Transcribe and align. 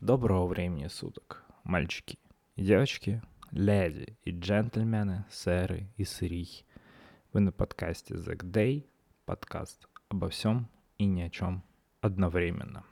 Доброго 0.00 0.46
времени 0.46 0.86
суток, 0.86 1.44
мальчики 1.62 2.18
девочки, 2.56 3.20
леди 3.50 4.16
и 4.24 4.30
джентльмены, 4.30 5.26
сэры 5.28 5.88
и 5.98 6.04
сырий. 6.04 6.64
Вы 7.34 7.40
на 7.40 7.52
подкасте 7.52 8.14
Zack 8.14 8.50
Day, 8.50 8.86
подкаст 9.26 9.88
обо 10.08 10.30
всем 10.30 10.70
и 10.96 11.04
ни 11.04 11.20
о 11.20 11.28
чем 11.28 11.62
одновременно. 12.00 12.82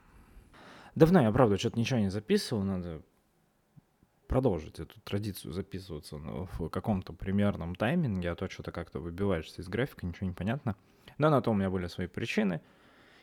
Давно 0.95 1.23
я, 1.23 1.33
правда, 1.33 1.57
что-то 1.57 1.79
ничего 1.79 1.99
не 1.99 2.11
записывал, 2.11 2.63
надо 2.63 3.01
продолжить 4.27 4.79
эту 4.79 5.01
традицию 5.01 5.55
записываться 5.55 6.17
в 6.19 6.69
каком-то 6.69 7.15
примерном 7.15 7.75
тайминге, 7.75 8.33
а 8.33 8.35
то 8.35 8.51
что-то 8.51 8.71
как-то 8.71 9.01
выбиваешься 9.01 9.63
из 9.63 9.69
графика, 9.69 10.05
ничего 10.05 10.27
не 10.27 10.35
понятно. 10.35 10.77
Но 11.17 11.31
на 11.31 11.41
то 11.41 11.53
у 11.53 11.55
меня 11.55 11.71
были 11.71 11.87
свои 11.87 12.07
причины— 12.07 12.61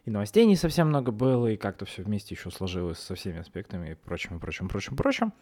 и 0.06 0.12
новостей 0.12 0.46
не 0.46 0.56
совсем 0.56 0.90
много 0.90 1.12
было, 1.12 1.48
и 1.48 1.58
как-то 1.58 1.86
все 1.86 2.04
вместе 2.04 2.36
еще 2.36 2.52
сложилось 2.52 3.00
со 3.00 3.16
всеми 3.16 3.40
аспектами 3.40 3.92
и 3.92 3.96
прочим, 3.96 4.40
прочим, 4.40 4.70
прочим, 4.70 4.96
прочим. 4.96 5.34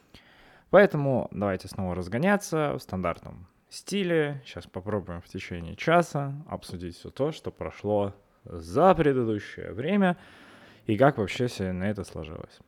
Поэтому 0.70 1.28
давайте 1.32 1.68
снова 1.68 1.96
разгоняться 1.96 2.74
в 2.74 2.80
стандартном 2.80 3.48
стиле. 3.70 4.42
Сейчас 4.46 4.66
попробуем 4.66 5.22
в 5.22 5.28
течение 5.28 5.76
часа 5.76 6.34
обсудить 6.48 6.98
все 6.98 7.10
то, 7.10 7.32
что 7.32 7.52
прошло 7.52 8.16
за 8.46 8.96
предыдущее 8.96 9.74
время 9.74 10.18
и 10.86 10.98
как 10.98 11.18
вообще 11.18 11.48
все 11.48 11.72
на 11.74 11.84
это 11.84 12.04
сложилось. 12.04 12.60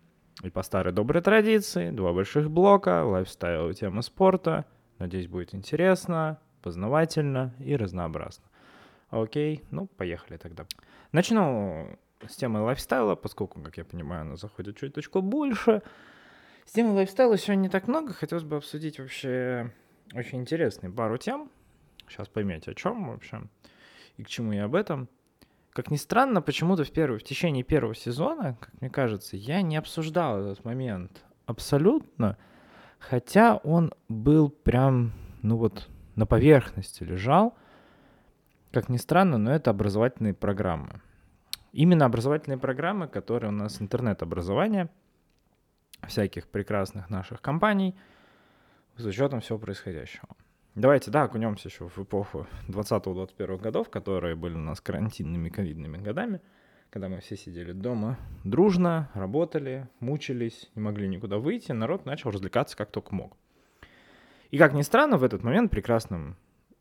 И 0.44 0.50
по 0.50 0.64
старой 0.64 0.94
доброй 0.94 1.22
традиции, 1.22 1.92
два 1.92 2.12
больших 2.12 2.52
блока, 2.52 3.06
лайфстайл 3.06 3.70
и 3.70 3.74
тема 3.74 4.02
спорта. 4.02 4.66
Надеюсь, 5.00 5.28
будет 5.28 5.56
интересно, 5.56 6.40
познавательно 6.62 7.54
и 7.60 7.76
разнообразно. 7.76 8.44
Окей, 9.10 9.64
ну, 9.72 9.88
поехали 9.88 10.38
тогда. 10.38 10.66
Начну 11.16 11.98
с 12.28 12.36
темы 12.36 12.60
лайфстайла, 12.60 13.16
поскольку, 13.16 13.62
как 13.62 13.78
я 13.78 13.86
понимаю, 13.86 14.24
она 14.24 14.36
заходит 14.36 14.76
чуточку 14.76 15.22
больше. 15.22 15.82
С 16.66 16.74
темы 16.74 16.92
лайфстайла 16.92 17.38
сегодня 17.38 17.62
не 17.62 17.70
так 17.70 17.88
много. 17.88 18.12
Хотелось 18.12 18.44
бы 18.44 18.58
обсудить 18.58 19.00
вообще 19.00 19.72
очень 20.14 20.42
интересные 20.42 20.92
пару 20.92 21.18
тем. 21.18 21.50
Сейчас 22.10 22.28
поймете, 22.28 22.72
о 22.72 22.74
чем 22.74 23.08
вообще 23.08 23.44
и 24.18 24.24
к 24.24 24.28
чему 24.28 24.52
я 24.52 24.66
об 24.66 24.76
этом. 24.76 25.08
Как 25.72 25.90
ни 25.90 25.96
странно, 25.96 26.42
почему-то 26.42 26.84
в, 26.84 26.92
первый, 26.92 27.18
в 27.18 27.24
течение 27.24 27.64
первого 27.64 27.96
сезона, 27.96 28.58
как 28.60 28.82
мне 28.82 28.90
кажется, 28.90 29.38
я 29.38 29.62
не 29.62 29.78
обсуждал 29.78 30.42
этот 30.42 30.66
момент 30.66 31.24
абсолютно, 31.46 32.38
хотя 33.00 33.56
он 33.56 33.94
был 34.10 34.50
прям, 34.50 35.14
ну 35.44 35.56
вот, 35.56 35.88
на 36.16 36.26
поверхности 36.26 37.04
лежал. 37.04 37.56
Как 38.76 38.90
ни 38.90 38.98
странно, 38.98 39.38
но 39.38 39.56
это 39.56 39.70
образовательные 39.70 40.34
программы. 40.34 41.00
Именно 41.72 42.04
образовательные 42.04 42.58
программы, 42.58 43.08
которые 43.08 43.48
у 43.48 43.54
нас 43.54 43.82
интернет-образование 43.82 44.90
всяких 46.06 46.50
прекрасных 46.50 47.10
наших 47.10 47.42
компаний 47.42 47.96
с 48.98 49.06
учетом 49.06 49.40
всего 49.40 49.60
происходящего. 49.60 50.28
Давайте, 50.76 51.10
да, 51.10 51.24
окунемся 51.24 51.70
еще 51.70 51.88
в 51.88 51.98
эпоху 51.98 52.48
20-21 52.68 53.62
годов, 53.62 53.90
которые 53.90 54.36
были 54.36 54.56
у 54.56 54.60
нас 54.60 54.82
карантинными 54.82 55.48
ковидными 55.48 55.96
годами, 55.96 56.42
когда 56.90 57.08
мы 57.08 57.22
все 57.22 57.38
сидели 57.38 57.72
дома 57.72 58.18
дружно, 58.44 59.10
работали, 59.14 59.88
мучились, 60.02 60.70
не 60.76 60.82
могли 60.82 61.08
никуда 61.08 61.38
выйти, 61.38 61.72
народ 61.72 62.06
начал 62.06 62.30
развлекаться 62.30 62.76
как 62.76 62.92
только 62.92 63.16
мог. 63.16 63.38
И 64.52 64.58
как 64.58 64.74
ни 64.74 64.82
странно, 64.82 65.16
в 65.16 65.24
этот 65.24 65.44
момент 65.44 65.72
прекрасным 65.72 66.36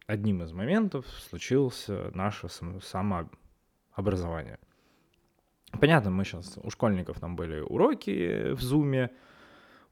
одним 0.06 0.42
из 0.42 0.52
моментов 0.52 1.06
случилось 1.28 1.86
наше 2.12 2.48
самообразование. 2.82 4.58
Понятно, 5.80 6.10
мы 6.10 6.24
сейчас, 6.24 6.58
у 6.62 6.70
школьников 6.70 7.18
там 7.18 7.36
были 7.36 7.60
уроки 7.60 8.52
в 8.52 8.60
Зуме, 8.60 9.10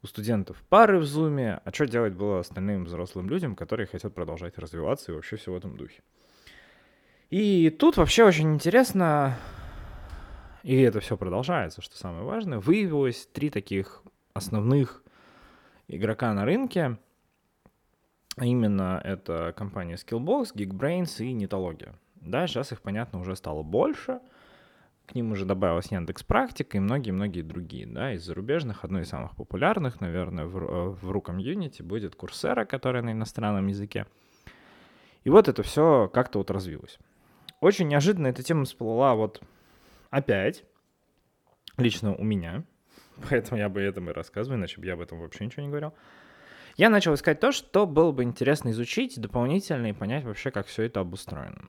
у 0.02 0.06
студентов 0.06 0.62
пары 0.68 0.98
в 0.98 1.04
Зуме, 1.04 1.60
а 1.64 1.72
что 1.72 1.86
делать 1.86 2.14
было 2.14 2.40
остальным 2.40 2.84
взрослым 2.84 3.28
людям, 3.28 3.56
которые 3.56 3.86
хотят 3.86 4.14
продолжать 4.14 4.58
развиваться 4.58 5.12
и 5.12 5.14
вообще 5.14 5.36
все 5.36 5.52
в 5.52 5.56
этом 5.56 5.76
духе. 5.76 6.02
И 7.30 7.70
тут 7.70 7.96
вообще 7.96 8.24
очень 8.24 8.52
интересно, 8.54 9.38
и 10.62 10.80
это 10.80 11.00
все 11.00 11.16
продолжается, 11.16 11.80
что 11.82 11.96
самое 11.96 12.24
важное, 12.24 12.58
выявилось 12.58 13.26
три 13.32 13.50
таких 13.50 14.02
основных 14.34 15.02
игрока 15.88 16.32
на 16.34 16.44
рынке— 16.44 16.98
а 18.36 18.46
именно 18.46 19.00
это 19.04 19.52
компания 19.56 19.94
Skillbox, 19.94 20.54
Geekbrains 20.54 21.22
и 21.22 21.32
Нетология. 21.32 21.94
Да, 22.16 22.46
сейчас 22.46 22.72
их, 22.72 22.80
понятно, 22.80 23.20
уже 23.20 23.36
стало 23.36 23.62
больше. 23.62 24.20
К 25.06 25.14
ним 25.14 25.32
уже 25.32 25.44
добавилась 25.44 25.90
Яндекс 25.90 26.22
Практика 26.22 26.76
и 26.76 26.80
многие-многие 26.80 27.42
другие. 27.42 27.86
Да, 27.86 28.14
из 28.14 28.24
зарубежных 28.24 28.84
одной 28.84 29.02
из 29.02 29.08
самых 29.08 29.36
популярных, 29.36 30.00
наверное, 30.00 30.46
в, 30.46 30.56
э, 30.56 30.88
в 30.90 31.10
RU 31.10 31.20
комьюнити 31.20 31.82
будет 31.82 32.14
Курсера, 32.14 32.64
которая 32.64 33.02
на 33.02 33.12
иностранном 33.12 33.66
языке. 33.66 34.06
И 35.24 35.30
вот 35.30 35.48
это 35.48 35.62
все 35.62 36.08
как-то 36.12 36.38
вот 36.38 36.50
развилось. 36.50 36.98
Очень 37.60 37.88
неожиданно 37.88 38.28
эта 38.28 38.42
тема 38.42 38.64
всплыла 38.64 39.14
вот 39.14 39.42
опять, 40.10 40.64
лично 41.76 42.14
у 42.14 42.24
меня. 42.24 42.64
Поэтому 43.28 43.58
я 43.58 43.68
бы 43.68 43.80
этом 43.80 44.08
и 44.08 44.12
рассказываю, 44.12 44.58
иначе 44.58 44.80
бы 44.80 44.86
я 44.86 44.94
об 44.94 45.00
этом 45.00 45.20
вообще 45.20 45.44
ничего 45.44 45.64
не 45.64 45.68
говорил 45.68 45.92
я 46.76 46.90
начал 46.90 47.14
искать 47.14 47.40
то, 47.40 47.52
что 47.52 47.86
было 47.86 48.12
бы 48.12 48.22
интересно 48.22 48.70
изучить 48.70 49.20
дополнительно 49.20 49.88
и 49.88 49.92
понять 49.92 50.24
вообще, 50.24 50.50
как 50.50 50.66
все 50.66 50.84
это 50.84 51.00
обустроено. 51.00 51.68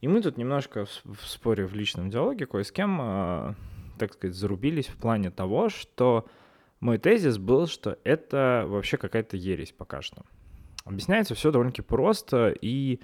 И 0.00 0.08
мы 0.08 0.22
тут 0.22 0.38
немножко 0.38 0.86
в 0.86 1.26
споре 1.26 1.66
в 1.66 1.74
личном 1.74 2.10
диалоге 2.10 2.46
кое 2.46 2.64
с 2.64 2.72
кем, 2.72 2.98
э, 3.02 3.54
так 3.98 4.14
сказать, 4.14 4.34
зарубились 4.34 4.86
в 4.86 4.96
плане 4.96 5.30
того, 5.30 5.68
что 5.68 6.26
мой 6.80 6.96
тезис 6.98 7.36
был, 7.36 7.66
что 7.66 7.98
это 8.04 8.64
вообще 8.66 8.96
какая-то 8.96 9.36
ересь 9.36 9.72
пока 9.72 10.00
что. 10.00 10.22
Объясняется 10.84 11.34
все 11.34 11.50
довольно-таки 11.50 11.82
просто 11.82 12.54
и 12.60 13.00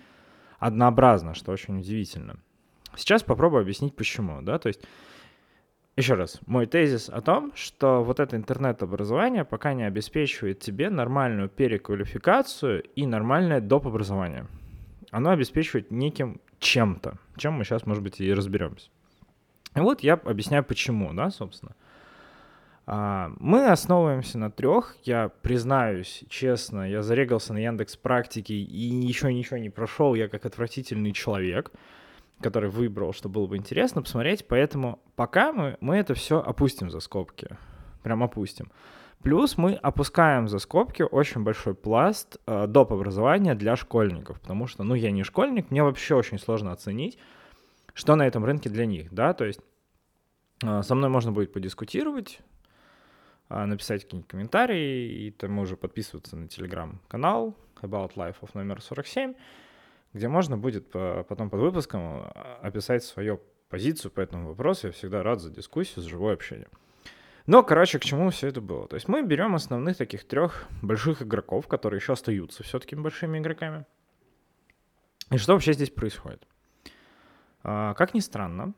однообразно, 0.58 1.34
что 1.34 1.52
очень 1.52 1.78
удивительно. 1.78 2.38
Сейчас 2.96 3.22
попробую 3.22 3.60
объяснить 3.60 3.94
почему, 3.94 4.40
да, 4.40 4.58
то 4.58 4.68
есть 4.68 4.80
еще 5.96 6.14
раз, 6.14 6.40
мой 6.46 6.66
тезис 6.66 7.08
о 7.08 7.22
том, 7.22 7.52
что 7.54 8.04
вот 8.04 8.20
это 8.20 8.36
интернет-образование 8.36 9.44
пока 9.44 9.72
не 9.72 9.84
обеспечивает 9.84 10.60
тебе 10.60 10.90
нормальную 10.90 11.48
переквалификацию 11.48 12.82
и 12.82 13.06
нормальное 13.06 13.60
доп. 13.60 13.86
образование. 13.86 14.46
Оно 15.10 15.30
обеспечивает 15.30 15.90
неким 15.90 16.40
чем-то, 16.58 17.16
чем 17.36 17.54
мы 17.54 17.64
сейчас, 17.64 17.86
может 17.86 18.02
быть, 18.02 18.20
и 18.20 18.34
разберемся. 18.34 18.90
И 19.74 19.80
вот 19.80 20.00
я 20.00 20.14
объясняю, 20.14 20.64
почему, 20.64 21.14
да, 21.14 21.30
собственно. 21.30 21.72
А, 22.86 23.32
мы 23.38 23.66
основываемся 23.66 24.38
на 24.38 24.50
трех. 24.50 24.96
Я 25.04 25.30
признаюсь 25.42 26.24
честно, 26.28 26.90
я 26.90 27.02
зарегался 27.02 27.52
на 27.52 27.58
Яндекс 27.58 27.96
практике 27.96 28.54
и 28.54 29.06
еще 29.06 29.32
ничего 29.32 29.56
не 29.58 29.70
прошел. 29.70 30.14
Я 30.14 30.28
как 30.28 30.46
отвратительный 30.46 31.12
человек 31.12 31.72
который 32.40 32.70
выбрал, 32.70 33.12
что 33.12 33.28
было 33.28 33.46
бы 33.46 33.56
интересно 33.56 34.02
посмотреть. 34.02 34.46
Поэтому 34.46 35.00
пока 35.14 35.52
мы, 35.52 35.76
мы 35.80 35.96
это 35.96 36.14
все 36.14 36.40
опустим 36.40 36.90
за 36.90 37.00
скобки. 37.00 37.48
Прям 38.02 38.22
опустим. 38.22 38.70
Плюс 39.22 39.58
мы 39.58 39.74
опускаем 39.74 40.46
за 40.46 40.58
скобки 40.58 41.02
очень 41.02 41.42
большой 41.42 41.74
пласт 41.74 42.36
э, 42.46 42.66
доп. 42.68 42.92
образования 42.92 43.54
для 43.54 43.74
школьников, 43.74 44.40
потому 44.40 44.66
что, 44.66 44.84
ну, 44.84 44.94
я 44.94 45.10
не 45.10 45.24
школьник, 45.24 45.70
мне 45.70 45.82
вообще 45.82 46.14
очень 46.14 46.38
сложно 46.38 46.70
оценить, 46.70 47.18
что 47.92 48.14
на 48.14 48.26
этом 48.26 48.44
рынке 48.44 48.68
для 48.68 48.86
них, 48.86 49.12
да, 49.12 49.32
то 49.34 49.44
есть 49.44 49.60
э, 50.62 50.82
со 50.82 50.94
мной 50.94 51.10
можно 51.10 51.32
будет 51.32 51.52
подискутировать, 51.52 52.38
э, 53.48 53.64
написать 53.64 54.04
какие-нибудь 54.04 54.30
комментарии, 54.30 55.26
и 55.26 55.30
там 55.32 55.58
уже 55.58 55.76
подписываться 55.76 56.36
на 56.36 56.46
телеграм-канал 56.46 57.56
About 57.82 58.14
Life 58.14 58.36
of 58.42 58.50
номер 58.54 58.80
47, 58.80 59.34
где 60.16 60.28
можно 60.28 60.56
будет 60.56 60.90
потом 60.90 61.50
под 61.50 61.60
выпуском 61.60 62.00
а, 62.02 62.58
описать 62.62 63.04
свою 63.04 63.40
позицию 63.68 64.10
по 64.10 64.20
этому 64.20 64.48
вопросу. 64.48 64.88
Я 64.88 64.92
всегда 64.92 65.22
рад 65.22 65.40
за 65.40 65.50
дискуссию, 65.50 66.02
за 66.02 66.08
живое 66.08 66.34
общение. 66.34 66.68
Но, 67.46 67.62
короче, 67.62 67.98
к 67.98 68.04
чему 68.04 68.30
все 68.30 68.48
это 68.48 68.60
было? 68.60 68.88
То 68.88 68.96
есть 68.96 69.08
мы 69.08 69.22
берем 69.22 69.54
основных 69.54 69.96
таких 69.96 70.26
трех 70.26 70.66
больших 70.82 71.22
игроков, 71.22 71.68
которые 71.68 71.98
еще 71.98 72.14
остаются 72.14 72.62
все-таки 72.62 72.96
большими 72.96 73.38
игроками. 73.38 73.84
И 75.30 75.36
что 75.36 75.52
вообще 75.52 75.74
здесь 75.74 75.90
происходит? 75.90 76.46
А, 77.62 77.94
как 77.94 78.14
ни 78.14 78.20
странно, 78.20 78.72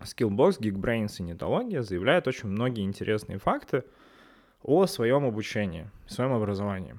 Skillbox, 0.00 0.60
Geekbrains 0.60 1.16
и 1.18 1.22
Нетология 1.22 1.82
заявляют 1.82 2.26
очень 2.26 2.48
многие 2.48 2.84
интересные 2.84 3.38
факты 3.38 3.84
о 4.62 4.86
своем 4.86 5.24
обучении, 5.24 5.90
своем 6.06 6.32
образовании. 6.32 6.98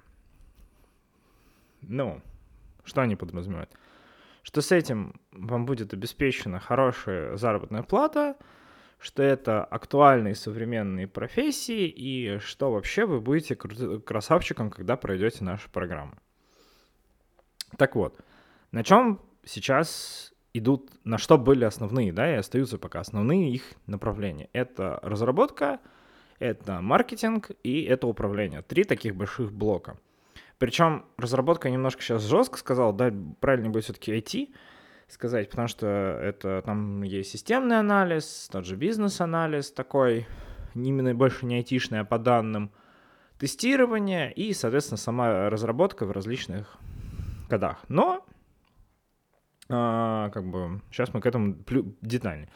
Ну, 1.81 2.21
что 2.83 3.01
они 3.01 3.15
подразумевают? 3.15 3.71
Что 4.43 4.61
с 4.61 4.71
этим 4.71 5.19
вам 5.31 5.65
будет 5.65 5.93
обеспечена 5.93 6.59
хорошая 6.59 7.35
заработная 7.37 7.83
плата, 7.83 8.37
что 8.99 9.23
это 9.23 9.63
актуальные 9.63 10.35
современные 10.35 11.07
профессии 11.07 11.87
и 11.87 12.39
что 12.39 12.71
вообще 12.71 13.05
вы 13.05 13.21
будете 13.21 13.55
красавчиком, 13.55 14.69
когда 14.69 14.97
пройдете 14.97 15.43
наши 15.43 15.69
программы. 15.69 16.17
Так 17.77 17.95
вот, 17.95 18.19
на 18.71 18.83
чем 18.83 19.21
сейчас 19.45 20.33
идут, 20.53 20.91
на 21.03 21.17
что 21.17 21.37
были 21.37 21.63
основные, 21.63 22.11
да, 22.11 22.31
и 22.31 22.37
остаются 22.37 22.77
пока 22.77 22.99
основные 22.99 23.51
их 23.51 23.63
направления. 23.87 24.49
Это 24.53 24.99
разработка 25.03 25.79
Это 26.39 26.81
маркетинг 26.81 27.51
и 27.63 27.83
это 27.83 28.07
управление. 28.07 28.61
Три 28.61 28.85
таких 28.85 29.15
больших 29.15 29.51
блока. 29.51 29.97
Причем 30.59 31.06
разработка 31.17 31.69
немножко 31.69 32.01
сейчас 32.01 32.23
жестко 32.23 32.57
сказал, 32.57 32.91
да, 32.91 33.13
правильно 33.39 33.69
будет 33.69 33.85
все-таки 33.85 34.11
IT 34.11 34.53
сказать, 35.07 35.50
потому 35.50 35.69
что 35.69 35.88
это 35.88 36.61
там 36.65 37.01
есть 37.01 37.31
системный 37.31 37.79
анализ, 37.79 38.50
тот 38.51 38.65
же 38.65 38.75
бизнес-анализ 38.75 39.71
такой, 39.71 40.27
именно 40.75 41.15
больше 41.15 41.45
не 41.45 41.56
айтишный, 41.56 42.01
а 42.01 42.06
по 42.06 42.19
данным, 42.19 42.71
тестирование 43.39 44.33
и, 44.33 44.53
соответственно, 44.53 44.97
сама 44.97 45.50
разработка 45.50 46.06
в 46.06 46.11
различных 46.11 46.77
кодах. 47.50 47.77
Но, 47.88 48.25
а, 49.69 50.29
как 50.29 50.45
бы, 50.45 50.81
сейчас 50.91 51.13
мы 51.13 51.21
к 51.21 51.25
этому 51.25 51.56
детальнее. 52.01 52.50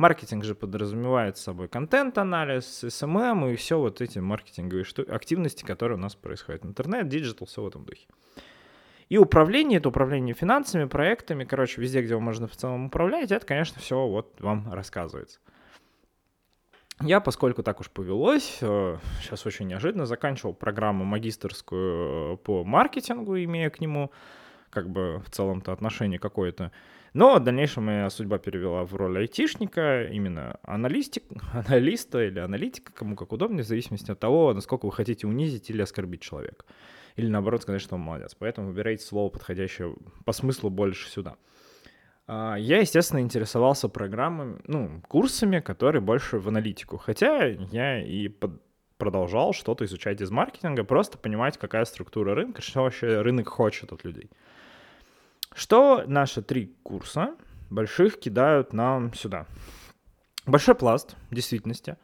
Маркетинг 0.00 0.44
же 0.44 0.54
подразумевает 0.54 1.36
собой 1.36 1.68
контент-анализ, 1.68 2.84
SMM 2.84 3.52
и 3.52 3.56
все 3.56 3.78
вот 3.78 4.00
эти 4.00 4.18
маркетинговые 4.18 4.86
активности, 5.06 5.62
которые 5.62 5.98
у 5.98 6.00
нас 6.00 6.14
происходят. 6.14 6.64
Интернет, 6.64 7.06
digital, 7.06 7.46
все 7.46 7.62
в 7.62 7.66
этом 7.66 7.84
духе. 7.84 8.06
И 9.10 9.18
управление, 9.18 9.76
это 9.76 9.90
управление 9.90 10.34
финансами, 10.34 10.86
проектами, 10.86 11.44
короче, 11.44 11.82
везде, 11.82 12.00
где 12.00 12.16
можно 12.16 12.48
в 12.48 12.56
целом 12.56 12.86
управлять, 12.86 13.30
это, 13.30 13.44
конечно, 13.44 13.78
все 13.78 14.06
вот 14.06 14.40
вам 14.40 14.72
рассказывается. 14.72 15.38
Я, 17.02 17.20
поскольку 17.20 17.62
так 17.62 17.80
уж 17.80 17.90
повелось, 17.90 18.56
сейчас 18.60 19.44
э, 19.44 19.48
очень 19.48 19.66
неожиданно 19.66 20.06
заканчивал 20.06 20.54
программу 20.54 21.04
магистрскую 21.04 22.34
э, 22.34 22.36
по 22.38 22.64
маркетингу, 22.64 23.36
имея 23.36 23.68
к 23.68 23.80
нему 23.80 24.10
как 24.70 24.88
бы 24.88 25.18
в 25.26 25.30
целом-то 25.30 25.72
отношение 25.72 26.18
какое-то. 26.18 26.72
Но 27.12 27.36
в 27.36 27.44
дальнейшем 27.44 27.86
моя 27.86 28.08
судьба 28.10 28.38
перевела 28.38 28.84
в 28.84 28.94
роль 28.94 29.18
айтишника, 29.18 30.04
именно 30.04 30.58
аналистик, 30.62 31.24
аналиста 31.52 32.24
или 32.24 32.38
аналитика, 32.38 32.92
кому 32.92 33.16
как 33.16 33.32
удобнее, 33.32 33.64
в 33.64 33.66
зависимости 33.66 34.10
от 34.10 34.20
того, 34.20 34.52
насколько 34.54 34.86
вы 34.86 34.92
хотите 34.92 35.26
унизить 35.26 35.70
или 35.70 35.82
оскорбить 35.82 36.22
человека. 36.22 36.64
Или 37.16 37.28
наоборот 37.28 37.62
сказать, 37.62 37.82
что 37.82 37.96
он 37.96 38.02
молодец. 38.02 38.34
Поэтому 38.38 38.68
выбирайте 38.68 39.04
слово, 39.04 39.30
подходящее 39.30 39.96
по 40.24 40.32
смыслу 40.32 40.70
больше 40.70 41.08
сюда. 41.08 41.36
А, 42.26 42.54
я, 42.54 42.78
естественно, 42.78 43.20
интересовался 43.20 43.88
программами, 43.88 44.60
ну, 44.66 45.02
курсами, 45.08 45.58
которые 45.58 46.00
больше 46.00 46.38
в 46.38 46.48
аналитику. 46.48 46.96
Хотя 46.96 47.44
я 47.44 48.02
и 48.02 48.28
под 48.28 48.62
продолжал 49.00 49.54
что-то 49.54 49.86
изучать 49.86 50.20
из 50.20 50.30
маркетинга, 50.30 50.84
просто 50.84 51.18
понимать, 51.18 51.56
какая 51.58 51.86
структура 51.86 52.34
рынка, 52.34 52.62
что 52.62 52.82
вообще 52.82 53.22
рынок 53.22 53.48
хочет 53.48 53.92
от 53.92 54.04
людей. 54.04 54.30
Что 55.54 56.04
наши 56.06 56.42
три 56.42 56.76
курса 56.82 57.36
больших 57.70 58.20
кидают 58.20 58.72
нам 58.72 59.12
сюда? 59.14 59.46
Большой 60.46 60.74
пласт 60.74 61.16
действительности 61.30 61.96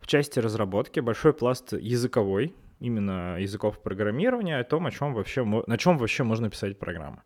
в 0.00 0.06
части 0.06 0.38
разработки, 0.40 1.00
большой 1.00 1.32
пласт 1.32 1.72
языковой, 1.72 2.54
именно 2.80 3.40
языков 3.40 3.80
программирования, 3.82 4.58
о 4.58 4.64
том, 4.64 4.86
о 4.86 4.90
чем 4.90 5.14
вообще, 5.14 5.44
на 5.44 5.78
чем 5.78 5.98
вообще 5.98 6.22
можно 6.24 6.50
писать 6.50 6.78
программы. 6.78 7.22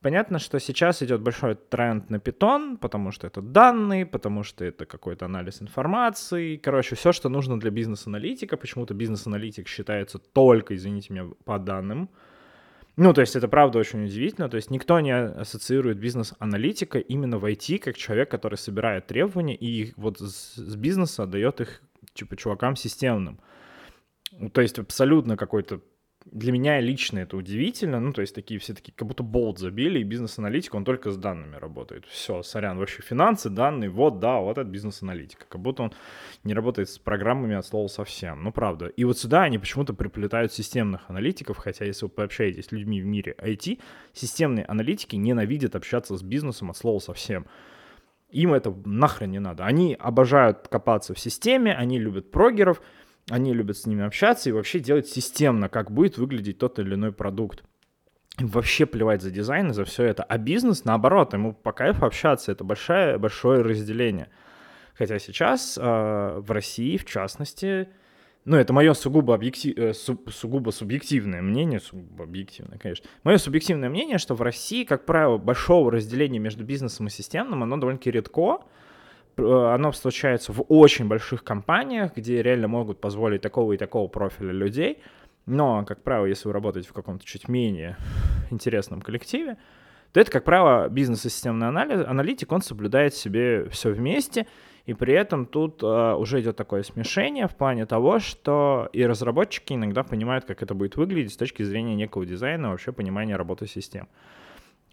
Понятно, 0.00 0.38
что 0.38 0.60
сейчас 0.60 1.02
идет 1.02 1.22
большой 1.22 1.54
тренд 1.54 2.10
на 2.10 2.16
Python, 2.16 2.76
потому 2.76 3.10
что 3.10 3.26
это 3.26 3.40
данные, 3.40 4.04
потому 4.04 4.42
что 4.42 4.62
это 4.62 4.84
какой-то 4.84 5.24
анализ 5.24 5.62
информации. 5.62 6.56
Короче, 6.56 6.94
все, 6.94 7.12
что 7.12 7.30
нужно 7.30 7.58
для 7.58 7.70
бизнес-аналитика. 7.70 8.58
Почему-то 8.58 8.92
бизнес-аналитик 8.92 9.66
считается 9.66 10.18
только, 10.18 10.74
извините 10.74 11.14
меня, 11.14 11.30
по 11.44 11.58
данным. 11.58 12.10
Ну, 12.96 13.12
то 13.12 13.22
есть 13.22 13.34
это 13.34 13.48
правда 13.48 13.78
очень 13.78 14.04
удивительно. 14.04 14.48
То 14.48 14.56
есть 14.56 14.70
никто 14.70 15.00
не 15.00 15.14
ассоциирует 15.14 15.98
бизнес-аналитика 15.98 16.98
именно 16.98 17.38
в 17.38 17.44
IT 17.44 17.78
как 17.78 17.96
человек, 17.96 18.30
который 18.30 18.56
собирает 18.56 19.06
требования 19.06 19.56
и 19.56 19.92
вот 19.96 20.20
с, 20.20 20.56
бизнеса 20.76 21.26
дает 21.26 21.60
их 21.60 21.82
типа 22.12 22.36
чувакам 22.36 22.76
системным. 22.76 23.40
То 24.52 24.60
есть 24.60 24.78
абсолютно 24.78 25.36
какой-то 25.36 25.80
для 26.24 26.52
меня 26.52 26.80
лично 26.80 27.18
это 27.18 27.36
удивительно. 27.36 28.00
Ну, 28.00 28.12
то 28.12 28.22
есть 28.22 28.34
такие 28.34 28.58
все 28.58 28.74
такие, 28.74 28.92
как 28.92 29.06
будто 29.06 29.22
болт 29.22 29.58
забили, 29.58 29.98
и 29.98 30.04
бизнес-аналитик, 30.04 30.74
он 30.74 30.84
только 30.84 31.10
с 31.10 31.16
данными 31.16 31.56
работает. 31.56 32.06
Все, 32.06 32.42
сорян, 32.42 32.78
вообще 32.78 33.02
финансы, 33.02 33.50
данные, 33.50 33.90
вот, 33.90 34.20
да, 34.20 34.38
вот 34.38 34.58
это 34.58 34.68
бизнес-аналитика. 34.68 35.44
Как 35.48 35.60
будто 35.60 35.82
он 35.84 35.92
не 36.42 36.54
работает 36.54 36.88
с 36.88 36.98
программами 36.98 37.56
от 37.56 37.66
слова 37.66 37.88
совсем. 37.88 38.42
Ну, 38.42 38.52
правда. 38.52 38.86
И 38.86 39.04
вот 39.04 39.18
сюда 39.18 39.42
они 39.42 39.58
почему-то 39.58 39.92
приплетают 39.92 40.52
системных 40.52 41.10
аналитиков, 41.10 41.58
хотя 41.58 41.84
если 41.84 42.06
вы 42.06 42.10
пообщаетесь 42.10 42.66
с 42.66 42.72
людьми 42.72 43.00
в 43.00 43.06
мире 43.06 43.34
IT, 43.38 43.80
системные 44.12 44.64
аналитики 44.64 45.16
ненавидят 45.16 45.76
общаться 45.76 46.16
с 46.16 46.22
бизнесом 46.22 46.70
от 46.70 46.76
слова 46.76 47.00
совсем. 47.00 47.46
Им 48.30 48.52
это 48.52 48.74
нахрен 48.84 49.30
не 49.30 49.38
надо. 49.38 49.64
Они 49.64 49.94
обожают 49.94 50.66
копаться 50.68 51.14
в 51.14 51.20
системе, 51.20 51.74
они 51.74 52.00
любят 52.00 52.32
прогеров, 52.32 52.80
они 53.30 53.54
любят 53.54 53.78
с 53.78 53.86
ними 53.86 54.04
общаться 54.04 54.48
и 54.48 54.52
вообще 54.52 54.80
делать 54.80 55.08
системно, 55.08 55.68
как 55.68 55.90
будет 55.90 56.18
выглядеть 56.18 56.58
тот 56.58 56.78
или 56.78 56.94
иной 56.94 57.12
продукт. 57.12 57.64
Им 58.38 58.48
вообще 58.48 58.84
плевать 58.84 59.22
за 59.22 59.30
дизайн 59.30 59.70
и 59.70 59.74
за 59.74 59.84
все 59.84 60.04
это. 60.04 60.24
А 60.24 60.38
бизнес, 60.38 60.84
наоборот, 60.84 61.32
ему 61.34 61.52
по 61.52 61.72
кайфу 61.72 62.04
общаться. 62.04 62.50
Это 62.52 62.64
большое, 62.64 63.16
большое 63.16 63.62
разделение. 63.62 64.28
Хотя 64.94 65.18
сейчас 65.18 65.78
э, 65.78 65.82
в 65.82 66.50
России, 66.50 66.96
в 66.96 67.04
частности, 67.04 67.88
ну, 68.44 68.56
это 68.56 68.72
мое 68.72 68.92
сугубо, 68.94 69.34
объектив, 69.34 69.76
э, 69.76 69.92
су, 69.94 70.20
сугубо 70.30 70.70
субъективное 70.70 71.42
мнение, 71.42 71.80
сугубо 71.80 72.24
объективное, 72.24 72.78
конечно. 72.78 73.08
Мое 73.22 73.38
субъективное 73.38 73.88
мнение, 73.88 74.18
что 74.18 74.34
в 74.34 74.42
России, 74.42 74.84
как 74.84 75.06
правило, 75.06 75.38
большого 75.38 75.90
разделения 75.90 76.38
между 76.38 76.64
бизнесом 76.64 77.06
и 77.06 77.10
системным, 77.10 77.62
оно 77.62 77.76
довольно-таки 77.76 78.10
редко. 78.10 78.58
Э, 79.36 79.74
оно 79.74 79.92
случается 79.92 80.52
в 80.52 80.64
очень 80.68 81.06
больших 81.06 81.44
компаниях, 81.44 82.16
где 82.16 82.42
реально 82.42 82.68
могут 82.68 83.00
позволить 83.00 83.42
такого 83.42 83.72
и 83.72 83.76
такого 83.76 84.08
профиля 84.08 84.52
людей. 84.52 85.02
Но, 85.46 85.84
как 85.84 86.02
правило, 86.02 86.26
если 86.26 86.48
вы 86.48 86.54
работаете 86.54 86.88
в 86.88 86.92
каком-то 86.92 87.24
чуть 87.24 87.48
менее 87.48 87.96
интересном 88.50 89.02
коллективе, 89.02 89.58
то 90.12 90.20
это, 90.20 90.30
как 90.30 90.44
правило, 90.44 90.88
бизнес 90.88 91.26
и 91.26 91.28
системный 91.28 91.68
анализ, 91.68 92.06
аналитик, 92.06 92.52
он 92.52 92.62
соблюдает 92.62 93.14
себе 93.14 93.68
все 93.68 93.90
вместе, 93.90 94.46
и 94.86 94.94
при 94.94 95.12
этом 95.12 95.44
тут 95.44 95.82
uh, 95.82 96.16
уже 96.16 96.40
идет 96.40 96.56
такое 96.56 96.82
смешение 96.82 97.48
в 97.48 97.56
плане 97.56 97.84
того, 97.84 98.20
что 98.20 98.88
и 98.92 99.04
разработчики 99.04 99.72
иногда 99.72 100.02
понимают, 100.04 100.44
как 100.44 100.62
это 100.62 100.74
будет 100.74 100.96
выглядеть 100.96 101.32
с 101.32 101.36
точки 101.36 101.62
зрения 101.62 101.94
некого 101.94 102.24
дизайна, 102.24 102.70
вообще 102.70 102.92
понимания 102.92 103.36
работы 103.36 103.66
систем. 103.66 104.08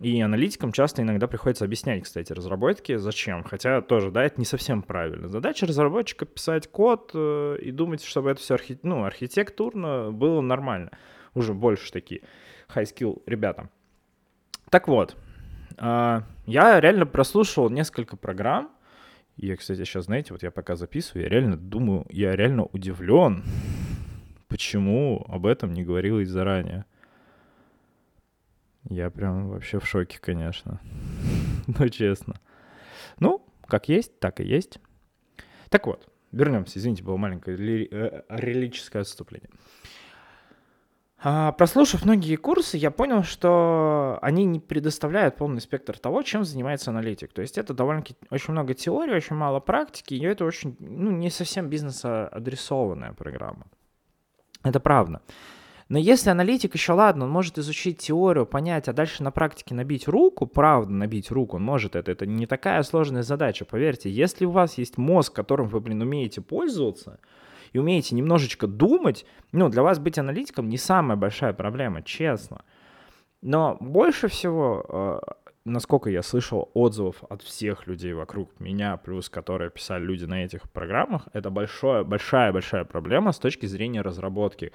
И 0.02 0.20
аналитикам 0.20 0.72
часто 0.72 1.04
иногда 1.04 1.28
приходится 1.28 1.64
объяснять, 1.64 2.04
кстати, 2.04 2.34
разработки, 2.34 2.96
зачем. 2.96 3.44
Хотя 3.44 3.82
тоже, 3.82 4.10
да, 4.10 4.24
это 4.24 4.40
не 4.40 4.46
совсем 4.46 4.82
правильно. 4.82 5.28
Задача 5.28 5.68
разработчика 5.68 6.26
писать 6.26 6.68
код 6.72 7.12
э, 7.14 7.58
и 7.62 7.70
думать, 7.70 8.04
чтобы 8.04 8.32
это 8.32 8.42
все 8.42 8.56
архи... 8.56 8.80
ну, 8.82 9.04
архитектурно 9.04 10.12
было 10.12 10.42
нормально. 10.42 10.90
Уже 11.36 11.54
больше 11.54 11.92
такие 11.92 12.22
high 12.74 12.86
skill 12.86 13.22
ребята. 13.28 13.70
Так 14.72 14.88
вот, 14.88 15.16
э, 15.78 16.22
я 16.48 16.80
реально 16.80 17.06
прослушал 17.06 17.70
несколько 17.70 18.18
программ. 18.18 18.72
Я, 19.38 19.56
кстати, 19.56 19.84
сейчас, 19.84 20.06
знаете, 20.06 20.34
вот 20.34 20.42
я 20.42 20.50
пока 20.50 20.76
записываю, 20.76 21.26
я 21.26 21.30
реально 21.30 21.58
думаю, 21.58 22.08
я 22.10 22.36
реально 22.36 22.64
удивлен, 22.64 23.44
почему 24.48 25.24
об 25.30 25.46
этом 25.46 25.74
не 25.74 25.84
говорилось 25.84 26.28
заранее. 26.28 26.86
Я 28.90 29.10
прям 29.10 29.50
вообще 29.50 29.80
в 29.80 29.88
шоке, 29.88 30.20
конечно. 30.20 30.80
ну, 31.68 31.90
честно. 31.90 32.36
Ну, 33.20 33.46
как 33.68 33.90
есть, 33.90 34.20
так 34.20 34.40
и 34.40 34.44
есть. 34.44 34.80
Так 35.70 35.88
вот, 35.88 36.08
вернемся. 36.32 36.80
Извините, 36.80 37.04
было 37.04 37.18
маленькое 37.18 37.58
ли, 37.58 37.88
э, 37.92 38.24
релическое 38.30 39.04
отступление. 39.04 39.50
А, 41.24 41.52
прослушав 41.52 42.04
многие 42.04 42.36
курсы, 42.36 42.78
я 42.78 42.90
понял, 42.90 43.24
что 43.24 44.18
они 44.24 44.44
не 44.44 44.60
предоставляют 44.60 45.36
полный 45.36 45.62
спектр 45.62 46.00
того, 46.00 46.24
чем 46.24 46.44
занимается 46.44 46.90
аналитик. 46.90 47.32
То 47.32 47.44
есть 47.44 47.60
это 47.60 47.76
довольно-таки 47.76 48.16
очень 48.32 48.54
много 48.54 48.74
теории, 48.74 49.14
очень 49.14 49.36
мало 49.36 49.60
практики, 49.60 50.16
и 50.16 50.24
это 50.26 50.46
очень, 50.46 50.76
ну, 50.80 51.12
не 51.12 51.30
совсем 51.30 51.70
бизнес-адресованная 51.70 53.14
программа. 53.14 53.68
Это 54.64 54.80
правда. 54.80 55.22
Но 55.92 56.00
если 56.00 56.30
аналитик 56.30 56.74
еще, 56.74 56.94
ладно, 56.94 57.26
он 57.26 57.32
может 57.32 57.58
изучить 57.58 57.98
теорию, 57.98 58.46
понять, 58.46 58.88
а 58.88 58.94
дальше 58.94 59.24
на 59.24 59.32
практике 59.32 59.76
набить 59.76 60.08
руку, 60.08 60.48
правда 60.48 60.90
набить 60.94 61.30
руку, 61.32 61.58
он 61.58 61.64
может 61.64 61.98
это, 61.98 62.10
это 62.14 62.26
не 62.26 62.48
такая 62.48 62.82
сложная 62.84 63.24
задача, 63.24 63.66
поверьте. 63.66 64.10
Если 64.10 64.46
у 64.46 64.52
вас 64.52 64.78
есть 64.78 64.98
мозг, 64.98 65.34
которым 65.34 65.68
вы, 65.68 65.82
блин, 65.82 66.02
умеете 66.02 66.40
пользоваться, 66.40 67.20
и 67.74 67.78
умеете 67.78 68.16
немножечко 68.16 68.68
думать, 68.68 69.26
ну, 69.52 69.68
для 69.68 69.84
вас 69.84 70.00
быть 70.00 70.18
аналитиком 70.18 70.70
не 70.70 70.78
самая 70.78 71.18
большая 71.18 71.52
проблема, 71.52 72.04
честно. 72.04 72.64
Но 73.42 73.76
больше 73.82 74.30
всего, 74.30 74.86
э, 74.88 75.20
насколько 75.66 76.10
я 76.10 76.22
слышал 76.22 76.72
отзывов 76.74 77.22
от 77.30 77.42
всех 77.42 77.86
людей 77.86 78.14
вокруг 78.14 78.58
меня, 78.62 78.96
плюс 78.96 79.30
которые 79.30 79.70
писали 79.70 80.06
люди 80.06 80.24
на 80.24 80.46
этих 80.46 80.72
программах, 80.72 81.28
это 81.34 81.50
большая, 81.50 82.06
большая, 82.06 82.54
большая 82.54 82.86
проблема 82.86 83.34
с 83.34 83.40
точки 83.40 83.66
зрения 83.66 84.00
разработки 84.00 84.72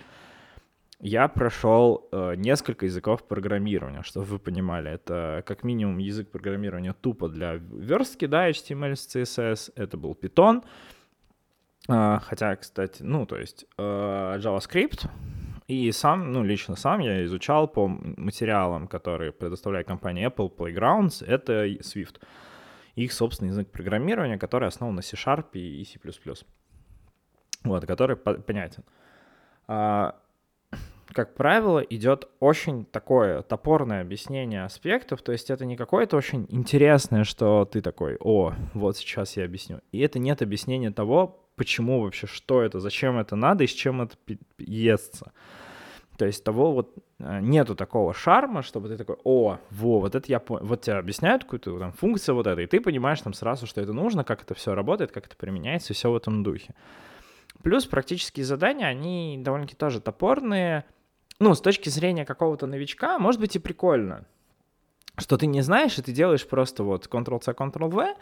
я 1.00 1.28
прошел 1.28 2.08
э, 2.10 2.34
несколько 2.36 2.86
языков 2.86 3.26
программирования, 3.28 4.02
чтобы 4.02 4.26
вы 4.26 4.38
понимали. 4.38 4.90
Это 4.90 5.42
как 5.46 5.62
минимум 5.62 5.98
язык 5.98 6.30
программирования 6.30 6.94
тупо 6.94 7.28
для 7.28 7.54
верстки, 7.54 8.26
да, 8.26 8.50
HTML, 8.50 8.92
CSS. 8.92 9.72
Это 9.76 9.96
был 9.98 10.12
Python. 10.20 10.64
А, 11.88 12.18
хотя, 12.20 12.56
кстати, 12.56 13.02
ну, 13.02 13.26
то 13.26 13.36
есть 13.36 13.66
э, 13.76 13.82
JavaScript, 14.38 15.08
и 15.68 15.92
сам, 15.92 16.32
ну, 16.32 16.44
лично 16.44 16.76
сам 16.76 17.00
я 17.00 17.24
изучал 17.24 17.68
по 17.68 17.88
материалам, 17.88 18.86
которые 18.88 19.32
предоставляет 19.32 19.86
компания 19.86 20.28
Apple 20.28 20.54
Playgrounds, 20.56 21.24
это 21.24 21.66
Swift. 21.66 22.20
Их 22.94 23.12
собственный 23.12 23.50
язык 23.50 23.70
программирования, 23.70 24.38
который 24.38 24.68
основан 24.68 24.94
на 24.94 25.02
C-Sharp 25.02 25.52
и 25.52 25.84
C++. 25.84 25.98
Вот, 27.64 27.84
который 27.84 28.16
понятен. 28.16 28.84
А, 29.66 30.14
как 31.16 31.35
правило, 31.35 31.78
идет 31.78 32.28
очень 32.40 32.85
такое 32.85 33.40
топорное 33.40 34.02
объяснение 34.02 34.64
аспектов, 34.64 35.23
то 35.23 35.32
есть 35.32 35.49
это 35.49 35.64
не 35.64 35.75
какое-то 35.75 36.14
очень 36.14 36.44
интересное, 36.50 37.25
что 37.25 37.64
ты 37.64 37.80
такой, 37.80 38.18
о, 38.20 38.52
вот 38.75 38.99
сейчас 38.99 39.35
я 39.38 39.46
объясню. 39.46 39.80
И 39.92 40.00
это 40.00 40.18
нет 40.18 40.42
объяснения 40.42 40.90
того, 40.90 41.49
почему 41.56 42.02
вообще, 42.02 42.26
что 42.26 42.61
это, 42.61 42.80
зачем 42.80 43.18
это 43.18 43.35
надо 43.35 43.64
и 43.64 43.66
с 43.66 43.70
чем 43.70 44.02
это 44.02 44.14
естся. 44.58 45.32
То 46.18 46.26
есть 46.26 46.44
того 46.44 46.73
вот 46.73 46.94
э, 47.18 47.40
нету 47.40 47.75
такого 47.75 48.12
шарма, 48.12 48.61
чтобы 48.61 48.88
ты 48.90 48.99
такой, 48.99 49.16
о, 49.25 49.56
во, 49.70 50.00
вот 50.00 50.14
это 50.14 50.30
я 50.30 50.38
понял, 50.38 50.66
вот 50.66 50.82
тебе 50.82 50.96
объясняют 50.96 51.44
какую-то 51.44 51.78
там 51.78 51.92
функцию 51.92 52.35
вот 52.35 52.46
этой, 52.46 52.64
и 52.64 52.66
ты 52.66 52.78
понимаешь 52.78 53.23
там 53.23 53.32
сразу, 53.32 53.66
что 53.66 53.80
это 53.80 53.94
нужно, 53.94 54.23
как 54.23 54.42
это 54.42 54.52
все 54.52 54.75
работает, 54.75 55.12
как 55.12 55.25
это 55.25 55.37
применяется, 55.37 55.94
и 55.94 55.96
все 55.96 56.11
в 56.11 56.16
этом 56.16 56.42
духе. 56.42 56.75
Плюс 57.62 57.87
практические 57.87 58.44
задания, 58.44 58.87
они 58.87 59.38
довольно-таки 59.40 59.76
тоже 59.76 60.00
топорные, 60.02 60.85
ну, 61.38 61.55
с 61.55 61.61
точки 61.61 61.88
зрения 61.88 62.25
какого-то 62.25 62.66
новичка, 62.66 63.19
может 63.19 63.40
быть 63.40 63.57
и 63.57 63.59
прикольно, 63.59 64.25
что 65.19 65.37
ты 65.37 65.47
не 65.47 65.62
знаешь, 65.62 65.99
и 65.99 66.02
ты 66.02 66.12
делаешь 66.12 66.47
просто 66.47 66.83
вот 66.83 67.07
Ctrl-C, 67.07 67.52
Ctrl-V, 67.52 68.16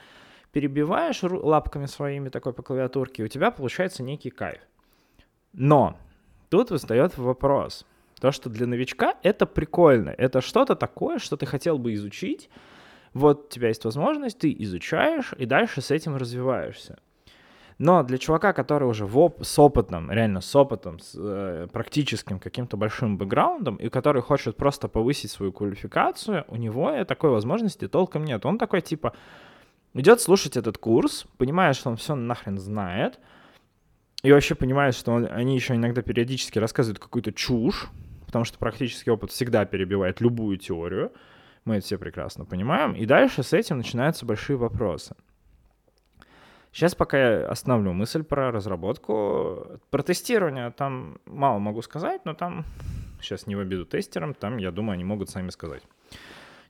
перебиваешь 0.53 1.23
лапками 1.23 1.87
своими 1.87 2.29
такой 2.29 2.53
по 2.53 2.63
клавиатурке, 2.63 3.23
и 3.23 3.25
у 3.25 3.29
тебя 3.29 3.51
получается 3.51 4.03
некий 4.03 4.31
кайф. 4.31 4.61
Но 5.53 5.97
тут 6.49 6.71
встает 6.71 7.17
вопрос. 7.19 7.87
То, 8.21 8.31
что 8.33 8.49
для 8.49 8.67
новичка 8.67 9.17
это 9.23 9.47
прикольно, 9.47 10.11
это 10.11 10.41
что-то 10.41 10.77
такое, 10.77 11.19
что 11.19 11.37
ты 11.37 11.47
хотел 11.47 11.79
бы 11.79 11.95
изучить, 11.95 12.49
вот 13.13 13.47
у 13.47 13.49
тебя 13.49 13.69
есть 13.69 13.85
возможность, 13.85 14.39
ты 14.39 14.55
изучаешь 14.59 15.33
и 15.37 15.47
дальше 15.47 15.81
с 15.81 15.91
этим 15.91 16.17
развиваешься. 16.17 16.99
Но 17.79 18.03
для 18.05 18.19
чувака, 18.19 18.53
который 18.53 18.89
уже 18.89 19.05
в 19.05 19.19
оп- 19.19 19.45
с 19.45 19.59
опытом, 19.59 20.11
реально 20.11 20.41
с 20.41 20.55
опытом, 20.55 21.01
с 21.01 21.15
э, 21.19 21.67
практическим 21.73 22.39
каким-то 22.39 22.77
большим 22.77 23.19
бэкграундом, 23.19 23.77
и 23.77 23.89
который 23.89 24.23
хочет 24.23 24.57
просто 24.57 24.89
повысить 24.89 25.31
свою 25.31 25.53
квалификацию, 25.53 26.45
у 26.49 26.57
него 26.57 27.05
такой 27.05 27.31
возможности 27.31 27.89
толком 27.89 28.25
нет. 28.25 28.47
Он 28.47 28.59
такой 28.59 28.81
типа 28.81 29.15
идет 29.93 30.21
слушать 30.21 30.57
этот 30.57 30.79
курс, 30.79 31.27
понимает, 31.37 31.77
что 31.77 31.91
он 31.91 31.97
все 31.97 32.15
нахрен 32.15 32.59
знает, 32.59 33.19
и 34.23 34.33
вообще 34.33 34.55
понимает, 34.55 34.95
что 34.95 35.13
он, 35.13 35.29
они 35.31 35.55
еще 35.55 35.75
иногда 35.75 36.01
периодически 36.01 36.59
рассказывают 36.59 36.99
какую-то 36.99 37.33
чушь, 37.33 37.89
потому 38.27 38.45
что 38.45 38.59
практический 38.59 39.11
опыт 39.11 39.31
всегда 39.31 39.65
перебивает 39.65 40.21
любую 40.21 40.57
теорию. 40.59 41.13
Мы 41.65 41.77
это 41.77 41.87
все 41.87 41.99
прекрасно 41.99 42.45
понимаем. 42.45 42.95
И 42.95 43.05
дальше 43.05 43.43
с 43.43 43.53
этим 43.53 43.79
начинаются 43.79 44.25
большие 44.27 44.57
вопросы. 44.57 45.15
Сейчас 46.75 46.97
пока 46.97 47.19
я 47.19 47.47
остановлю 47.47 47.93
мысль 47.93 48.25
про 48.25 48.51
разработку. 48.51 49.79
Про 49.91 50.03
тестирование 50.03 50.73
там 50.73 51.19
мало 51.25 51.61
могу 51.61 51.83
сказать, 51.83 52.23
но 52.25 52.35
там, 52.35 52.65
сейчас 53.23 53.47
не 53.47 53.55
в 53.55 53.61
обиду 53.61 53.85
тестерам, 53.85 54.35
там, 54.35 54.57
я 54.57 54.73
думаю, 54.73 54.95
они 54.95 55.05
могут 55.05 55.31
сами 55.31 55.51
сказать. 55.51 55.83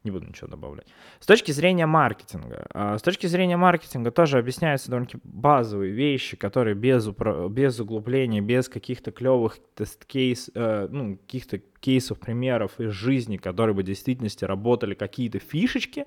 Не 0.05 0.11
буду 0.11 0.27
ничего 0.27 0.49
добавлять. 0.49 0.87
С 1.21 1.25
точки 1.25 1.53
зрения 1.53 1.87
маркетинга. 1.87 2.67
А, 2.75 2.99
с 2.99 3.03
точки 3.03 3.27
зрения 3.27 3.57
маркетинга 3.57 4.11
тоже 4.11 4.37
объясняются 4.37 4.91
довольно 4.91 5.09
базовые 5.25 5.93
вещи, 5.93 6.37
которые 6.37 6.75
без, 6.75 7.07
упро... 7.07 7.49
без 7.49 7.81
углубления, 7.81 8.43
без 8.43 8.69
каких-то 8.69 9.11
клевых 9.11 9.57
тест-кейс, 9.75 10.51
э, 10.55 10.89
ну, 10.91 11.17
каких-то 11.17 11.63
кейсов, 11.81 12.21
примеров 12.21 12.79
из 12.79 12.91
жизни, 12.91 13.39
которые 13.39 13.75
бы 13.75 13.81
в 13.81 13.87
действительности 13.87 14.45
работали 14.45 14.93
какие-то 14.93 15.39
фишечки, 15.39 16.05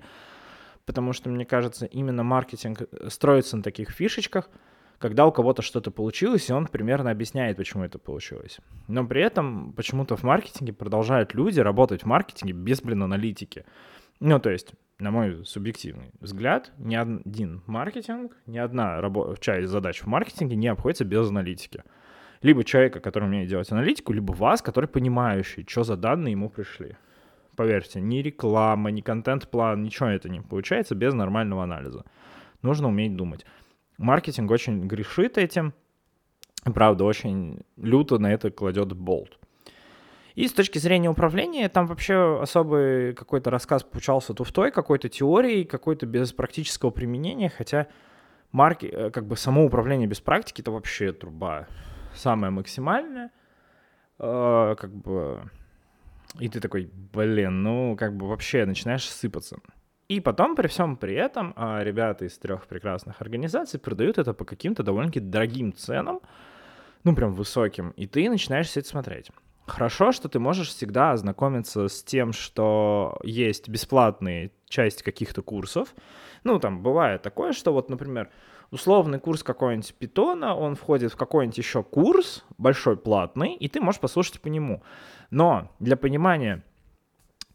потому 0.87 1.13
что, 1.13 1.29
мне 1.29 1.45
кажется, 1.45 1.85
именно 1.85 2.23
маркетинг 2.23 2.81
э, 2.81 3.09
строится 3.09 3.57
на 3.57 3.61
таких 3.61 3.91
фишечках, 3.91 4.49
когда 4.97 5.27
у 5.27 5.31
кого-то 5.31 5.61
что-то 5.61 5.91
получилось, 5.91 6.49
и 6.49 6.53
он 6.53 6.65
примерно 6.65 7.11
объясняет, 7.11 7.57
почему 7.57 7.83
это 7.83 7.99
получилось. 7.99 8.57
Но 8.87 9.05
при 9.05 9.21
этом 9.21 9.73
почему-то 9.73 10.15
в 10.15 10.23
маркетинге 10.23 10.73
продолжают 10.73 11.35
люди 11.35 11.59
работать 11.59 12.01
в 12.01 12.05
маркетинге 12.07 12.53
без, 12.53 12.81
блин, 12.81 13.03
аналитики. 13.03 13.65
Ну, 14.19 14.39
то 14.39 14.49
есть, 14.49 14.71
на 14.97 15.11
мой 15.11 15.45
субъективный 15.45 16.09
взгляд, 16.19 16.71
ни 16.79 16.95
один 16.95 17.61
маркетинг, 17.67 18.35
ни 18.47 18.57
одна 18.57 18.99
рабо- 18.99 19.37
часть 19.39 19.67
задач 19.67 20.01
в 20.01 20.07
маркетинге 20.07 20.55
не 20.55 20.69
обходится 20.69 21.05
без 21.05 21.29
аналитики. 21.29 21.83
Либо 22.41 22.63
человека, 22.63 22.99
который 23.01 23.25
умеет 23.25 23.49
делать 23.49 23.71
аналитику, 23.71 24.13
либо 24.13 24.31
вас, 24.31 24.61
который 24.61 24.87
понимающий, 24.87 25.65
что 25.67 25.83
за 25.83 25.97
данные 25.97 26.31
ему 26.31 26.49
пришли 26.49 26.95
поверьте, 27.57 27.99
ни 27.99 28.19
реклама, 28.19 28.91
ни 28.91 29.01
контент-план, 29.01 29.83
ничего 29.83 30.07
это 30.09 30.29
не 30.29 30.39
получается 30.39 30.95
без 30.95 31.13
нормального 31.13 31.63
анализа. 31.63 32.05
Нужно 32.61 32.87
уметь 32.87 33.15
думать. 33.15 33.45
Маркетинг 33.97 34.49
очень 34.51 34.87
грешит 34.87 35.37
этим, 35.37 35.73
правда, 36.63 37.03
очень 37.03 37.61
люто 37.75 38.19
на 38.19 38.31
это 38.31 38.51
кладет 38.51 38.93
болт. 38.93 39.37
И 40.35 40.47
с 40.47 40.53
точки 40.53 40.77
зрения 40.77 41.09
управления, 41.09 41.67
там 41.67 41.87
вообще 41.87 42.39
особый 42.39 43.15
какой-то 43.15 43.49
рассказ 43.49 43.83
получался 43.83 44.35
туфтой, 44.35 44.71
какой-то 44.71 45.09
теорией, 45.09 45.65
какой-то 45.65 46.05
без 46.05 46.31
практического 46.31 46.91
применения, 46.91 47.49
хотя 47.49 47.87
марки, 48.51 48.85
э, 48.85 49.09
как 49.09 49.25
бы 49.25 49.35
само 49.35 49.65
управление 49.65 50.07
без 50.07 50.21
практики 50.21 50.61
это 50.61 50.69
вообще 50.69 51.11
труба 51.11 51.67
самая 52.13 52.51
максимальная. 52.51 53.31
Э, 54.19 54.75
как 54.77 54.93
бы 54.93 55.49
и 56.39 56.49
ты 56.49 56.59
такой, 56.59 56.89
блин, 57.13 57.63
ну 57.63 57.95
как 57.97 58.15
бы 58.15 58.27
вообще 58.27 58.65
начинаешь 58.65 59.09
сыпаться. 59.09 59.57
И 60.07 60.21
потом 60.21 60.55
при 60.55 60.67
всем 60.67 60.95
при 60.95 61.15
этом 61.15 61.53
а, 61.55 61.83
ребята 61.83 62.25
из 62.25 62.37
трех 62.37 62.67
прекрасных 62.67 63.21
организаций 63.21 63.79
продают 63.79 64.17
это 64.17 64.33
по 64.33 64.45
каким-то 64.45 64.83
довольно-таки 64.83 65.19
дорогим 65.19 65.73
ценам, 65.73 66.21
ну 67.03 67.13
прям 67.15 67.33
высоким, 67.33 67.91
и 67.91 68.07
ты 68.07 68.29
начинаешь 68.29 68.67
все 68.67 68.79
это 68.79 68.89
смотреть. 68.89 69.31
Хорошо, 69.67 70.13
что 70.13 70.29
ты 70.29 70.39
можешь 70.39 70.69
всегда 70.69 71.11
ознакомиться 71.11 71.89
с 71.89 72.01
тем, 72.01 72.31
что 72.31 73.19
есть 73.23 73.67
бесплатные 73.67 74.51
части 74.69 75.03
каких-то 75.03 75.41
курсов. 75.41 75.93
Ну, 76.45 76.57
там 76.57 76.81
бывает 76.81 77.21
такое, 77.21 77.51
что 77.51 77.73
вот, 77.73 77.89
например, 77.89 78.29
условный 78.71 79.19
курс 79.19 79.43
какой-нибудь 79.43 79.93
питона, 79.95 80.55
он 80.55 80.75
входит 80.75 81.11
в 81.11 81.17
какой-нибудь 81.17 81.57
еще 81.57 81.83
курс, 81.83 82.45
большой 82.57 82.95
платный, 82.95 83.55
и 83.55 83.67
ты 83.67 83.81
можешь 83.81 83.99
послушать 83.99 84.39
по 84.39 84.47
нему. 84.47 84.83
Но 85.29 85.71
для 85.79 85.97
понимания, 85.97 86.63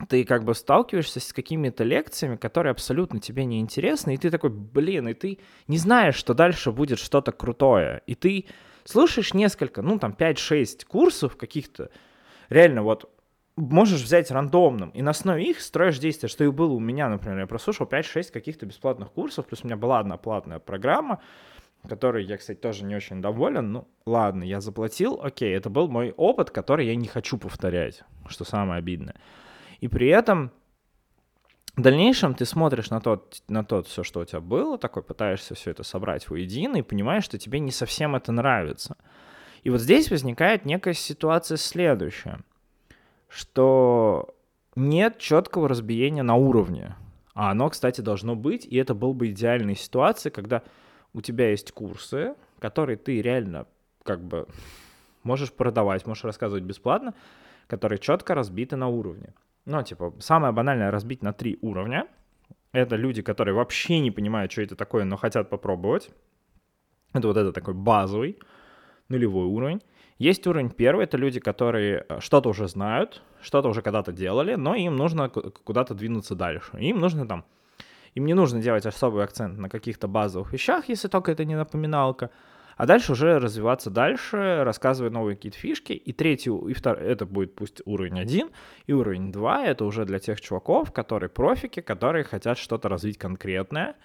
ты 0.08 0.24
как 0.24 0.44
бы 0.44 0.54
сталкиваешься 0.54 1.20
с 1.20 1.32
какими-то 1.32 1.84
лекциями, 1.84 2.36
которые 2.36 2.72
абсолютно 2.72 3.20
тебе 3.20 3.44
не 3.44 3.60
интересны, 3.60 4.14
и 4.14 4.18
ты 4.18 4.30
такой, 4.30 4.50
блин, 4.50 5.08
и 5.08 5.14
ты 5.14 5.38
не 5.68 5.78
знаешь, 5.78 6.16
что 6.16 6.34
дальше 6.34 6.72
будет 6.72 6.98
что-то 6.98 7.32
крутое. 7.32 8.02
И 8.06 8.14
ты 8.14 8.46
слушаешь 8.84 9.34
несколько, 9.34 9.82
ну 9.82 9.98
там 9.98 10.12
5-6 10.18 10.86
курсов 10.86 11.36
каких-то, 11.36 11.90
реально 12.48 12.82
вот 12.82 13.10
можешь 13.56 14.02
взять 14.02 14.30
рандомным, 14.30 14.90
и 14.90 15.02
на 15.02 15.10
основе 15.10 15.44
их 15.44 15.60
строишь 15.60 15.98
действия, 15.98 16.28
что 16.28 16.44
и 16.44 16.48
было 16.48 16.72
у 16.72 16.80
меня, 16.80 17.08
например. 17.08 17.40
Я 17.40 17.46
прослушал 17.46 17.86
5-6 17.86 18.32
каких-то 18.32 18.66
бесплатных 18.66 19.12
курсов, 19.12 19.46
плюс 19.46 19.62
у 19.62 19.66
меня 19.66 19.76
была 19.76 19.98
одна 19.98 20.16
платная 20.16 20.58
программа, 20.58 21.20
которой 21.88 22.24
я, 22.24 22.36
кстати, 22.36 22.58
тоже 22.58 22.84
не 22.84 22.94
очень 22.94 23.20
доволен. 23.20 23.72
Ну, 23.72 23.88
ладно, 24.06 24.44
я 24.44 24.60
заплатил, 24.60 25.20
окей, 25.22 25.54
это 25.54 25.70
был 25.70 25.88
мой 25.88 26.12
опыт, 26.16 26.50
который 26.50 26.86
я 26.86 26.94
не 26.96 27.08
хочу 27.08 27.38
повторять, 27.38 28.02
что 28.28 28.44
самое 28.44 28.78
обидное. 28.78 29.16
И 29.80 29.88
при 29.88 30.08
этом 30.08 30.52
в 31.76 31.80
дальнейшем 31.80 32.34
ты 32.34 32.44
смотришь 32.44 32.90
на 32.90 33.00
тот, 33.00 33.42
на 33.48 33.64
тот 33.64 33.86
все, 33.86 34.04
что 34.04 34.20
у 34.20 34.24
тебя 34.24 34.40
было, 34.40 34.78
такой 34.78 35.02
пытаешься 35.02 35.54
все 35.54 35.70
это 35.70 35.82
собрать 35.82 36.28
воедино 36.28 36.76
и 36.76 36.82
понимаешь, 36.82 37.24
что 37.24 37.38
тебе 37.38 37.60
не 37.60 37.72
совсем 37.72 38.14
это 38.14 38.30
нравится. 38.30 38.96
И 39.62 39.70
вот 39.70 39.80
здесь 39.80 40.10
возникает 40.10 40.64
некая 40.64 40.92
ситуация 40.92 41.56
следующая, 41.56 42.40
что 43.28 44.34
нет 44.76 45.18
четкого 45.18 45.68
разбиения 45.68 46.22
на 46.22 46.34
уровне. 46.34 46.96
А 47.34 47.50
оно, 47.50 47.70
кстати, 47.70 48.02
должно 48.02 48.36
быть, 48.36 48.66
и 48.66 48.76
это 48.76 48.94
был 48.94 49.14
бы 49.14 49.30
идеальная 49.30 49.74
ситуация, 49.74 50.30
когда 50.30 50.62
у 51.14 51.20
тебя 51.20 51.50
есть 51.50 51.72
курсы, 51.72 52.34
которые 52.58 52.96
ты 52.96 53.22
реально 53.22 53.66
как 54.02 54.22
бы 54.22 54.46
можешь 55.22 55.52
продавать, 55.52 56.06
можешь 56.06 56.24
рассказывать 56.24 56.64
бесплатно, 56.64 57.14
которые 57.66 57.98
четко 57.98 58.34
разбиты 58.34 58.76
на 58.76 58.88
уровне. 58.88 59.34
Ну, 59.64 59.82
типа, 59.82 60.12
самое 60.18 60.52
банальное 60.52 60.90
разбить 60.90 61.22
на 61.22 61.32
три 61.32 61.58
уровня. 61.60 62.06
Это 62.72 62.96
люди, 62.96 63.22
которые 63.22 63.54
вообще 63.54 64.00
не 64.00 64.10
понимают, 64.10 64.50
что 64.50 64.62
это 64.62 64.76
такое, 64.76 65.04
но 65.04 65.16
хотят 65.16 65.50
попробовать. 65.50 66.10
Это 67.12 67.28
вот 67.28 67.36
это 67.36 67.52
такой 67.52 67.74
базовый, 67.74 68.38
нулевой 69.08 69.46
уровень. 69.46 69.82
Есть 70.18 70.46
уровень 70.46 70.70
первый, 70.70 71.04
это 71.04 71.16
люди, 71.16 71.40
которые 71.40 72.06
э, 72.08 72.20
что-то 72.20 72.48
уже 72.48 72.68
знают, 72.68 73.22
что-то 73.40 73.68
уже 73.68 73.82
когда-то 73.82 74.12
делали, 74.12 74.54
но 74.54 74.74
им 74.74 74.96
нужно 74.96 75.28
куда-то 75.28 75.94
двинуться 75.94 76.34
дальше. 76.34 76.70
Им 76.78 77.00
нужно 77.00 77.26
там 77.26 77.44
им 78.14 78.26
не 78.26 78.34
нужно 78.34 78.60
делать 78.60 78.86
особый 78.86 79.24
акцент 79.24 79.58
на 79.58 79.68
каких-то 79.68 80.08
базовых 80.08 80.52
вещах, 80.52 80.88
если 80.88 81.08
только 81.08 81.32
это 81.32 81.44
не 81.44 81.56
напоминалка. 81.56 82.30
а 82.76 82.86
дальше 82.86 83.12
уже 83.12 83.38
развиваться 83.38 83.90
дальше, 83.90 84.62
рассказывая 84.64 85.10
новые 85.10 85.36
какие-то 85.36 85.58
фишки. 85.58 85.92
И 85.92 86.12
третий, 86.12 86.50
и 86.50 86.72
второй, 86.72 87.04
это 87.04 87.26
будет 87.26 87.54
пусть 87.54 87.82
уровень 87.84 88.18
один, 88.18 88.50
и 88.86 88.92
уровень 88.92 89.30
два, 89.30 89.64
это 89.64 89.84
уже 89.84 90.04
для 90.04 90.18
тех 90.18 90.40
чуваков, 90.40 90.92
которые 90.92 91.30
профики, 91.30 91.80
которые 91.80 92.24
хотят 92.24 92.58
что-то 92.58 92.88
развить 92.88 93.18
конкретное. 93.18 93.96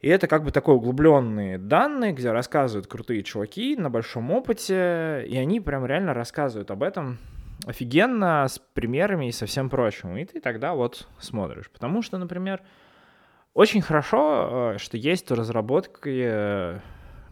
И 0.00 0.08
это 0.08 0.26
как 0.26 0.44
бы 0.44 0.50
такой 0.50 0.76
углубленные 0.76 1.58
данные, 1.58 2.12
где 2.12 2.32
рассказывают 2.32 2.86
крутые 2.86 3.22
чуваки 3.22 3.76
на 3.76 3.90
большом 3.90 4.30
опыте, 4.30 5.26
и 5.28 5.36
они 5.36 5.60
прям 5.60 5.84
реально 5.84 6.14
рассказывают 6.14 6.70
об 6.70 6.82
этом 6.82 7.18
офигенно, 7.66 8.46
с 8.48 8.58
примерами 8.58 9.28
и 9.28 9.32
со 9.32 9.44
всем 9.44 9.68
прочим. 9.68 10.16
И 10.16 10.24
ты 10.24 10.40
тогда 10.40 10.72
вот 10.72 11.06
смотришь. 11.18 11.70
Потому 11.70 12.00
что, 12.00 12.16
например, 12.16 12.62
очень 13.54 13.82
хорошо, 13.82 14.74
э, 14.74 14.78
что 14.78 14.96
есть 14.96 15.30
у 15.30 15.34
разработки 15.34 16.24
э, 16.24 16.80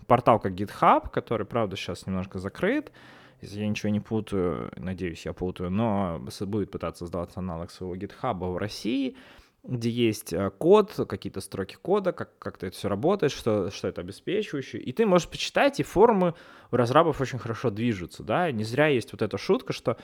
портал 0.06 0.40
как 0.40 0.52
GitHub, 0.52 1.10
который, 1.10 1.46
правда, 1.46 1.76
сейчас 1.76 2.06
немножко 2.06 2.38
закрыт. 2.38 2.92
Если 3.40 3.60
я 3.60 3.68
ничего 3.68 3.90
не 3.90 4.00
путаю, 4.00 4.72
надеюсь, 4.76 5.24
я 5.24 5.32
путаю, 5.32 5.70
но 5.70 6.20
будет 6.40 6.72
пытаться 6.72 7.00
создаваться 7.00 7.38
аналог 7.38 7.70
своего 7.70 7.94
GitHub 7.94 8.34
в 8.34 8.56
России, 8.56 9.16
где 9.62 9.90
есть 9.90 10.32
э, 10.32 10.50
код, 10.50 10.92
какие-то 11.08 11.40
строки 11.40 11.76
кода, 11.80 12.12
как, 12.12 12.36
как 12.38 12.56
это 12.56 12.70
все 12.70 12.88
работает, 12.88 13.30
что, 13.30 13.70
что 13.70 13.86
это 13.86 14.00
обеспечивающее. 14.00 14.82
И 14.82 14.92
ты 14.92 15.06
можешь 15.06 15.28
почитать, 15.28 15.78
и 15.78 15.84
форумы 15.84 16.34
у 16.72 16.76
разрабов 16.76 17.20
очень 17.20 17.38
хорошо 17.38 17.70
движутся, 17.70 18.24
да, 18.24 18.50
не 18.50 18.64
зря 18.64 18.88
есть 18.88 19.12
вот 19.12 19.22
эта 19.22 19.38
шутка, 19.38 19.72
что 19.72 19.96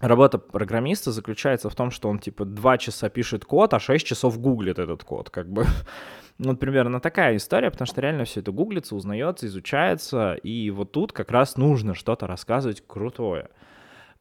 работа 0.00 0.38
программиста 0.38 1.12
заключается 1.12 1.70
в 1.70 1.74
том, 1.74 1.90
что 1.90 2.08
он 2.08 2.18
типа 2.18 2.44
два 2.44 2.78
часа 2.78 3.08
пишет 3.08 3.44
код, 3.44 3.74
а 3.74 3.80
6 3.80 4.06
часов 4.06 4.38
гуглит 4.40 4.78
этот 4.78 5.04
код, 5.04 5.30
как 5.30 5.48
бы. 5.48 5.66
Ну, 6.38 6.54
примерно 6.54 7.00
такая 7.00 7.36
история, 7.36 7.70
потому 7.70 7.86
что 7.86 8.02
реально 8.02 8.26
все 8.26 8.40
это 8.40 8.52
гуглится, 8.52 8.94
узнается, 8.94 9.46
изучается, 9.46 10.34
и 10.34 10.68
вот 10.68 10.92
тут 10.92 11.14
как 11.14 11.30
раз 11.30 11.56
нужно 11.56 11.94
что-то 11.94 12.26
рассказывать 12.26 12.86
крутое. 12.86 13.48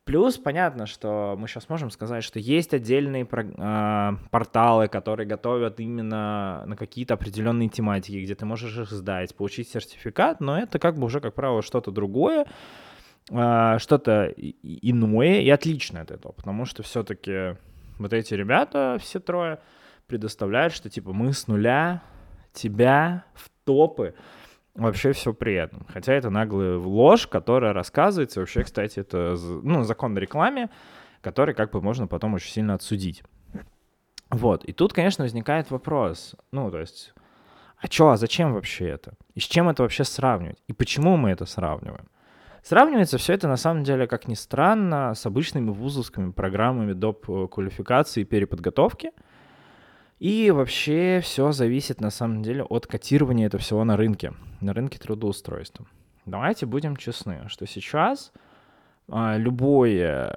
Плюс 0.05 0.37
понятно, 0.37 0.85
что 0.85 1.35
мы 1.37 1.47
сейчас 1.47 1.67
можем 1.67 1.89
сказать, 1.89 2.23
что 2.23 2.39
есть 2.39 2.73
отдельные 2.73 3.27
э, 3.29 4.11
порталы, 4.29 4.87
которые 4.87 5.27
готовят 5.27 5.79
именно 5.79 6.63
на 6.65 6.77
какие-то 6.77 7.15
определенные 7.15 7.69
тематики, 7.69 8.23
где 8.23 8.35
ты 8.35 8.45
можешь 8.45 8.77
их 8.77 8.91
сдать, 8.91 9.35
получить 9.35 9.67
сертификат, 9.67 10.39
но 10.39 10.59
это 10.59 10.77
как 10.77 10.97
бы 10.97 11.07
уже, 11.07 11.19
как 11.19 11.33
правило, 11.33 11.63
что-то 11.63 11.89
другое, 11.89 12.45
что-то 13.27 14.33
иное 14.35 15.41
и 15.41 15.49
отличное 15.49 16.03
от 16.03 16.11
этого, 16.11 16.31
потому 16.31 16.65
что 16.65 16.83
все-таки 16.83 17.57
вот 17.97 18.13
эти 18.13 18.33
ребята, 18.33 18.97
все 19.01 19.19
трое, 19.19 19.59
предоставляют, 20.07 20.73
что 20.73 20.89
типа 20.89 21.13
мы 21.13 21.33
с 21.33 21.47
нуля 21.47 22.03
тебя 22.53 23.25
в 23.33 23.49
топы, 23.63 24.13
вообще 24.75 25.13
все 25.13 25.33
приятно. 25.33 25.85
Хотя 25.89 26.13
это 26.13 26.29
наглая 26.29 26.77
ложь, 26.77 27.27
которая 27.27 27.73
рассказывается. 27.73 28.39
Вообще, 28.39 28.63
кстати, 28.63 28.99
это 28.99 29.35
ну, 29.63 29.83
закон 29.83 30.13
на 30.13 30.19
рекламе, 30.19 30.69
который 31.21 31.55
как 31.55 31.71
бы 31.71 31.81
можно 31.81 32.07
потом 32.07 32.33
очень 32.35 32.51
сильно 32.51 32.73
отсудить. 32.73 33.23
Вот. 34.29 34.65
И 34.65 34.73
тут, 34.73 34.93
конечно, 34.93 35.23
возникает 35.23 35.71
вопрос. 35.71 36.35
Ну, 36.51 36.69
то 36.71 36.79
есть, 36.79 37.13
а 37.77 37.87
чё, 37.87 38.09
а 38.09 38.17
зачем 38.17 38.53
вообще 38.53 38.89
это? 38.89 39.13
И 39.33 39.39
с 39.39 39.43
чем 39.43 39.69
это 39.69 39.83
вообще 39.83 40.03
сравнивать? 40.03 40.61
И 40.67 40.73
почему 40.73 41.17
мы 41.17 41.31
это 41.31 41.45
сравниваем? 41.45 42.07
Сравнивается 42.65 43.17
все 43.19 43.33
это, 43.33 43.47
на 43.47 43.57
самом 43.57 43.83
деле, 43.83 44.07
как 44.07 44.27
ни 44.27 44.33
странно, 44.33 45.13
с 45.13 45.25
обычными 45.25 45.69
вузовскими 45.69 46.31
программами 46.31 46.93
доп. 46.93 47.25
квалификации 47.51 48.21
и 48.21 48.25
переподготовки— 48.25 49.11
и 50.19 50.49
вообще 50.49 51.19
все 51.21 51.51
зависит 51.51 51.99
на 51.99 52.09
самом 52.09 52.41
деле 52.41 52.63
от 52.63 52.87
котирования 52.87 53.47
этого 53.47 53.61
всего 53.61 53.83
на 53.83 53.97
рынке, 53.97 54.33
на 54.61 54.73
рынке 54.73 54.97
трудоустройства. 54.97 55.85
Давайте 56.25 56.65
будем 56.65 56.95
честны, 56.95 57.43
что 57.47 57.67
сейчас 57.67 58.31
а, 59.09 59.35
любое 59.37 60.35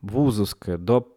вузовское 0.00 0.78
доп. 0.78 1.14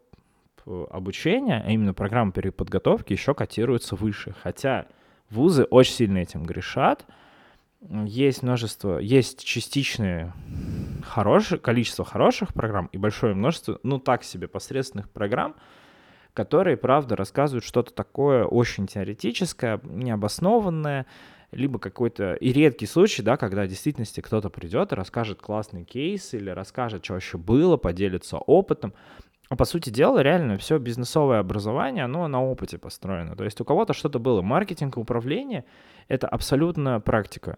обучение, 0.65 1.63
а 1.65 1.71
именно 1.71 1.93
программа 1.93 2.31
переподготовки, 2.31 3.13
еще 3.13 3.33
котируется 3.33 3.95
выше. 3.95 4.35
Хотя 4.43 4.87
вузы 5.29 5.63
очень 5.63 5.93
сильно 5.93 6.17
этим 6.19 6.43
грешат. 6.43 7.05
Есть 7.89 8.43
множество, 8.43 8.99
есть 8.99 9.43
частичное 9.43 10.33
хорошее 11.03 11.59
количество 11.59 12.05
хороших 12.05 12.53
программ 12.53 12.87
и 12.91 12.97
большое 12.97 13.33
множество, 13.33 13.79
ну 13.81 13.97
так 13.99 14.23
себе, 14.23 14.47
посредственных 14.47 15.09
программ, 15.09 15.55
которые, 16.33 16.77
правда, 16.77 17.15
рассказывают 17.15 17.65
что-то 17.65 17.91
такое 17.91 18.45
очень 18.45 18.85
теоретическое, 18.85 19.81
необоснованное, 19.83 21.07
либо 21.51 21.79
какой-то 21.79 22.35
и 22.35 22.53
редкий 22.53 22.85
случай, 22.85 23.23
да, 23.23 23.35
когда 23.35 23.63
в 23.63 23.67
действительности 23.67 24.21
кто-то 24.21 24.49
придет 24.49 24.91
и 24.91 24.95
расскажет 24.95 25.41
классный 25.41 25.83
кейс 25.83 26.35
или 26.35 26.51
расскажет, 26.51 27.03
что 27.03 27.15
еще 27.15 27.39
было, 27.39 27.77
поделится 27.77 28.37
опытом. 28.37 28.93
А 29.51 29.57
по 29.57 29.65
сути 29.65 29.89
дела, 29.89 30.19
реально 30.19 30.57
все 30.57 30.77
бизнесовое 30.77 31.39
образование, 31.39 32.05
оно 32.05 32.25
на 32.29 32.41
опыте 32.41 32.77
построено. 32.77 33.35
То 33.35 33.43
есть 33.43 33.59
у 33.59 33.65
кого-то 33.65 33.91
что-то 33.91 34.17
было. 34.17 34.41
Маркетинг 34.41 34.95
и 34.95 34.99
управление— 35.01 35.65
это 36.07 36.25
абсолютно 36.25 37.01
практика. 37.01 37.57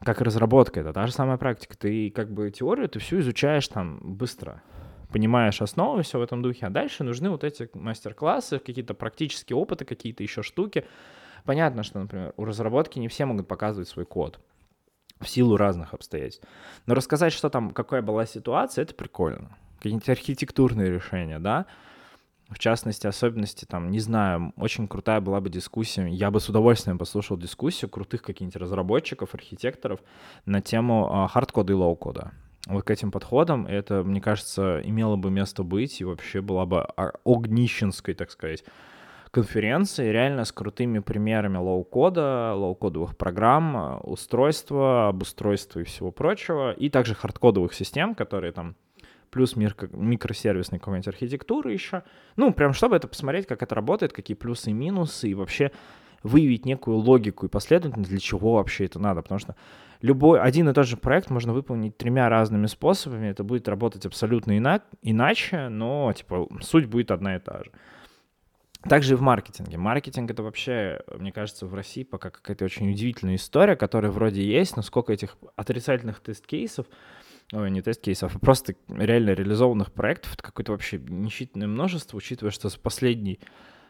Как 0.00 0.20
разработка, 0.20 0.80
это 0.80 0.92
та 0.92 1.06
же 1.06 1.12
самая 1.14 1.38
практика. 1.38 1.74
Ты 1.78 2.10
как 2.10 2.30
бы 2.30 2.50
теорию, 2.50 2.86
ты 2.86 2.98
всю 2.98 3.20
изучаешь 3.20 3.66
там 3.66 3.98
быстро 4.02 4.62
понимаешь 5.10 5.62
основы, 5.62 6.02
все 6.02 6.18
в 6.18 6.22
этом 6.22 6.42
духе, 6.42 6.66
а 6.66 6.70
дальше 6.70 7.02
нужны 7.02 7.30
вот 7.30 7.44
эти 7.44 7.70
мастер-классы, 7.72 8.58
какие-то 8.58 8.92
практические 8.92 9.56
опыты, 9.56 9.86
какие-то 9.86 10.22
еще 10.22 10.42
штуки. 10.42 10.84
Понятно, 11.46 11.82
что, 11.82 11.98
например, 11.98 12.34
у 12.36 12.44
разработки 12.44 12.98
не 12.98 13.08
все 13.08 13.24
могут 13.24 13.48
показывать 13.48 13.88
свой 13.88 14.04
код 14.04 14.38
в 15.18 15.26
силу 15.26 15.56
разных 15.56 15.94
обстоятельств. 15.94 16.46
Но 16.84 16.94
рассказать, 16.94 17.32
что 17.32 17.48
там, 17.48 17.70
какая 17.70 18.02
была 18.02 18.26
ситуация, 18.26 18.82
это 18.82 18.94
прикольно. 18.94 19.56
Какие-нибудь 19.82 20.10
архитектурные 20.10 20.90
решения, 20.92 21.40
да, 21.40 21.66
в 22.48 22.60
частности, 22.60 23.08
особенности, 23.08 23.64
там, 23.64 23.90
не 23.90 23.98
знаю, 23.98 24.52
очень 24.56 24.86
крутая 24.86 25.20
была 25.20 25.40
бы 25.40 25.50
дискуссия, 25.50 26.06
я 26.06 26.30
бы 26.30 26.38
с 26.38 26.48
удовольствием 26.48 26.98
послушал 26.98 27.36
дискуссию 27.36 27.90
крутых 27.90 28.22
каких-нибудь 28.22 28.54
разработчиков, 28.54 29.34
архитекторов 29.34 29.98
на 30.46 30.60
тему 30.60 31.26
hardcode 31.28 31.67
а 31.67 31.72
и 31.72 31.74
low-code 31.74 32.19
а. 32.19 32.30
Вот 32.66 32.84
к 32.84 32.92
этим 32.92 33.10
подходам, 33.10 33.66
это, 33.66 34.04
мне 34.04 34.20
кажется, 34.20 34.80
имело 34.84 35.16
бы 35.16 35.32
место 35.32 35.64
быть 35.64 36.00
и 36.00 36.04
вообще 36.04 36.40
была 36.40 36.64
бы 36.64 36.86
огнищенской, 37.24 38.14
так 38.14 38.30
сказать, 38.30 38.62
конференции, 39.32 40.10
реально 40.10 40.44
с 40.44 40.52
крутыми 40.52 41.00
примерами 41.00 41.56
low-code 41.56 42.34
а, 42.34 42.54
low-code 42.54 42.92
овых 42.92 43.16
программ, 43.16 43.98
устройства, 44.04 45.08
обустройства 45.08 45.80
и 45.80 45.84
всего 45.84 46.12
прочего, 46.12 46.70
и 46.70 46.88
также 46.88 47.16
hardcode 47.16 47.52
овых 47.52 47.74
систем, 47.74 48.14
которые 48.14 48.52
там 48.52 48.76
плюс 49.32 49.56
микросервисной 49.56 50.78
какой-нибудь 50.78 51.08
архитектуры 51.08 51.72
еще. 51.72 52.02
Ну, 52.36 52.52
прям 52.52 52.74
чтобы 52.74 52.96
это 52.96 53.08
посмотреть, 53.08 53.46
как 53.46 53.62
это 53.62 53.74
работает, 53.74 54.12
какие 54.12 54.36
плюсы 54.36 54.70
и 54.70 54.74
минусы, 54.74 55.30
и 55.30 55.34
вообще 55.34 55.72
выявить 56.22 56.66
некую 56.66 56.98
логику 56.98 57.46
и 57.46 57.48
последовательность, 57.48 58.10
для 58.10 58.20
чего 58.20 58.54
вообще 58.54 58.84
это 58.84 59.00
надо, 59.00 59.22
потому 59.22 59.38
что 59.40 59.56
любой 60.02 60.40
один 60.40 60.68
и 60.68 60.72
тот 60.74 60.86
же 60.86 60.96
проект 60.96 61.30
можно 61.30 61.52
выполнить 61.52 61.96
тремя 61.96 62.28
разными 62.28 62.66
способами, 62.66 63.28
это 63.28 63.42
будет 63.42 63.66
работать 63.68 64.06
абсолютно 64.06 64.56
ина- 64.56 64.84
иначе, 65.00 65.68
но 65.68 66.12
типа 66.12 66.46
суть 66.60 66.86
будет 66.86 67.10
одна 67.10 67.36
и 67.36 67.40
та 67.40 67.64
же. 67.64 67.72
Также 68.88 69.14
и 69.14 69.16
в 69.16 69.22
маркетинге. 69.22 69.78
Маркетинг 69.78 70.30
это 70.30 70.42
вообще, 70.42 71.00
мне 71.16 71.32
кажется, 71.32 71.66
в 71.66 71.74
России 71.74 72.02
пока 72.02 72.30
какая-то 72.30 72.64
очень 72.64 72.90
удивительная 72.90 73.36
история, 73.36 73.76
которая 73.76 74.10
вроде 74.10 74.44
есть, 74.44 74.76
но 74.76 74.82
сколько 74.82 75.12
этих 75.12 75.36
отрицательных 75.56 76.20
тест-кейсов, 76.20 76.86
ой, 77.52 77.70
не 77.70 77.82
тест-кейсов, 77.82 78.36
а 78.36 78.38
просто 78.38 78.74
реально 78.88 79.30
реализованных 79.30 79.92
проектов, 79.92 80.34
это 80.34 80.42
какое-то 80.42 80.72
вообще 80.72 80.98
несчитанное 80.98 81.68
множество, 81.68 82.16
учитывая, 82.16 82.50
что 82.50 82.68
с 82.68 82.76
последней 82.76 83.40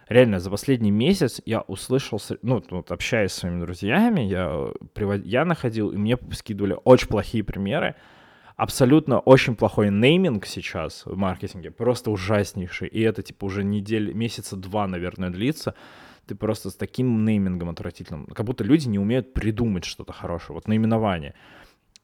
реально 0.09 0.41
за 0.41 0.51
последний 0.51 0.91
месяц 0.91 1.41
я 1.47 1.61
услышал, 1.63 2.21
ну, 2.43 2.63
вот 2.71 2.91
общаясь 2.91 3.33
с 3.33 3.37
своими 3.37 3.61
друзьями, 3.61 4.21
я, 4.21 4.73
привод... 4.95 5.25
я 5.25 5.45
находил, 5.45 5.91
и 5.91 5.97
мне 5.97 6.19
скидывали 6.33 6.77
очень 6.85 7.09
плохие 7.09 7.45
примеры, 7.45 7.95
абсолютно 8.57 9.21
очень 9.21 9.57
плохой 9.57 9.91
нейминг 9.91 10.45
сейчас 10.47 11.07
в 11.07 11.17
маркетинге, 11.17 11.71
просто 11.71 12.11
ужаснейший, 12.11 12.89
и 12.89 13.01
это 13.01 13.23
типа 13.23 13.45
уже 13.45 13.65
неделя, 13.65 14.13
месяца 14.13 14.57
два, 14.57 14.87
наверное, 14.87 15.31
длится, 15.31 15.75
ты 16.27 16.35
просто 16.35 16.71
с 16.71 16.75
таким 16.75 17.25
неймингом 17.25 17.71
отвратительным, 17.71 18.27
как 18.27 18.45
будто 18.45 18.65
люди 18.65 18.89
не 18.89 18.99
умеют 18.99 19.33
придумать 19.33 19.85
что-то 19.85 20.13
хорошее, 20.13 20.55
вот 20.55 20.69
наименование 20.69 21.35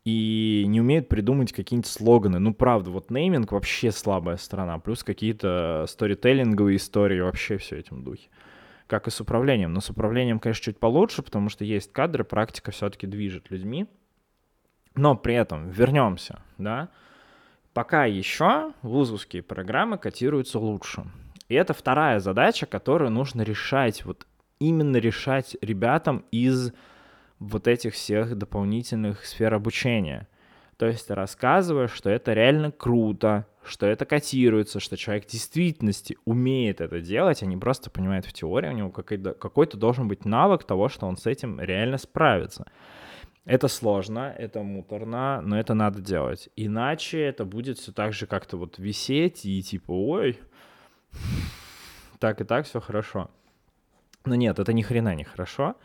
и 0.08 0.64
не 0.66 0.80
умеют 0.80 1.06
придумать 1.08 1.52
какие-нибудь 1.52 1.90
слоганы. 1.90 2.38
Ну, 2.38 2.54
правда, 2.54 2.90
вот 2.90 3.10
нейминг 3.10 3.52
вообще 3.52 3.92
слабая 3.92 4.38
сторона, 4.38 4.78
плюс 4.78 5.04
какие-то 5.04 5.84
сторителлинговые 5.86 6.78
истории, 6.78 7.20
вообще 7.20 7.58
все 7.58 7.76
этим 7.76 8.02
духе. 8.02 8.30
Как 8.86 9.06
и 9.06 9.10
с 9.10 9.20
управлением. 9.20 9.74
Но 9.74 9.82
с 9.82 9.90
управлением, 9.90 10.38
конечно, 10.38 10.64
чуть 10.64 10.80
получше, 10.80 11.22
потому 11.22 11.50
что 11.50 11.66
есть 11.66 11.92
кадры, 11.92 12.24
практика 12.24 12.70
все-таки 12.70 13.06
движет 13.06 13.50
людьми. 13.50 13.86
Но 14.94 15.14
при 15.14 15.34
этом 15.34 15.68
вернемся, 15.68 16.40
да, 16.56 16.88
пока 17.74 18.06
еще 18.06 18.72
вузовские 18.80 19.42
программы 19.42 19.98
котируются 19.98 20.58
лучше. 20.58 21.04
И 21.50 21.54
это 21.54 21.74
вторая 21.74 22.18
задача, 22.18 22.64
которую 22.64 23.10
нужно 23.10 23.42
решать, 23.42 24.06
вот 24.06 24.26
именно 24.58 24.96
решать 24.96 25.54
ребятам 25.60 26.24
из 26.30 26.72
вот 27.38 27.68
этих 27.68 27.94
всех 27.94 28.36
дополнительных 28.36 29.24
сфер 29.24 29.54
обучения. 29.54 30.28
То 30.76 30.86
есть 30.86 31.08
ты 31.08 31.14
рассказываешь, 31.14 31.92
что 31.92 32.08
это 32.08 32.34
реально 32.34 32.70
круто, 32.70 33.46
что 33.64 33.86
это 33.86 34.06
котируется, 34.06 34.78
что 34.80 34.96
человек 34.96 35.26
в 35.26 35.30
действительности 35.30 36.16
умеет 36.24 36.80
это 36.80 37.00
делать, 37.00 37.42
а 37.42 37.46
не 37.46 37.56
просто 37.56 37.90
понимает 37.90 38.26
в 38.26 38.32
теории, 38.32 38.68
у 38.68 38.72
него 38.72 38.90
какой-то, 38.90 39.34
какой-то 39.34 39.76
должен 39.76 40.06
быть 40.06 40.24
навык 40.24 40.64
того, 40.64 40.88
что 40.88 41.06
он 41.06 41.16
с 41.16 41.26
этим 41.26 41.60
реально 41.60 41.98
справится. 41.98 42.70
Это 43.44 43.66
сложно, 43.66 44.34
это 44.38 44.62
муторно, 44.62 45.40
но 45.40 45.58
это 45.58 45.74
надо 45.74 46.00
делать. 46.00 46.48
Иначе 46.54 47.20
это 47.22 47.44
будет 47.44 47.78
все 47.78 47.92
так 47.92 48.12
же 48.12 48.26
как-то 48.26 48.56
вот 48.56 48.78
висеть 48.78 49.46
и 49.46 49.62
типа, 49.62 49.92
ой, 49.92 50.38
так 52.18 52.40
и 52.40 52.44
так 52.44 52.66
все 52.66 52.80
хорошо. 52.80 53.30
Но 54.24 54.34
нет, 54.34 54.58
это 54.58 54.72
ни 54.72 54.82
хрена 54.82 55.14
не 55.14 55.24
хорошо, 55.24 55.76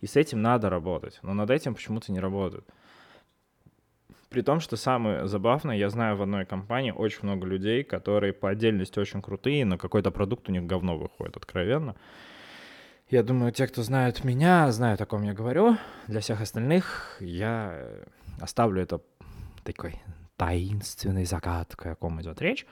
и 0.00 0.06
с 0.06 0.16
этим 0.16 0.42
надо 0.42 0.70
работать. 0.70 1.18
Но 1.22 1.34
над 1.34 1.50
этим 1.50 1.74
почему-то 1.74 2.12
не 2.12 2.20
работают. 2.20 2.66
При 4.28 4.42
том, 4.42 4.60
что 4.60 4.76
самое 4.76 5.26
забавное, 5.26 5.76
я 5.76 5.90
знаю 5.90 6.16
в 6.16 6.22
одной 6.22 6.46
компании 6.46 6.92
очень 6.92 7.20
много 7.22 7.46
людей, 7.46 7.82
которые 7.82 8.32
по 8.32 8.48
отдельности 8.48 8.98
очень 9.00 9.22
крутые, 9.22 9.64
но 9.64 9.76
какой-то 9.76 10.12
продукт 10.12 10.48
у 10.48 10.52
них 10.52 10.66
говно 10.66 10.96
выходит, 10.96 11.36
откровенно. 11.36 11.96
Я 13.08 13.24
думаю, 13.24 13.50
те, 13.50 13.66
кто 13.66 13.82
знают 13.82 14.22
меня, 14.22 14.70
знают, 14.70 15.00
о 15.00 15.06
ком 15.06 15.24
я 15.24 15.32
говорю. 15.32 15.76
Для 16.06 16.20
всех 16.20 16.40
остальных 16.40 17.16
я 17.18 17.88
оставлю 18.40 18.80
это 18.80 19.00
такой 19.64 20.00
таинственной 20.36 21.24
загадкой, 21.24 21.92
о 21.92 21.96
ком 21.96 22.22
идет 22.22 22.40
речь. 22.40 22.66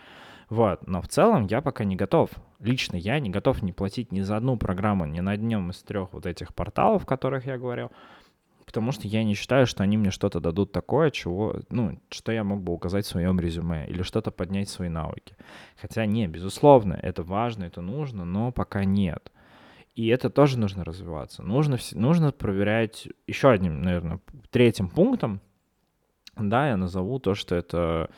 Вот, 0.51 0.87
но 0.87 1.03
в 1.03 1.09
целом 1.09 1.47
я 1.47 1.61
пока 1.61 1.85
не 1.85 1.97
готов. 1.97 2.31
Лично 2.59 2.97
я 2.97 3.21
не 3.21 3.31
готов 3.31 3.63
не 3.63 3.73
платить 3.73 4.13
ни 4.13 4.23
за 4.23 4.37
одну 4.37 4.57
программу, 4.57 5.05
ни 5.05 5.21
на 5.21 5.33
одном 5.33 5.71
из 5.71 5.83
трех 5.83 6.13
вот 6.13 6.27
этих 6.27 6.55
порталов, 6.55 7.05
о 7.05 7.07
которых 7.07 7.47
я 7.47 7.59
говорил 7.59 7.91
потому 8.69 8.93
что 8.93 9.09
я 9.09 9.25
не 9.25 9.33
считаю, 9.33 9.67
что 9.67 9.83
они 9.83 9.97
мне 9.97 10.11
что-то 10.11 10.41
дадут 10.41 10.73
такое, 10.73 11.11
чего, 11.11 11.57
ну, 11.71 11.99
что 12.11 12.33
я 12.33 12.45
мог 12.45 12.61
бы 12.61 12.75
указать 12.75 13.07
в 13.07 13.09
своем 13.09 13.41
резюме 13.41 13.87
или 13.89 14.03
что-то 14.03 14.31
поднять 14.31 14.69
свои 14.69 14.91
навыки. 14.91 15.39
Хотя 15.81 16.05
не, 16.05 16.29
безусловно, 16.29 16.93
это 16.93 17.23
важно, 17.23 17.65
это 17.65 17.81
нужно, 17.81 18.27
но 18.27 18.53
пока 18.53 18.85
нет. 18.85 19.33
И 19.95 20.09
это 20.09 20.29
тоже 20.29 20.59
нужно 20.59 20.85
развиваться. 20.85 21.43
Нужно, 21.43 21.79
нужно 21.93 22.31
проверять 22.31 23.09
еще 23.27 23.49
одним, 23.49 23.81
наверное, 23.81 24.21
третьим 24.51 24.91
пунктом, 24.91 25.41
да, 26.37 26.69
я 26.69 26.77
назову 26.77 27.21
то, 27.21 27.35
что 27.35 27.57
это 27.57 28.11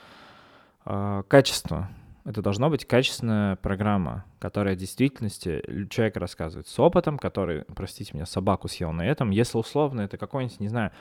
э, 0.85 1.23
качество 1.29 1.89
это 2.25 2.43
должна 2.43 2.69
быть 2.69 2.85
качественная 2.85 3.57
программа, 3.57 4.25
которая 4.39 4.75
в 4.75 4.79
действительности 4.79 5.63
человек 5.89 6.17
рассказывает 6.17 6.69
с 6.69 6.79
опытом, 6.79 7.19
который, 7.19 7.65
простите 7.75 8.13
меня, 8.15 8.27
собаку 8.27 8.69
съел 8.69 8.93
на 8.93 9.03
этом. 9.03 9.31
Если 9.31 9.57
условно 9.57 10.03
это 10.03 10.19
какое-нибудь, 10.19 10.61
не 10.61 10.69
знаю, 10.69 10.93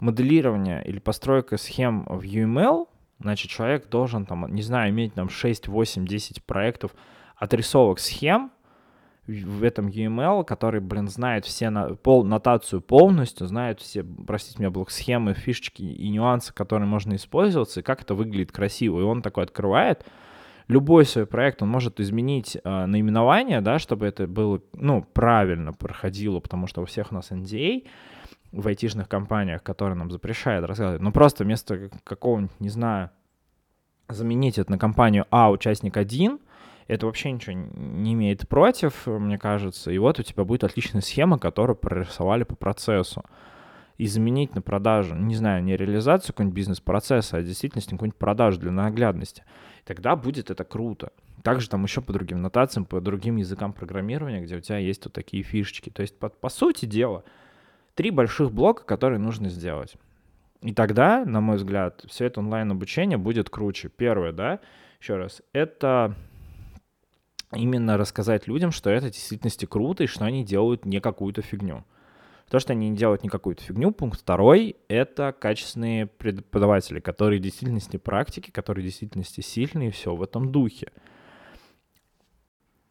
моделирование 0.00 0.84
или 0.84 0.98
постройка 0.98 1.56
схем 1.56 2.04
в 2.04 2.20
UML, 2.20 2.86
значит, 3.18 3.50
человек 3.50 3.88
должен 3.88 4.26
там, 4.26 4.52
не 4.54 4.62
знаю, 4.62 4.90
иметь 4.90 5.14
там 5.14 5.28
6, 5.28 5.68
8, 5.68 6.06
10 6.06 6.44
проектов 6.44 6.92
отрисовок 7.36 7.98
схем 7.98 8.50
в 9.26 9.62
этом 9.62 9.88
UML, 9.88 10.44
который, 10.44 10.80
блин, 10.80 11.08
знает 11.08 11.44
все 11.44 11.68
на, 11.70 11.94
пол, 11.94 12.24
нотацию 12.24 12.80
полностью, 12.80 13.46
знает 13.46 13.80
все, 13.80 14.02
простите 14.02 14.58
меня, 14.58 14.70
блок-схемы, 14.70 15.34
фишечки 15.34 15.82
и 15.82 16.08
нюансы, 16.08 16.54
которые 16.54 16.88
можно 16.88 17.14
использоваться, 17.14 17.80
и 17.80 17.82
как 17.82 18.02
это 18.02 18.14
выглядит 18.14 18.52
красиво. 18.52 19.00
И 19.00 19.04
он 19.04 19.20
такой 19.20 19.44
открывает, 19.44 20.06
любой 20.68 21.06
свой 21.06 21.26
проект, 21.26 21.62
он 21.62 21.70
может 21.70 21.98
изменить 21.98 22.56
э, 22.62 22.86
наименование, 22.86 23.60
да, 23.60 23.78
чтобы 23.78 24.06
это 24.06 24.26
было, 24.26 24.60
ну, 24.74 25.02
правильно 25.02 25.72
проходило, 25.72 26.40
потому 26.40 26.66
что 26.66 26.82
у 26.82 26.84
всех 26.84 27.10
у 27.10 27.14
нас 27.14 27.30
NDA 27.30 27.86
в 28.52 28.66
айтишных 28.66 29.08
компаниях, 29.08 29.62
которые 29.62 29.96
нам 29.96 30.10
запрещают 30.10 30.66
рассказывать. 30.66 31.02
Ну, 31.02 31.10
просто 31.10 31.44
вместо 31.44 31.90
какого-нибудь, 32.04 32.60
не 32.60 32.68
знаю, 32.68 33.10
заменить 34.08 34.58
это 34.58 34.70
на 34.70 34.78
компанию 34.78 35.26
А, 35.30 35.50
участник 35.50 35.96
1, 35.96 36.38
это 36.86 37.06
вообще 37.06 37.30
ничего 37.30 37.54
не 37.54 38.14
имеет 38.14 38.48
против, 38.48 39.06
мне 39.06 39.38
кажется. 39.38 39.90
И 39.90 39.98
вот 39.98 40.18
у 40.18 40.22
тебя 40.22 40.44
будет 40.44 40.64
отличная 40.64 41.02
схема, 41.02 41.38
которую 41.38 41.76
прорисовали 41.76 42.44
по 42.44 42.56
процессу. 42.56 43.24
И 43.98 44.06
заменить 44.06 44.54
на 44.54 44.62
продажу, 44.62 45.16
не 45.16 45.34
знаю, 45.34 45.62
не 45.62 45.76
реализацию 45.76 46.28
какого-нибудь 46.28 46.56
бизнес-процесса, 46.56 47.36
а 47.36 47.42
действительно 47.42 47.82
какую-нибудь 47.82 48.16
продажу 48.16 48.60
для 48.60 48.70
наглядности 48.70 49.42
тогда 49.88 50.16
будет 50.16 50.50
это 50.50 50.64
круто. 50.64 51.12
Также 51.42 51.70
там 51.70 51.82
еще 51.82 52.02
по 52.02 52.12
другим 52.12 52.42
нотациям, 52.42 52.84
по 52.84 53.00
другим 53.00 53.36
языкам 53.36 53.72
программирования, 53.72 54.42
где 54.42 54.56
у 54.56 54.60
тебя 54.60 54.76
есть 54.76 55.02
вот 55.06 55.14
такие 55.14 55.42
фишечки. 55.42 55.88
То 55.88 56.02
есть, 56.02 56.18
по, 56.18 56.28
по 56.28 56.50
сути 56.50 56.84
дела, 56.84 57.24
три 57.94 58.10
больших 58.10 58.52
блока, 58.52 58.84
которые 58.84 59.18
нужно 59.18 59.48
сделать. 59.48 59.94
И 60.60 60.74
тогда, 60.74 61.24
на 61.24 61.40
мой 61.40 61.56
взгляд, 61.56 62.04
все 62.06 62.26
это 62.26 62.40
онлайн-обучение 62.40 63.16
будет 63.16 63.48
круче. 63.48 63.88
Первое, 63.88 64.32
да, 64.32 64.60
еще 65.00 65.16
раз, 65.16 65.40
это 65.54 66.14
именно 67.54 67.96
рассказать 67.96 68.46
людям, 68.46 68.72
что 68.72 68.90
это 68.90 69.06
в 69.06 69.12
действительности 69.12 69.64
круто 69.64 70.04
и 70.04 70.06
что 70.06 70.26
они 70.26 70.44
делают 70.44 70.84
не 70.84 71.00
какую-то 71.00 71.40
фигню. 71.40 71.82
То, 72.50 72.58
что 72.58 72.72
они 72.72 72.88
не 72.88 72.96
делают 72.96 73.22
не 73.22 73.28
какую-то 73.28 73.62
фигню. 73.62 73.92
Пункт 73.92 74.20
второй— 74.20 74.76
это 74.88 75.32
качественные 75.38 76.06
преподаватели, 76.06 77.00
которые 77.00 77.40
в 77.40 77.42
действительности 77.42 77.98
практики, 77.98 78.50
которые 78.50 78.82
в 78.82 78.86
действительности 78.86 79.42
сильные, 79.42 79.88
и 79.88 79.92
все 79.92 80.14
в 80.14 80.22
этом 80.22 80.50
духе. 80.50 80.92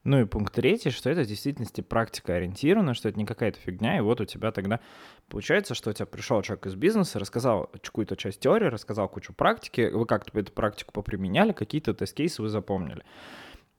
Ну 0.03 0.21
и 0.21 0.25
пункт 0.25 0.53
третий, 0.53 0.89
что 0.89 1.09
это 1.09 1.23
в 1.23 1.25
действительности 1.25 1.81
практика 1.81 2.35
ориентирована, 2.35 2.93
что 2.93 3.09
это 3.09 3.19
не 3.19 3.25
какая-то 3.25 3.59
фигня, 3.59 3.97
и 3.97 4.01
вот 4.01 4.21
у 4.21 4.25
тебя 4.25 4.53
тогда 4.53 4.79
получается, 5.27 5.75
что 5.75 5.89
у 5.89 5.93
тебя 5.93 6.05
пришел 6.05 6.41
человек 6.43 6.65
из 6.67 6.75
бизнеса, 6.75 7.19
рассказал 7.19 7.69
какую-то 7.83 8.15
часть 8.15 8.39
теории, 8.39 8.67
рассказал 8.67 9.09
кучу 9.09 9.33
практики, 9.33 9.89
вы 9.91 10.05
как-то 10.05 10.39
эту 10.39 10.53
практику 10.53 10.93
поприменяли, 10.93 11.51
какие-то 11.51 11.93
тест-кейсы 11.93 12.41
вы 12.41 12.47
запомнили. 12.47 13.03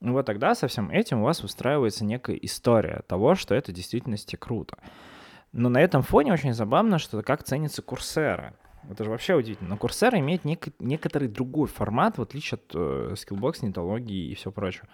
И 0.03 0.09
вот 0.11 0.27
тогда 0.27 0.55
со 0.55 0.69
всем 0.69 0.91
этим 0.91 1.21
у 1.21 1.25
вас 1.25 1.43
выстраивается 1.43 2.05
некая 2.05 2.37
история 2.37 3.03
того, 3.09 3.35
что 3.35 3.55
это 3.55 3.73
в 3.73 3.75
действительности 3.75 4.37
круто. 4.37 4.77
Но 5.53 5.69
на 5.69 5.81
этом 5.81 6.03
фоне 6.03 6.33
очень 6.33 6.53
забавно, 6.53 6.99
что 6.99 7.23
как 7.23 7.43
ценится 7.43 7.83
Курсера. 7.83 8.55
Это 8.91 9.05
же 9.05 9.11
вообще 9.11 9.35
удивительно. 9.35 9.71
Но 9.71 9.77
Курсера 9.77 10.19
имеет 10.19 10.45
нек- 10.45 10.73
некоторый 10.79 11.29
другой 11.29 11.69
формат, 11.69 12.19
в 12.19 12.23
отличие 12.23 12.57
от 12.57 12.75
э, 12.75 13.15
Skillbox, 13.15 13.65
нетологии 13.65 14.31
и 14.31 14.35
все 14.35 14.51
прочее. 14.51 14.85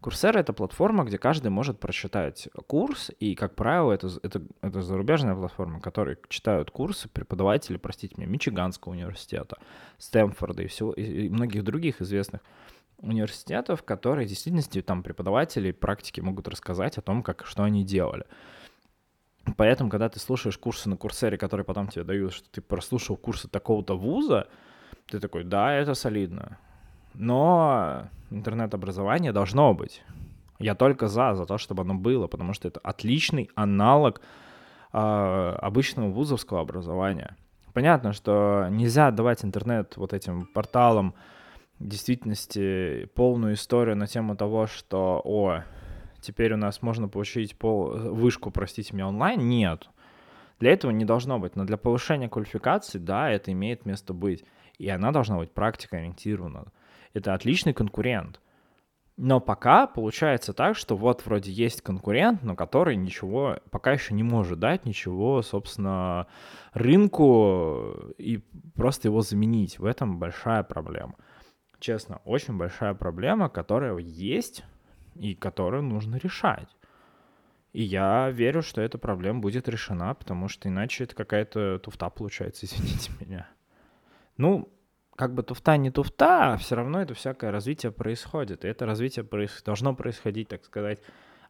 Курсера— 0.00 0.38
это 0.40 0.52
платформа, 0.52 1.04
где 1.04 1.18
каждый 1.18 1.48
может 1.48 1.78
прочитать 1.78 2.48
курс, 2.66 3.10
и, 3.20 3.34
как 3.34 3.54
правило, 3.54 3.92
это, 3.92 4.08
это, 4.22 4.42
это 4.62 4.80
зарубежная 4.80 5.34
платформа, 5.34 5.80
которой 5.80 6.16
читают 6.28 6.70
курсы 6.70 7.08
преподаватели, 7.08 7.76
простите 7.76 8.14
меня, 8.16 8.26
Мичиганского 8.26 8.92
университета, 8.92 9.58
Стэнфорда 9.98 10.62
и, 10.62 10.68
всего, 10.68 10.92
и 10.92 11.28
многих 11.28 11.64
других 11.64 12.00
известных 12.00 12.40
университетов, 12.98 13.82
которые 13.82 14.26
в 14.26 14.28
действительности 14.28 14.80
там 14.80 15.02
преподаватели 15.02 15.70
практики 15.70 16.20
могут 16.20 16.48
рассказать 16.48 16.96
о 16.96 17.02
том, 17.02 17.22
как, 17.22 17.44
что 17.44 17.62
они 17.62 17.84
делали. 17.84 18.24
Поэтому, 19.56 19.90
когда 19.90 20.08
ты 20.08 20.18
слушаешь 20.20 20.58
курсы 20.58 20.88
на 20.88 20.96
Курсере, 20.96 21.38
которые 21.38 21.64
потом 21.64 21.88
тебе 21.88 22.04
дают, 22.04 22.32
что 22.32 22.50
ты 22.50 22.60
прослушал 22.60 23.16
курсы 23.16 23.48
такого-то 23.48 23.96
вуза, 23.96 24.48
ты 25.08 25.18
такой, 25.18 25.44
да, 25.44 25.72
это 25.72 25.94
солидно. 25.94 26.58
Но 27.14 28.08
интернет-образование 28.30 29.32
должно 29.32 29.74
быть. 29.74 30.02
Я 30.58 30.74
только 30.74 31.08
за, 31.08 31.34
за 31.34 31.46
то, 31.46 31.58
чтобы 31.58 31.82
оно 31.82 31.94
было, 31.94 32.26
потому 32.26 32.52
что 32.52 32.68
это 32.68 32.80
отличный 32.80 33.50
аналог 33.54 34.20
э, 34.92 34.98
обычного 34.98 36.10
вузовского 36.10 36.60
образования. 36.60 37.36
Понятно, 37.72 38.12
что 38.12 38.68
нельзя 38.70 39.10
давать 39.10 39.44
интернет 39.44 39.96
вот 39.96 40.12
этим 40.12 40.46
порталам 40.46 41.14
в 41.78 41.86
действительности 41.86 43.06
полную 43.14 43.54
историю 43.54 43.96
на 43.96 44.06
тему 44.06 44.36
того, 44.36 44.66
что, 44.66 45.22
о, 45.24 45.62
теперь 46.20 46.54
у 46.54 46.56
нас 46.56 46.82
можно 46.82 47.08
получить 47.08 47.56
пол, 47.56 47.90
вышку, 47.90 48.50
простите 48.50 48.94
меня, 48.94 49.08
онлайн, 49.08 49.48
нет. 49.48 49.88
Для 50.58 50.72
этого 50.72 50.90
не 50.90 51.04
должно 51.04 51.38
быть, 51.38 51.56
но 51.56 51.64
для 51.64 51.76
повышения 51.76 52.28
квалификации, 52.28 52.98
да, 52.98 53.30
это 53.30 53.50
имеет 53.52 53.86
место 53.86 54.12
быть. 54.12 54.44
И 54.78 54.88
она 54.88 55.10
должна 55.10 55.38
быть 55.38 55.52
практикоориентирована. 55.52 56.72
Это 57.14 57.34
отличный 57.34 57.72
конкурент. 57.72 58.40
Но 59.22 59.38
пока 59.38 59.86
получается 59.86 60.54
так, 60.54 60.76
что 60.76 60.96
вот 60.96 61.26
вроде 61.26 61.52
есть 61.52 61.82
конкурент, 61.82 62.42
но 62.42 62.56
который 62.56 62.96
ничего 62.96 63.58
пока 63.70 63.92
еще 63.92 64.14
не 64.14 64.22
может 64.22 64.58
дать, 64.58 64.86
ничего, 64.86 65.42
собственно, 65.42 66.26
рынку 66.72 68.14
и 68.16 68.38
просто 68.74 69.08
его 69.08 69.20
заменить. 69.20 69.78
В 69.78 69.84
этом 69.84 70.18
большая 70.18 70.62
проблема. 70.62 71.16
Честно, 71.80 72.22
очень 72.24 72.56
большая 72.56 72.94
проблема, 72.94 73.50
которая 73.50 73.94
есть, 73.98 74.64
и 75.20 75.34
которую 75.34 75.82
нужно 75.82 76.16
решать. 76.16 76.68
И 77.72 77.82
я 77.82 78.30
верю, 78.30 78.62
что 78.62 78.80
эта 78.80 78.98
проблема 78.98 79.40
будет 79.40 79.68
решена, 79.68 80.14
потому 80.14 80.48
что 80.48 80.68
иначе 80.68 81.04
это 81.04 81.14
какая-то 81.14 81.78
туфта 81.78 82.08
получается, 82.08 82.66
извините 82.66 83.12
меня. 83.20 83.48
Ну, 84.38 84.72
как 85.14 85.34
бы 85.34 85.42
туфта 85.42 85.76
не 85.76 85.90
туфта, 85.90 86.54
а 86.54 86.56
все 86.56 86.74
равно 86.74 87.02
это 87.02 87.12
всякое 87.12 87.50
развитие 87.52 87.92
происходит. 87.92 88.64
И 88.64 88.68
это 88.68 88.86
развитие 88.86 89.22
проис... 89.22 89.62
должно 89.62 89.94
происходить, 89.94 90.48
так 90.48 90.64
сказать, 90.64 91.00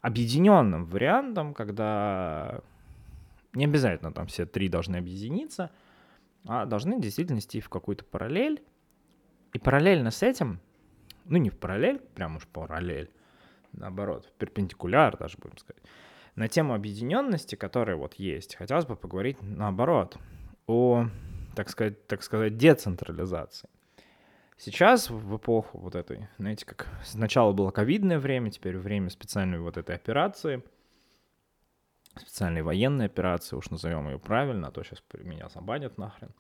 объединенным 0.03 0.85
вариантом, 0.85 1.55
когда 1.55 2.61
Не 3.55 3.67
обязательно 3.67 4.13
там 4.13 4.27
все 4.27 4.47
три 4.47 4.69
должны 4.69 4.97
объединиться, 4.97 5.71
а 6.45 6.67
должны 6.67 7.01
действительно 7.01 7.39
идти 7.39 7.61
в 7.61 7.69
какую-то 7.69 8.05
параллель. 8.05 8.61
И 9.53 9.61
параллельно 9.61 10.11
с 10.11 10.25
этим, 10.25 10.59
ну 11.25 11.37
не 11.37 11.51
в 11.51 11.57
параллель, 11.57 12.01
прям 12.01 12.37
уж 12.37 12.47
параллель, 12.49 13.11
наоборот, 13.73 14.33
перпендикуляр 14.39 15.17
даже 15.17 15.39
будем 15.39 15.59
сказать, 15.59 15.83
на 16.37 16.49
тему 16.49 16.75
объединенности, 16.75 17.55
которая 17.55 17.97
вот 17.97 18.15
есть, 18.15 18.57
хотелось 18.57 18.87
бы 18.87 18.97
поговорить 18.97 19.39
наоборот 19.43 20.17
о, 20.67 21.07
так 21.55 21.69
сказать, 21.69 22.07
так 22.07 22.23
сказать, 22.23 22.57
децентрализации. 22.57 23.69
Сейчас, 24.57 25.09
в 25.09 25.37
эпоху 25.37 25.79
вот 25.79 25.95
этой, 25.95 26.29
знаете, 26.39 26.67
как 26.67 26.87
сначала 27.03 27.53
было 27.53 27.71
ковидное 27.71 28.19
время, 28.19 28.51
теперь 28.51 28.77
время 28.77 29.09
специальной 29.09 29.59
вот 29.59 29.79
этой 29.79 29.97
операции, 29.97 30.63
специальной 32.15 32.63
военной 32.63 33.07
операции, 33.07 33.57
уж 33.57 33.71
назовем 33.71 34.09
ее 34.09 34.19
правильно, 34.19 34.69
а 34.69 34.71
то 34.71 34.83
сейчас 34.83 35.03
меня 35.15 35.49
забанят 35.49 35.97
нахрен. 35.97 36.31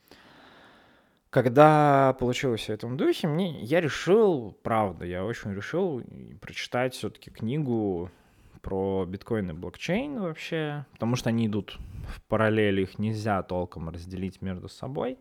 Когда 1.30 2.16
получилось 2.18 2.66
в 2.66 2.70
этом 2.70 2.96
духе, 2.96 3.28
мне, 3.28 3.60
я 3.62 3.80
решил, 3.80 4.58
правда, 4.64 5.04
я 5.04 5.24
очень 5.24 5.54
решил 5.54 6.02
прочитать 6.40 6.94
все-таки 6.94 7.30
книгу 7.30 8.10
про 8.62 9.06
биткоин 9.06 9.50
и 9.50 9.52
блокчейн 9.52 10.20
вообще, 10.20 10.84
потому 10.92 11.14
что 11.14 11.28
они 11.28 11.46
идут 11.46 11.78
в 12.08 12.20
параллели, 12.22 12.82
их 12.82 12.98
нельзя 12.98 13.42
толком 13.44 13.90
разделить 13.90 14.42
между 14.42 14.68
собой. 14.68 15.18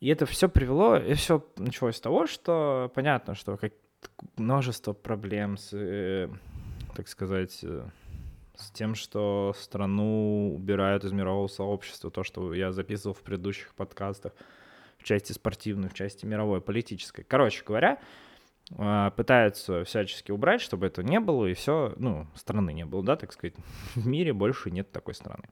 И 0.00 0.08
это 0.08 0.24
все 0.24 0.48
привело, 0.48 0.96
и 0.96 1.12
все 1.14 1.46
началось 1.58 1.96
с 1.96 2.00
того, 2.00 2.26
что 2.26 2.90
понятно, 2.94 3.34
что 3.34 3.58
как 3.58 3.74
множество 4.36 4.94
проблем 4.94 5.58
с, 5.58 5.70
э, 5.74 6.28
так 6.96 7.08
сказать, 7.08 7.60
э, 7.62 7.84
с 8.56 8.70
тем, 8.70 8.94
что 8.94 9.54
страну 9.56 10.54
убирают 10.54 11.04
из 11.04 11.12
мирового 11.12 11.46
сообщества, 11.46 12.10
то, 12.10 12.24
что 12.24 12.54
я 12.54 12.72
записывал 12.72 13.14
в 13.14 13.22
предыдущих 13.22 13.74
подкастах, 13.74 14.32
в 15.02 15.04
части 15.04 15.32
спортивной, 15.32 15.88
в 15.88 15.94
части 15.94 16.24
мировой, 16.24 16.60
политической. 16.60 17.24
Короче 17.24 17.64
говоря, 17.64 17.98
а, 18.78 19.10
пытаются 19.10 19.84
всячески 19.84 20.30
убрать, 20.30 20.60
чтобы 20.60 20.86
это 20.86 21.02
не 21.02 21.20
было, 21.20 21.46
и 21.46 21.54
все, 21.54 21.92
ну, 21.96 22.26
страны 22.34 22.72
не 22.72 22.86
было, 22.86 23.02
да, 23.02 23.16
так 23.16 23.32
сказать, 23.32 23.54
в 23.94 24.06
мире 24.06 24.32
больше 24.32 24.70
нет 24.70 24.90
такой 24.92 25.14
страны. 25.14 25.44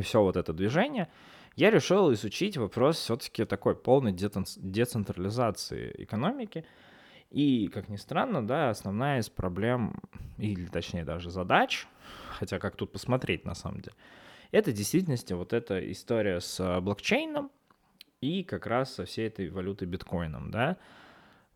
Все 0.00 0.22
вот 0.22 0.36
это 0.36 0.52
движение, 0.52 1.08
я 1.56 1.70
решил 1.70 2.12
изучить 2.12 2.56
вопрос 2.56 2.98
все-таки 2.98 3.44
такой 3.44 3.76
полной 3.76 4.12
децентрализации 4.12 5.94
экономики. 5.98 6.64
И, 7.30 7.68
как 7.68 7.88
ни 7.88 7.96
странно, 7.96 8.46
да, 8.46 8.70
основная 8.70 9.20
из 9.20 9.28
проблем, 9.28 10.00
или 10.38 10.66
точнее 10.66 11.04
даже 11.04 11.30
задач, 11.30 11.86
хотя 12.38 12.58
как 12.58 12.76
тут 12.76 12.92
посмотреть 12.92 13.44
на 13.44 13.54
самом 13.54 13.80
деле, 13.80 13.96
это 14.52 14.70
в 14.70 14.74
действительности 14.74 15.32
вот 15.32 15.52
эта 15.52 15.90
история 15.90 16.40
с 16.40 16.80
блокчейном 16.80 17.50
и 18.24 18.42
как 18.42 18.66
раз 18.66 18.94
со 18.94 19.04
всей 19.04 19.26
этой 19.26 19.48
валютой 19.50 19.86
биткоином, 19.86 20.50
да, 20.50 20.76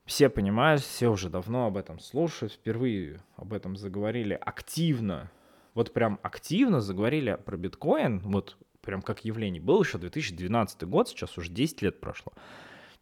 все 0.05 0.29
понимают, 0.29 0.83
все 0.83 1.09
уже 1.11 1.31
давно 1.31 1.67
об 1.67 1.77
этом 1.77 1.99
слушают, 1.99 2.53
впервые 2.53 3.21
об 3.37 3.53
этом 3.53 3.77
заговорили 3.77 4.39
активно, 4.41 5.31
вот 5.75 5.93
прям 5.93 6.19
активно 6.23 6.81
заговорили 6.81 7.39
про 7.45 7.57
биткоин, 7.57 8.21
вот 8.21 8.57
прям 8.81 9.03
как 9.03 9.25
явление. 9.25 9.61
Был 9.61 9.83
еще 9.83 9.99
2012 9.99 10.85
год, 10.85 11.09
сейчас 11.09 11.37
уже 11.37 11.51
10 11.51 11.83
лет 11.83 12.01
прошло. 12.01 12.33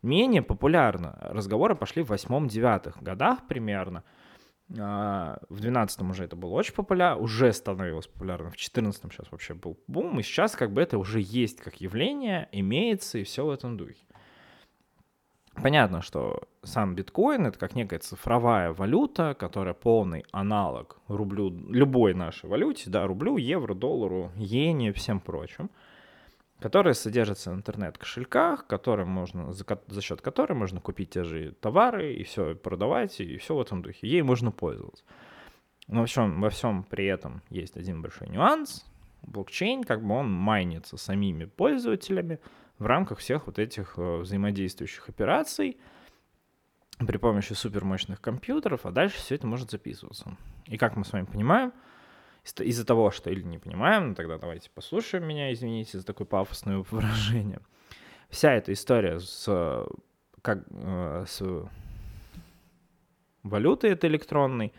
Менее 0.03 0.43
популярно. 0.43 1.17
Разговоры 1.21 1.75
пошли 1.75 2.03
в 2.03 2.13
8-9 2.13 3.03
годах 3.03 3.47
примерно. 3.47 4.05
А, 4.79 5.39
в 5.49 5.61
12 5.61 6.03
уже 6.03 6.25
это 6.25 6.35
было 6.37 6.51
очень 6.51 6.75
популярно, 6.75 7.23
уже 7.23 7.53
становилось 7.53 8.09
популярно. 8.09 8.51
В 8.51 8.57
14 8.57 9.13
сейчас 9.13 9.31
вообще 9.31 9.55
был 9.55 9.79
бум, 9.87 10.19
и 10.19 10.23
сейчас 10.23 10.57
как 10.57 10.73
бы 10.73 10.83
это 10.83 10.99
уже 10.99 11.21
есть 11.21 11.61
как 11.61 11.81
явление, 11.81 12.49
имеется, 12.53 13.19
и 13.19 13.25
все 13.25 13.47
в 13.47 13.51
этом 13.51 13.77
духе. 13.77 14.07
Понятно, 15.63 16.03
что 16.03 16.49
сам 16.63 16.95
биткоин 16.95 17.47
это 17.47 17.59
как 17.59 17.75
некая 17.75 17.99
цифровая 17.99 18.73
валюта, 18.73 19.35
которая 19.39 19.73
полный 19.73 20.25
аналог 20.31 21.01
рублю, 21.09 21.51
любой 21.71 22.13
нашей 22.13 22.51
валюте, 22.51 22.91
да, 22.91 23.07
рублю, 23.07 23.39
евро, 23.39 23.73
доллару, 23.73 24.33
иене, 24.37 24.93
всем 24.93 25.19
прочим, 25.19 25.71
которая 26.61 26.95
содержится 26.95 27.51
в 27.51 27.55
интернет-кошельках, 27.55 28.67
которые 28.67 29.07
можно, 29.07 29.53
за, 29.53 29.65
за 29.89 30.01
счет 30.01 30.21
которой 30.23 30.55
можно 30.55 30.81
купить 30.81 31.11
те 31.11 31.25
же 31.25 31.53
товары 31.61 32.15
и 32.15 32.25
все 32.25 32.55
продавать, 32.55 33.21
и 33.21 33.37
все 33.37 33.55
в 33.55 33.61
этом 33.61 33.83
духе. 33.83 34.09
Ей 34.09 34.23
можно 34.23 34.51
пользоваться. 34.51 35.05
Но 35.89 36.01
во 36.01 36.07
всем, 36.07 36.41
во 36.41 36.51
всем 36.51 36.85
при 36.85 37.07
этом 37.07 37.43
есть 37.51 37.77
один 37.77 38.03
большой 38.03 38.29
нюанс. 38.29 38.85
Блокчейн, 39.23 39.85
как 39.85 40.05
бы 40.05 40.15
он 40.15 40.31
майнится 40.33 40.97
самими 40.97 41.45
пользователями, 41.45 42.41
в 42.79 42.87
рамках 42.87 43.19
всех 43.19 43.47
вот 43.47 43.59
этих 43.59 43.95
э, 43.97 44.19
взаимодействующих 44.19 45.09
операций 45.09 45.79
при 46.99 47.17
помощи 47.17 47.53
супермощных 47.53 48.21
компьютеров, 48.21 48.85
а 48.85 48.91
дальше 48.91 49.19
все 49.19 49.35
это 49.35 49.47
может 49.47 49.71
записываться. 49.71 50.37
И 50.67 50.77
как 50.77 50.97
мы 50.97 51.05
с 51.05 51.13
вами 51.13 51.25
понимаем, 51.25 51.73
из-за 52.59 52.85
того, 52.85 53.11
что 53.11 53.31
или 53.31 53.43
не 53.43 53.59
понимаем, 53.59 54.09
ну 54.09 54.15
тогда 54.15 54.39
давайте 54.39 54.71
послушаем 54.71 55.27
меня, 55.27 55.53
извините 55.53 55.99
за 55.99 56.07
такое 56.07 56.27
пафосное 56.27 56.79
выражение. 56.91 57.61
Вся 58.31 58.53
эта 58.53 58.73
история 58.73 59.21
с, 59.21 59.87
как, 60.43 60.65
э, 60.71 61.25
с 61.27 61.43
валютой 63.43 63.91
этой 63.91 64.11
электронной, 64.11 64.73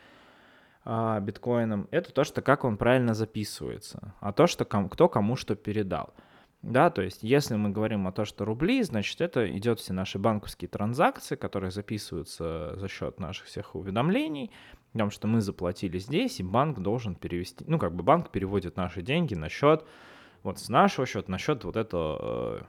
а, 0.90 1.20
биткоином, 1.20 1.88
это 1.92 2.14
то, 2.14 2.24
что 2.24 2.42
как 2.42 2.64
он 2.64 2.78
правильно 2.78 3.14
записывается, 3.14 4.14
а 4.22 4.32
то, 4.32 4.48
что 4.48 4.64
ком, 4.64 4.88
кто 4.88 5.10
кому 5.10 5.36
что 5.36 5.56
передал. 5.56 6.14
Да, 6.64 6.90
то 6.90 7.02
есть 7.02 7.22
если 7.22 7.56
мы 7.56 7.70
говорим 7.70 8.08
о 8.08 8.12
том, 8.12 8.26
что 8.26 8.44
рубли, 8.44 8.82
значит, 8.82 9.22
это 9.22 9.50
идет 9.58 9.80
все 9.80 9.94
наши 9.94 10.18
банковские 10.18 10.68
транзакции, 10.68 11.36
которые 11.36 11.72
записываются 11.72 12.76
за 12.76 12.88
счет 12.88 13.20
наших 13.20 13.46
всех 13.46 13.76
уведомлений, 13.76 14.52
потому 14.92 15.12
что 15.12 15.28
мы 15.28 15.42
заплатили 15.42 16.00
здесь, 16.00 16.40
и 16.40 16.44
банк 16.44 16.80
должен 16.80 17.16
перевести, 17.16 17.64
ну, 17.68 17.78
как 17.78 17.96
бы 17.96 18.04
банк 18.04 18.32
переводит 18.32 18.76
наши 18.76 19.02
деньги 19.02 19.36
на 19.36 19.50
счет, 19.50 19.86
вот 20.44 20.60
с 20.60 20.70
нашего 20.70 21.06
счета 21.06 21.32
на 21.32 21.38
счет 21.38 21.64
вот 21.64 21.76
этого 21.76 22.60
э, 22.60 22.64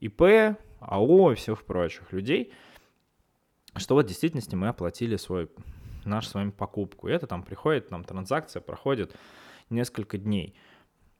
ИП, 0.00 0.58
АО 0.80 1.32
и 1.32 1.34
всех 1.34 1.64
прочих 1.64 2.12
людей, 2.12 2.52
что 3.76 3.94
вот 3.94 4.04
в 4.04 4.08
действительности 4.08 4.54
мы 4.54 4.68
оплатили 4.68 5.16
свой, 5.16 5.48
наш 6.04 6.28
с 6.28 6.34
вами 6.34 6.50
покупку. 6.50 7.08
И 7.08 7.12
это 7.12 7.26
там 7.26 7.42
приходит, 7.42 7.90
нам 7.90 8.04
транзакция 8.04 8.60
проходит 8.60 9.16
несколько 9.70 10.18
дней, 10.18 10.54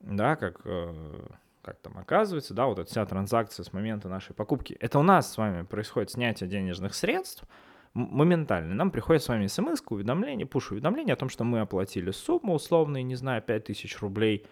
да, 0.00 0.36
как 0.36 0.60
э, 0.64 1.26
как 1.64 1.78
там 1.80 1.98
оказывается, 1.98 2.54
да, 2.54 2.66
вот 2.66 2.78
эта 2.78 2.90
вся 2.90 3.04
транзакция 3.06 3.64
с 3.64 3.72
момента 3.72 4.08
нашей 4.08 4.34
покупки, 4.34 4.76
это 4.78 4.98
у 4.98 5.02
нас 5.02 5.32
с 5.32 5.38
вами 5.38 5.64
происходит 5.64 6.10
снятие 6.10 6.48
денежных 6.48 6.94
средств 6.94 7.44
моментально. 7.94 8.74
Нам 8.74 8.90
приходит 8.90 9.22
с 9.22 9.28
вами 9.28 9.46
смс 9.46 9.82
уведомление, 9.88 10.46
пуш-уведомление 10.46 11.14
о 11.14 11.16
том, 11.16 11.28
что 11.28 11.44
мы 11.44 11.60
оплатили 11.60 12.10
сумму 12.10 12.54
условную, 12.54 13.04
не 13.04 13.14
знаю, 13.14 13.42
5000 13.42 13.98
рублей, 14.00 14.46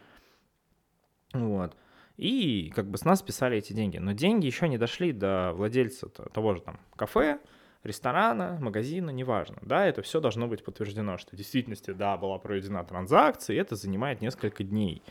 вот, 1.32 1.76
и 2.16 2.72
как 2.74 2.88
бы 2.88 2.98
с 2.98 3.04
нас 3.04 3.20
списали 3.20 3.58
эти 3.58 3.72
деньги. 3.72 3.98
Но 3.98 4.12
деньги 4.12 4.46
еще 4.46 4.68
не 4.68 4.78
дошли 4.78 5.12
до 5.12 5.52
владельца 5.54 6.08
того 6.08 6.54
же 6.54 6.62
там 6.62 6.80
кафе, 6.96 7.40
ресторана, 7.82 8.58
магазина, 8.60 9.10
неважно. 9.10 9.56
Да, 9.62 9.86
это 9.86 10.02
все 10.02 10.20
должно 10.20 10.46
быть 10.46 10.64
подтверждено, 10.64 11.18
что 11.18 11.32
в 11.32 11.36
действительности, 11.36 11.90
да, 11.90 12.16
была 12.16 12.38
проведена 12.38 12.84
транзакция, 12.84 13.56
и 13.56 13.58
это 13.58 13.76
занимает 13.76 14.20
несколько 14.20 14.62
дней 14.62 15.02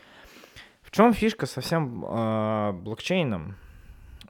чем 0.92 1.14
фишка 1.14 1.46
со 1.46 1.60
всем 1.62 2.04
э, 2.04 2.72
блокчейном 2.72 3.56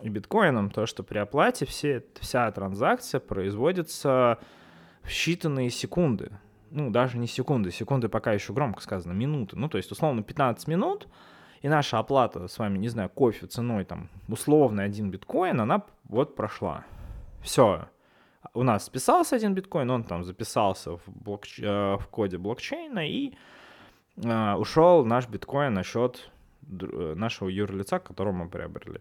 и 0.01 0.09
биткоином? 0.09 0.71
То, 0.71 0.87
что 0.87 1.03
при 1.03 1.19
оплате 1.19 1.67
все, 1.67 2.05
вся 2.21 2.51
транзакция 2.53 3.21
производится 3.21 4.39
в 5.03 5.09
считанные 5.09 5.71
секунды. 5.71 6.31
Ну, 6.71 6.91
даже 6.91 7.19
не 7.19 7.27
секунды, 7.27 7.73
секунды 7.73 8.09
пока 8.09 8.33
еще 8.33 8.53
громко 8.53 8.81
сказано, 8.81 9.13
минуты. 9.13 9.57
Ну, 9.57 9.69
то 9.69 9.77
есть, 9.77 9.91
условно, 9.91 10.23
15 10.23 10.69
минут, 10.69 11.09
и 11.63 11.69
наша 11.69 11.99
оплата 11.99 12.47
с 12.47 12.59
вами, 12.59 12.79
не 12.79 12.89
знаю, 12.89 13.11
кофе 13.11 13.47
ценой 13.47 13.85
там 13.85 14.09
условно 14.29 14.85
один 14.85 15.11
биткоин, 15.11 15.61
она 15.61 15.83
вот 16.05 16.37
прошла. 16.37 16.85
Все. 17.43 17.89
У 18.55 18.63
нас 18.63 18.85
списался 18.85 19.35
один 19.35 19.55
биткоин, 19.55 19.91
он 19.91 20.05
там 20.05 20.25
записался 20.25 20.97
в, 20.97 21.03
блокч... 21.07 21.59
Э, 21.61 21.97
в 21.97 22.07
коде 22.09 22.39
блокчейна, 22.39 23.09
и 23.09 23.35
э, 24.17 24.55
ушел 24.55 25.05
наш 25.05 25.29
биткоин 25.29 25.75
на 25.75 25.83
счет 25.83 26.31
нашего 26.67 27.49
юрлица, 27.49 27.99
которого 27.99 28.33
мы 28.33 28.49
приобрели. 28.49 29.01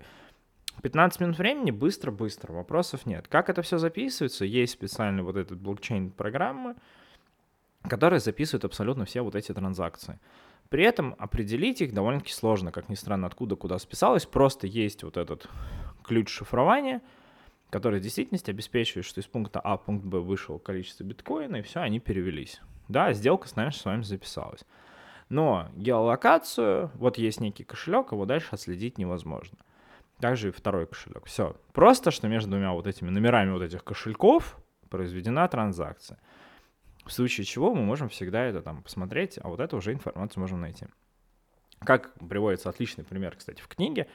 15 0.81 1.19
минут 1.19 1.37
времени, 1.37 1.71
быстро-быстро, 1.71 2.53
вопросов 2.53 3.05
нет. 3.05 3.27
Как 3.27 3.49
это 3.49 3.61
все 3.61 3.77
записывается? 3.77 4.45
Есть 4.45 4.73
специальный 4.73 5.21
вот 5.21 5.35
этот 5.35 5.59
блокчейн-программы, 5.59 6.75
которые 7.87 8.19
записывают 8.19 8.65
абсолютно 8.65 9.05
все 9.05 9.21
вот 9.21 9.35
эти 9.35 9.53
транзакции. 9.53 10.19
При 10.69 10.83
этом 10.83 11.15
определить 11.19 11.81
их 11.81 11.93
довольно-таки 11.93 12.31
сложно, 12.31 12.71
как 12.71 12.87
ни 12.89 12.95
странно, 12.95 13.27
откуда 13.27 13.55
куда 13.55 13.77
списалось. 13.77 14.25
Просто 14.25 14.67
есть 14.67 15.03
вот 15.03 15.17
этот 15.17 15.47
ключ 16.03 16.29
шифрования, 16.29 17.01
который 17.69 17.99
в 17.99 18.03
действительности 18.03 18.51
обеспечивает, 18.51 19.05
что 19.05 19.19
из 19.19 19.27
пункта 19.27 19.59
А 19.59 19.77
в 19.77 19.83
пункт 19.83 20.05
Б 20.05 20.19
вышел 20.19 20.59
количество 20.59 21.03
биткоина, 21.03 21.57
и 21.57 21.61
все, 21.61 21.81
они 21.81 21.99
перевелись. 21.99 22.61
Да, 22.87 23.13
сделка 23.13 23.47
нами 23.55 23.71
с 23.71 23.83
вами 23.83 24.03
записалась. 24.03 24.65
Но 25.31 25.69
геолокацию, 25.77 26.91
вот 26.95 27.17
есть 27.17 27.39
некий 27.39 27.63
кошелек, 27.63 28.11
его 28.11 28.25
дальше 28.25 28.49
отследить 28.51 28.97
невозможно. 28.97 29.57
Также 30.19 30.49
и 30.49 30.51
второй 30.51 30.85
кошелек. 30.85 31.25
Все. 31.25 31.55
Просто, 31.71 32.11
что 32.11 32.27
между 32.27 32.49
двумя 32.49 32.73
вот 32.73 32.85
этими 32.85 33.09
номерами 33.09 33.51
вот 33.51 33.61
этих 33.61 33.81
кошельков 33.85 34.57
произведена 34.89 35.47
транзакция. 35.47 36.19
В 37.05 37.13
случае 37.13 37.45
чего 37.45 37.73
мы 37.73 37.81
можем 37.81 38.09
всегда 38.09 38.43
это 38.43 38.61
там 38.61 38.83
посмотреть, 38.83 39.39
а 39.41 39.47
вот 39.47 39.61
эту 39.61 39.77
уже 39.77 39.93
информацию 39.93 40.41
можем 40.41 40.59
найти. 40.59 40.87
Как 41.79 42.13
приводится 42.15 42.67
отличный 42.67 43.05
пример, 43.05 43.37
кстати, 43.37 43.61
в 43.61 43.69
книге, 43.69 44.07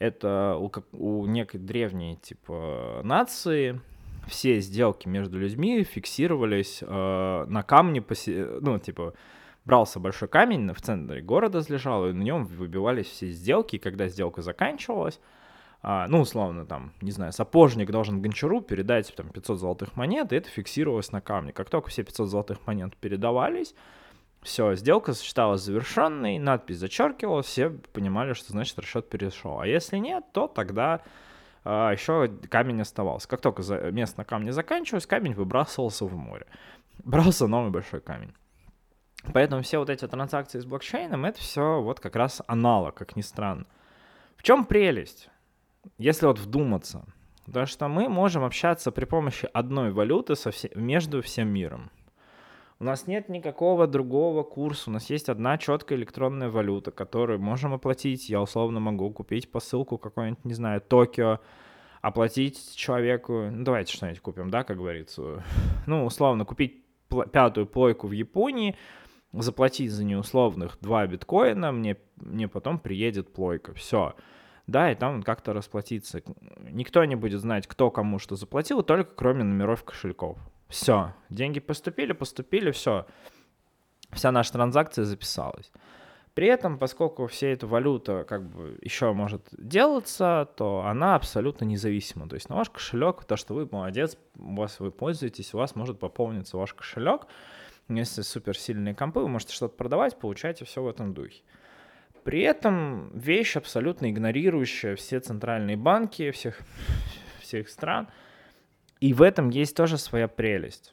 это 0.00 0.56
у, 0.58 0.70
у 0.92 1.26
некой 1.26 1.60
древней 1.60 2.16
типа 2.16 3.02
нации 3.04 3.80
все 4.26 4.58
сделки 4.58 5.06
между 5.06 5.38
людьми 5.38 5.84
фиксировались 5.84 6.80
э, 6.82 7.44
на 7.46 7.62
камне, 7.62 8.02
посе... 8.02 8.58
ну, 8.60 8.80
типа, 8.80 9.14
брался 9.66 10.00
большой 10.00 10.28
камень 10.28 10.72
в 10.72 10.80
центре 10.80 11.20
города 11.20 11.62
лежал, 11.68 12.08
и 12.08 12.12
на 12.12 12.22
нем 12.22 12.46
выбивались 12.46 13.06
все 13.06 13.28
сделки, 13.30 13.76
и 13.76 13.78
когда 13.78 14.08
сделка 14.08 14.40
заканчивалась, 14.40 15.20
а, 15.82 16.06
ну, 16.08 16.20
условно, 16.20 16.64
там, 16.64 16.92
не 17.00 17.10
знаю, 17.10 17.32
сапожник 17.32 17.90
должен 17.90 18.22
гончару 18.22 18.60
передать 18.60 19.14
там 19.14 19.28
500 19.28 19.60
золотых 19.60 19.96
монет, 19.96 20.32
и 20.32 20.36
это 20.36 20.48
фиксировалось 20.48 21.12
на 21.12 21.20
камне. 21.20 21.52
Как 21.52 21.68
только 21.68 21.90
все 21.90 22.02
500 22.02 22.28
золотых 22.28 22.66
монет 22.66 22.96
передавались, 22.96 23.74
все, 24.42 24.74
сделка 24.76 25.14
считалась 25.14 25.62
завершенной, 25.62 26.38
надпись 26.38 26.78
зачеркивалась, 26.78 27.46
все 27.46 27.70
понимали, 27.70 28.32
что 28.32 28.52
значит 28.52 28.78
расчет 28.78 29.08
перешел. 29.08 29.60
А 29.60 29.66
если 29.66 29.98
нет, 29.98 30.24
то 30.32 30.46
тогда 30.46 31.02
а, 31.64 31.90
еще 31.90 32.28
камень 32.48 32.80
оставался. 32.80 33.28
Как 33.28 33.40
только 33.40 33.62
за, 33.62 33.90
место 33.90 34.20
на 34.20 34.24
камне 34.24 34.52
заканчивалось, 34.52 35.06
камень 35.06 35.34
выбрасывался 35.34 36.04
в 36.04 36.14
море. 36.14 36.46
Брался 37.04 37.48
новый 37.48 37.70
большой 37.70 38.00
камень. 38.00 38.32
Поэтому 39.32 39.62
все 39.62 39.78
вот 39.78 39.90
эти 39.90 40.06
транзакции 40.06 40.58
с 40.58 40.64
блокчейном, 40.64 41.24
это 41.24 41.38
все 41.38 41.80
вот 41.82 42.00
как 42.00 42.16
раз 42.16 42.42
аналог, 42.46 42.94
как 42.94 43.16
ни 43.16 43.22
странно. 43.22 43.66
В 44.36 44.42
чем 44.42 44.64
прелесть? 44.64 45.30
Если 45.98 46.26
вот 46.26 46.38
вдуматься, 46.38 47.04
то 47.52 47.66
что 47.66 47.88
мы 47.88 48.08
можем 48.08 48.44
общаться 48.44 48.90
при 48.90 49.04
помощи 49.04 49.48
одной 49.52 49.92
валюты 49.92 50.36
со 50.36 50.50
все, 50.50 50.70
между 50.74 51.22
всем 51.22 51.48
миром. 51.48 51.90
У 52.78 52.84
нас 52.84 53.06
нет 53.06 53.30
никакого 53.30 53.86
другого 53.86 54.42
курса, 54.42 54.90
у 54.90 54.92
нас 54.92 55.08
есть 55.08 55.30
одна 55.30 55.56
четкая 55.56 55.96
электронная 55.96 56.50
валюта, 56.50 56.90
которую 56.90 57.40
можем 57.40 57.72
оплатить. 57.72 58.28
Я 58.28 58.42
условно 58.42 58.80
могу 58.80 59.10
купить 59.10 59.50
посылку 59.50 59.96
какой-нибудь, 59.96 60.44
не 60.44 60.52
знаю, 60.52 60.82
Токио, 60.82 61.40
оплатить 62.02 62.76
человеку, 62.76 63.48
ну 63.50 63.64
давайте 63.64 63.94
что-нибудь 63.94 64.20
купим, 64.20 64.50
да, 64.50 64.62
как 64.62 64.76
говорится. 64.76 65.42
Ну, 65.86 66.04
условно, 66.04 66.44
купить 66.44 66.84
пятую 67.32 67.66
плойку 67.66 68.08
в 68.08 68.12
Японии, 68.12 68.76
заплатить 69.42 69.90
за 69.90 70.04
неусловных 70.04 70.78
2 70.80 71.06
биткоина, 71.06 71.72
мне, 71.72 71.96
мне 72.16 72.48
потом 72.48 72.78
приедет 72.78 73.32
плойка. 73.32 73.74
Все. 73.74 74.14
Да, 74.66 74.90
и 74.90 74.94
там 74.94 75.22
как-то 75.22 75.52
расплатиться. 75.52 76.22
Никто 76.70 77.04
не 77.04 77.14
будет 77.14 77.40
знать, 77.40 77.66
кто 77.66 77.90
кому 77.90 78.18
что 78.18 78.36
заплатил, 78.36 78.82
только 78.82 79.12
кроме 79.14 79.44
номеров 79.44 79.84
кошельков. 79.84 80.38
Все. 80.68 81.14
Деньги 81.30 81.60
поступили, 81.60 82.12
поступили, 82.12 82.72
все. 82.72 83.06
Вся 84.10 84.32
наша 84.32 84.52
транзакция 84.52 85.04
записалась. 85.04 85.70
При 86.34 86.48
этом, 86.48 86.78
поскольку 86.78 87.26
вся 87.28 87.46
эта 87.46 87.66
валюта 87.66 88.24
как 88.28 88.46
бы 88.46 88.78
еще 88.82 89.14
может 89.14 89.48
делаться, 89.52 90.46
то 90.56 90.84
она 90.84 91.14
абсолютно 91.14 91.64
независима. 91.64 92.28
То 92.28 92.34
есть 92.34 92.50
на 92.50 92.56
ваш 92.56 92.68
кошелек, 92.68 93.24
то, 93.24 93.36
что 93.36 93.54
вы 93.54 93.66
молодец, 93.70 94.18
у 94.38 94.56
вас 94.56 94.78
вы 94.78 94.90
пользуетесь, 94.90 95.54
у 95.54 95.58
вас 95.58 95.74
может 95.74 95.98
пополниться 95.98 96.58
ваш 96.58 96.74
кошелек. 96.74 97.22
Если 97.88 98.22
суперсильные 98.22 98.94
компы, 98.94 99.20
вы 99.20 99.28
можете 99.28 99.54
что-то 99.54 99.76
продавать, 99.76 100.18
получаете 100.18 100.64
все 100.64 100.82
в 100.82 100.88
этом 100.88 101.14
духе. 101.14 101.42
При 102.24 102.40
этом 102.40 103.16
вещь 103.16 103.56
абсолютно 103.56 104.10
игнорирующая 104.10 104.96
все 104.96 105.20
центральные 105.20 105.76
банки 105.76 106.32
всех, 106.32 106.58
всех 107.40 107.68
стран. 107.68 108.08
И 108.98 109.14
в 109.14 109.22
этом 109.22 109.50
есть 109.50 109.76
тоже 109.76 109.98
своя 109.98 110.26
прелесть. 110.26 110.92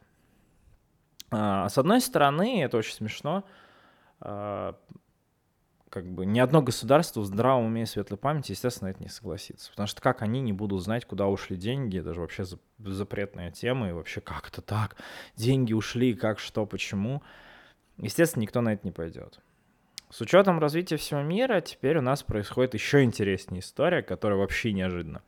А, 1.31 1.67
с 1.69 1.79
одной 1.79 2.01
стороны, 2.01 2.63
это 2.63 2.77
очень 2.77 2.93
смешно, 2.93 3.43
а, 4.19 4.75
как 5.93 6.09
бы 6.11 6.25
ни 6.25 6.39
одно 6.39 6.63
государство 6.63 7.19
в 7.19 7.25
здравом 7.25 7.65
уме 7.65 7.83
и 7.83 7.85
светлой 7.85 8.17
памяти, 8.17 8.53
естественно, 8.53 8.89
это 8.89 9.03
не 9.03 9.09
согласится. 9.09 9.69
Потому 9.69 9.85
что 9.85 10.01
как 10.01 10.23
они 10.23 10.41
не 10.41 10.51
будут 10.51 10.81
знать, 10.81 11.05
куда 11.05 11.27
ушли 11.27 11.55
деньги, 11.55 11.99
это 11.99 12.15
же 12.15 12.21
вообще 12.21 12.45
запретная 12.79 13.51
тема, 13.51 13.89
и 13.89 13.91
вообще 13.91 14.19
как 14.19 14.47
это 14.47 14.63
так, 14.63 14.95
деньги 15.35 15.71
ушли, 15.71 16.15
как, 16.15 16.39
что, 16.39 16.65
почему. 16.65 17.21
Естественно, 17.99 18.41
никто 18.41 18.61
на 18.61 18.73
это 18.73 18.81
не 18.87 18.91
пойдет. 18.91 19.39
С 20.09 20.19
учетом 20.21 20.59
развития 20.59 20.97
всего 20.97 21.21
мира, 21.21 21.61
теперь 21.61 21.99
у 21.99 22.01
нас 22.01 22.23
происходит 22.23 22.73
еще 22.73 23.03
интереснее 23.03 23.59
история, 23.59 24.01
которая 24.01 24.39
вообще 24.39 24.73
неожиданна. 24.73 25.21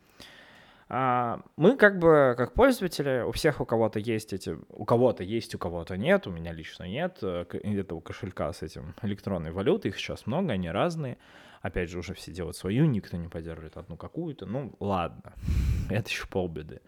А, 0.88 1.42
мы 1.58 1.78
как 1.78 1.98
бы, 1.98 2.36
как 2.38 2.54
пользователи, 2.54 3.24
у 3.24 3.32
всех 3.32 3.60
у 3.60 3.66
кого-то 3.66 4.00
есть 4.00 4.34
эти, 4.34 4.56
у 4.70 4.86
кого-то 4.86 5.24
есть, 5.24 5.56
у 5.56 5.58
кого-то 5.58 5.98
нет, 5.98 6.28
у 6.28 6.32
меня 6.32 6.54
лично 6.54 6.84
нет 6.84 7.18
э, 7.24 7.46
этого 7.64 8.02
кошелька 8.02 8.54
с 8.54 8.62
этим 8.62 8.94
электронной 9.02 9.52
валютой, 9.52 9.90
их 9.90 9.98
сейчас 9.98 10.28
много, 10.28 10.54
они 10.54 10.70
разные. 10.70 11.18
Опять 11.62 11.90
же, 11.90 11.98
уже 11.98 12.14
все 12.14 12.32
делают 12.32 12.56
свою, 12.56 12.86
никто 12.86 13.18
не 13.18 13.28
поддерживает 13.28 13.78
одну 13.78 13.98
какую-то, 13.98 14.46
ну 14.46 14.76
ладно, 14.80 15.34
это 15.90 16.08
еще 16.08 16.28
полбеды. 16.28 16.82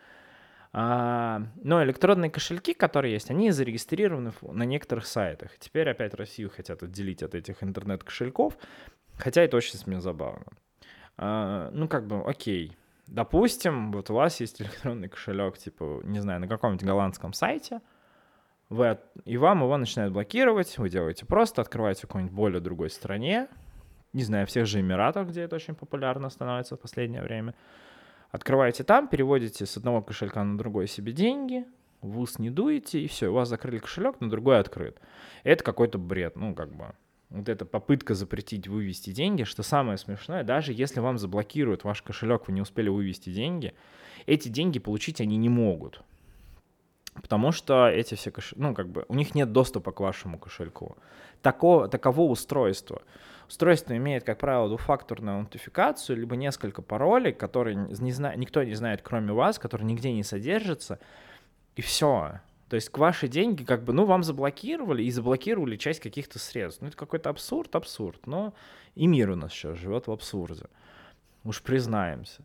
А, 0.73 1.41
но 1.63 1.83
электронные 1.83 2.29
кошельки, 2.29 2.75
которые 2.75 3.13
есть, 3.13 3.31
они 3.31 3.49
зарегистрированы 3.49 4.31
на 4.43 4.63
некоторых 4.63 5.07
сайтах. 5.07 5.57
Теперь 5.57 5.89
опять 5.89 6.13
Россию 6.13 6.51
хотят 6.51 6.83
отделить 6.83 7.23
от 7.23 7.33
этих 7.33 7.63
интернет-кошельков, 7.63 8.55
хотя 9.15 9.41
это 9.41 9.57
очень 9.57 9.79
смешно 9.79 10.01
забавно. 10.01 10.45
А, 11.17 11.71
ну, 11.71 11.88
как 11.88 12.05
бы, 12.05 12.21
окей. 12.23 12.77
Допустим, 13.08 13.91
вот 13.91 14.10
у 14.10 14.13
вас 14.13 14.39
есть 14.39 14.62
электронный 14.62 15.08
кошелек, 15.10 15.58
типа, 15.58 16.02
не 16.04 16.20
знаю, 16.20 16.39
на 16.41 16.48
каком-нибудь 16.48 16.86
голландском 16.86 17.34
сайте, 17.34 17.82
вы, 18.70 19.00
и 19.24 19.38
вам 19.38 19.62
его 19.63 19.78
начинают 19.78 20.13
блокировать, 20.13 20.78
вы 20.78 20.89
делаете 20.89 21.26
просто, 21.26 21.62
открываете 21.62 22.02
в 22.02 22.08
какой-нибудь 22.08 22.36
более 22.36 22.60
другой 22.60 22.89
стране, 22.89 23.48
не 24.12 24.24
знаю, 24.24 24.46
всех 24.46 24.65
же 24.65 24.82
Эмиратах, 24.82 25.30
где 25.30 25.41
это 25.41 25.56
очень 25.56 25.74
популярно 25.74 26.30
становится 26.30 26.76
в 26.76 26.80
последнее 26.80 27.22
время, 27.22 27.56
Открываете 28.32 28.84
там, 28.84 29.08
переводите 29.08 29.65
с 29.65 29.78
одного 29.78 30.02
кошелька 30.02 30.43
на 30.43 30.58
другой 30.58 30.88
себе 30.88 31.13
деньги, 31.13 31.65
в 32.02 32.20
ус 32.20 32.39
не 32.39 32.50
дуете, 32.50 33.00
и 33.00 33.08
все, 33.08 33.30
у 33.30 33.34
вас 33.34 33.48
закрыли 33.48 33.80
кошелек, 33.80 34.17
но 34.20 34.28
другой 34.28 34.60
открыт. 34.60 35.00
Это 35.43 35.63
какой-то 35.63 35.98
бред, 35.98 36.36
ну, 36.36 36.54
как 36.54 36.74
бы. 36.74 36.93
Вот 37.30 37.50
эта 37.50 37.66
попытка 37.66 38.13
запретить 38.13 38.68
вывести 38.68 39.12
деньги, 39.12 39.44
что 39.44 39.62
самое 39.62 39.98
смешное, 39.98 40.44
даже 40.44 40.72
если 40.72 41.02
вам 41.02 41.18
заблокируют 41.18 41.84
ваш 41.84 42.02
кошелек, 42.02 42.48
вы 42.48 42.54
не 42.54 42.62
успели 42.62 42.88
вывести 42.88 43.32
деньги, 43.32 43.74
эти 44.26 44.48
деньги 44.48 44.80
получить 44.80 45.20
они 45.20 45.36
не 45.36 45.50
могут. 45.50 46.04
Потому 47.22 47.52
что 47.52 47.88
эти 47.88 48.16
все 48.16 48.32
кошельки, 48.32 48.62
ну, 48.62 48.74
как 48.74 48.90
бы, 48.90 49.06
у 49.08 49.16
них 49.16 49.36
нет 49.36 49.52
доступа 49.52 49.92
к 49.92 50.00
вашему 50.00 50.38
кошельку. 50.38 50.98
Тако, 51.42 51.88
таково 51.88 52.22
устройство. 52.22 53.02
Устройство 53.48 53.96
имеет, 53.98 54.24
как 54.24 54.40
правило, 54.40 54.68
двухфакторную 54.68 55.40
аутентификацию, 55.40 56.18
либо 56.18 56.36
несколько 56.36 56.82
паролей, 56.82 57.34
которые 57.34 57.76
не 57.76 58.12
зна- 58.12 58.36
никто 58.36 58.63
не 58.63 58.76
знает, 58.76 59.02
кроме 59.02 59.34
вас, 59.34 59.58
которые 59.58 59.88
нигде 59.88 60.13
не 60.13 60.24
содержатся, 60.24 61.00
и 61.76 61.82
все. 61.82 62.42
То 62.69 62.75
есть 62.75 62.89
к 62.89 62.97
ваши 62.97 63.27
деньги 63.27 63.63
как 63.63 63.84
бы, 63.84 63.93
ну, 63.93 64.06
вам 64.06 64.23
заблокировали 64.23 65.03
и 65.03 65.12
заблокировали 65.12 65.77
часть 65.77 66.01
каких-то 66.01 66.38
средств. 66.38 66.82
Ну, 66.82 66.89
это 66.89 66.97
какой-то 66.97 67.30
абсурд, 67.30 67.75
абсурд. 67.75 68.27
Но 68.27 68.53
и 68.95 69.08
мир 69.08 69.30
у 69.32 69.36
нас 69.36 69.53
сейчас 69.53 69.77
живет 69.77 70.08
в 70.08 70.12
абсурде. 70.12 70.65
Уж 71.43 71.62
признаемся. 71.62 72.43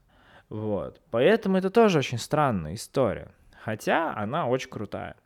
Вот. 0.49 1.01
Поэтому 1.11 1.57
это 1.57 1.71
тоже 1.71 1.99
очень 1.99 2.19
странная 2.19 2.75
история. 2.75 3.33
Хотя 3.65 4.15
она 4.15 4.47
очень 4.47 4.71
крутая. 4.71 5.17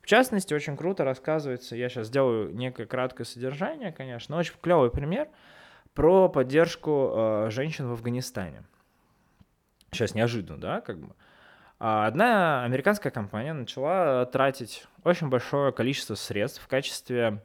В 0.00 0.06
частности, 0.06 0.54
очень 0.54 0.76
круто 0.76 1.04
рассказывается, 1.04 1.76
я 1.76 1.88
сейчас 1.88 2.08
сделаю 2.08 2.54
некое 2.54 2.86
краткое 2.86 3.24
содержание, 3.24 3.92
конечно, 3.92 4.36
очень 4.36 4.54
клевый 4.60 4.90
пример 4.90 5.28
про 5.94 6.28
поддержку 6.28 7.12
э, 7.14 7.50
женщин 7.50 7.88
в 7.88 7.92
Афганистане. 7.92 8.64
Сейчас 9.92 10.14
неожиданно, 10.14 10.58
да, 10.58 10.80
как 10.80 10.98
бы. 10.98 11.08
А 11.08 11.14
одна 11.80 12.62
американская 12.64 13.10
компания 13.10 13.54
начала 13.54 14.26
тратить 14.26 14.86
очень 15.02 15.30
большое 15.30 15.72
количество 15.72 16.14
средств 16.14 16.62
в 16.62 16.68
качестве, 16.68 17.42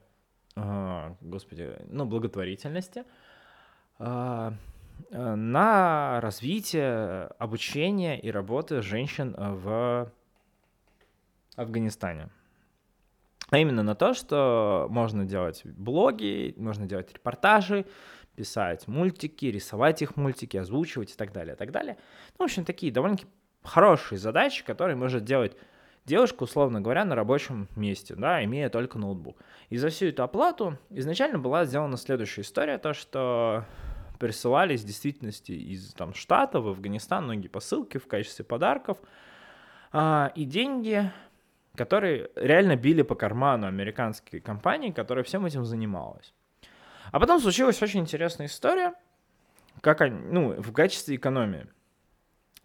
э, 0.58 1.16
господи, 1.22 1.78
ну, 1.88 2.06
благотворительности 2.06 3.06
э, 4.00 4.52
на 5.12 6.20
развитие 6.22 7.28
обучения 7.40 8.20
и 8.20 8.30
работы 8.30 8.82
женщин 8.82 9.34
в 9.38 10.12
Афганистане. 11.56 12.30
А 13.52 13.58
именно 13.58 13.84
на 13.84 13.96
то, 13.96 14.14
что 14.14 14.88
можно 14.90 15.24
делать 15.24 15.62
блоги, 15.64 16.54
можно 16.58 16.86
делать 16.88 17.14
репортажи, 17.14 17.86
писать 18.36 18.88
мультики, 18.88 19.46
рисовать 19.46 20.02
их 20.02 20.18
мультики, 20.18 20.58
озвучивать 20.58 21.14
и 21.14 21.16
так 21.16 21.32
далее, 21.32 21.56
и 21.56 21.58
так 21.58 21.72
далее. 21.72 21.98
Ну, 22.38 22.44
в 22.44 22.46
общем, 22.46 22.66
такие 22.66 22.92
довольно-таки 22.92 23.30
хорошие 23.66 24.18
задачи, 24.20 24.64
которые 24.64 24.96
может 24.96 25.24
делать 25.24 25.58
девушка, 26.06 26.44
условно 26.44 26.82
говоря, 26.82 27.04
на 27.06 27.16
рабочем 27.16 27.68
месте, 27.76 28.16
да, 28.16 28.44
имея 28.44 28.70
только 28.70 28.98
ноутбук. 28.98 29.38
И 29.70 29.78
за 29.78 29.90
всю 29.90 30.08
эту 30.08 30.24
оплату 30.24 30.78
изначально 30.90 31.40
была 31.40 31.66
сделана 31.66 31.98
следующая 31.98 32.42
история, 32.42 32.78
то, 32.78 32.94
что 32.94 33.66
присылались 34.20 34.82
в 34.82 34.86
действительности 34.86 35.52
из 35.52 35.94
там, 35.94 36.14
Штатов 36.14 36.66
в 36.66 36.70
Афганистан 36.70 37.26
многие 37.26 37.48
посылки 37.48 37.98
в 37.98 38.08
качестве 38.08 38.46
подарков, 38.46 38.98
а, 39.92 40.32
и 40.36 40.46
деньги, 40.46 41.12
которые 41.76 42.30
реально 42.36 42.76
били 42.76 43.02
по 43.02 43.16
карману 43.16 43.68
американской 43.68 44.40
компании, 44.40 44.92
которая 44.92 45.24
всем 45.24 45.46
этим 45.46 45.66
занималась. 45.66 46.34
А 47.12 47.20
потом 47.20 47.40
случилась 47.40 47.82
очень 47.82 48.02
интересная 48.02 48.48
история, 48.48 48.94
как 49.82 50.02
они, 50.02 50.20
ну, 50.32 50.62
в 50.62 50.72
качестве 50.72 51.16
экономии. 51.16 51.68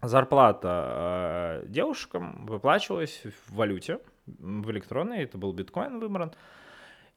Зарплата 0.03 1.63
э, 1.63 1.67
девушкам 1.69 2.47
выплачивалась 2.47 3.23
в 3.25 3.55
валюте, 3.55 3.99
в 4.27 4.71
электронной, 4.71 5.25
это 5.25 5.37
был 5.37 5.53
биткоин 5.53 6.01
выбран, 6.01 6.33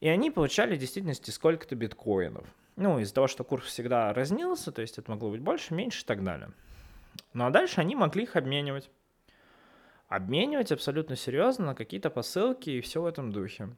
и 0.01 0.09
они 0.09 0.31
получали 0.31 0.75
в 0.75 0.79
действительности 0.79 1.31
сколько-то 1.31 1.75
биткоинов. 1.75 2.45
Ну, 2.75 2.99
из-за 2.99 3.13
того, 3.13 3.27
что 3.27 3.43
курс 3.43 3.65
всегда 3.65 4.13
разнился, 4.13 4.71
то 4.71 4.81
есть 4.81 4.97
это 4.97 5.09
могло 5.11 5.29
быть 5.29 5.41
больше, 5.41 5.73
меньше 5.73 6.01
и 6.01 6.05
так 6.05 6.23
далее. 6.23 6.51
Ну 7.33 7.45
а 7.45 7.51
дальше 7.51 7.79
они 7.79 7.95
могли 7.95 8.23
их 8.23 8.35
обменивать. 8.35 8.89
Обменивать 10.09 10.71
абсолютно 10.71 11.15
серьезно 11.15 11.67
на 11.67 11.75
какие-то 11.75 12.09
посылки 12.09 12.69
и 12.69 12.81
все 12.81 13.01
в 13.01 13.05
этом 13.05 13.31
духе. 13.31 13.69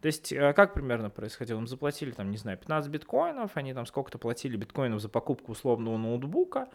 То 0.00 0.06
есть, 0.06 0.32
э, 0.32 0.52
как 0.52 0.74
примерно 0.74 1.10
происходило? 1.10 1.58
Им 1.58 1.68
заплатили, 1.68 2.10
там, 2.10 2.30
не 2.30 2.36
знаю, 2.36 2.58
15 2.58 2.90
биткоинов, 2.90 3.56
они 3.56 3.72
там 3.72 3.86
сколько-то 3.86 4.18
платили 4.18 4.56
биткоинов 4.56 5.00
за 5.00 5.08
покупку 5.08 5.52
условного 5.52 5.96
ноутбука, 5.96 6.68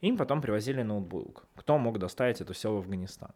им 0.00 0.16
потом 0.16 0.40
привозили 0.40 0.82
ноутбук. 0.82 1.44
Кто 1.56 1.78
мог 1.78 1.98
доставить 1.98 2.40
это 2.40 2.52
все 2.52 2.72
в 2.72 2.76
Афганистан? 2.78 3.30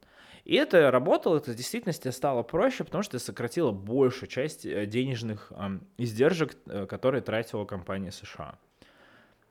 И 0.45 0.55
это 0.55 0.91
работало, 0.91 1.37
это 1.37 1.53
в 1.53 1.55
действительности 1.55 2.09
стало 2.09 2.43
проще, 2.43 2.85
потому 2.85 3.03
что 3.03 3.19
сократило 3.19 3.71
большую 3.71 4.29
часть 4.29 4.67
э, 4.67 4.87
денежных 4.87 5.53
э, 5.53 5.79
издержек, 5.99 6.57
э, 6.67 6.87
которые 6.87 7.23
тратила 7.23 7.65
компания 7.65 8.11
США. 8.11 8.59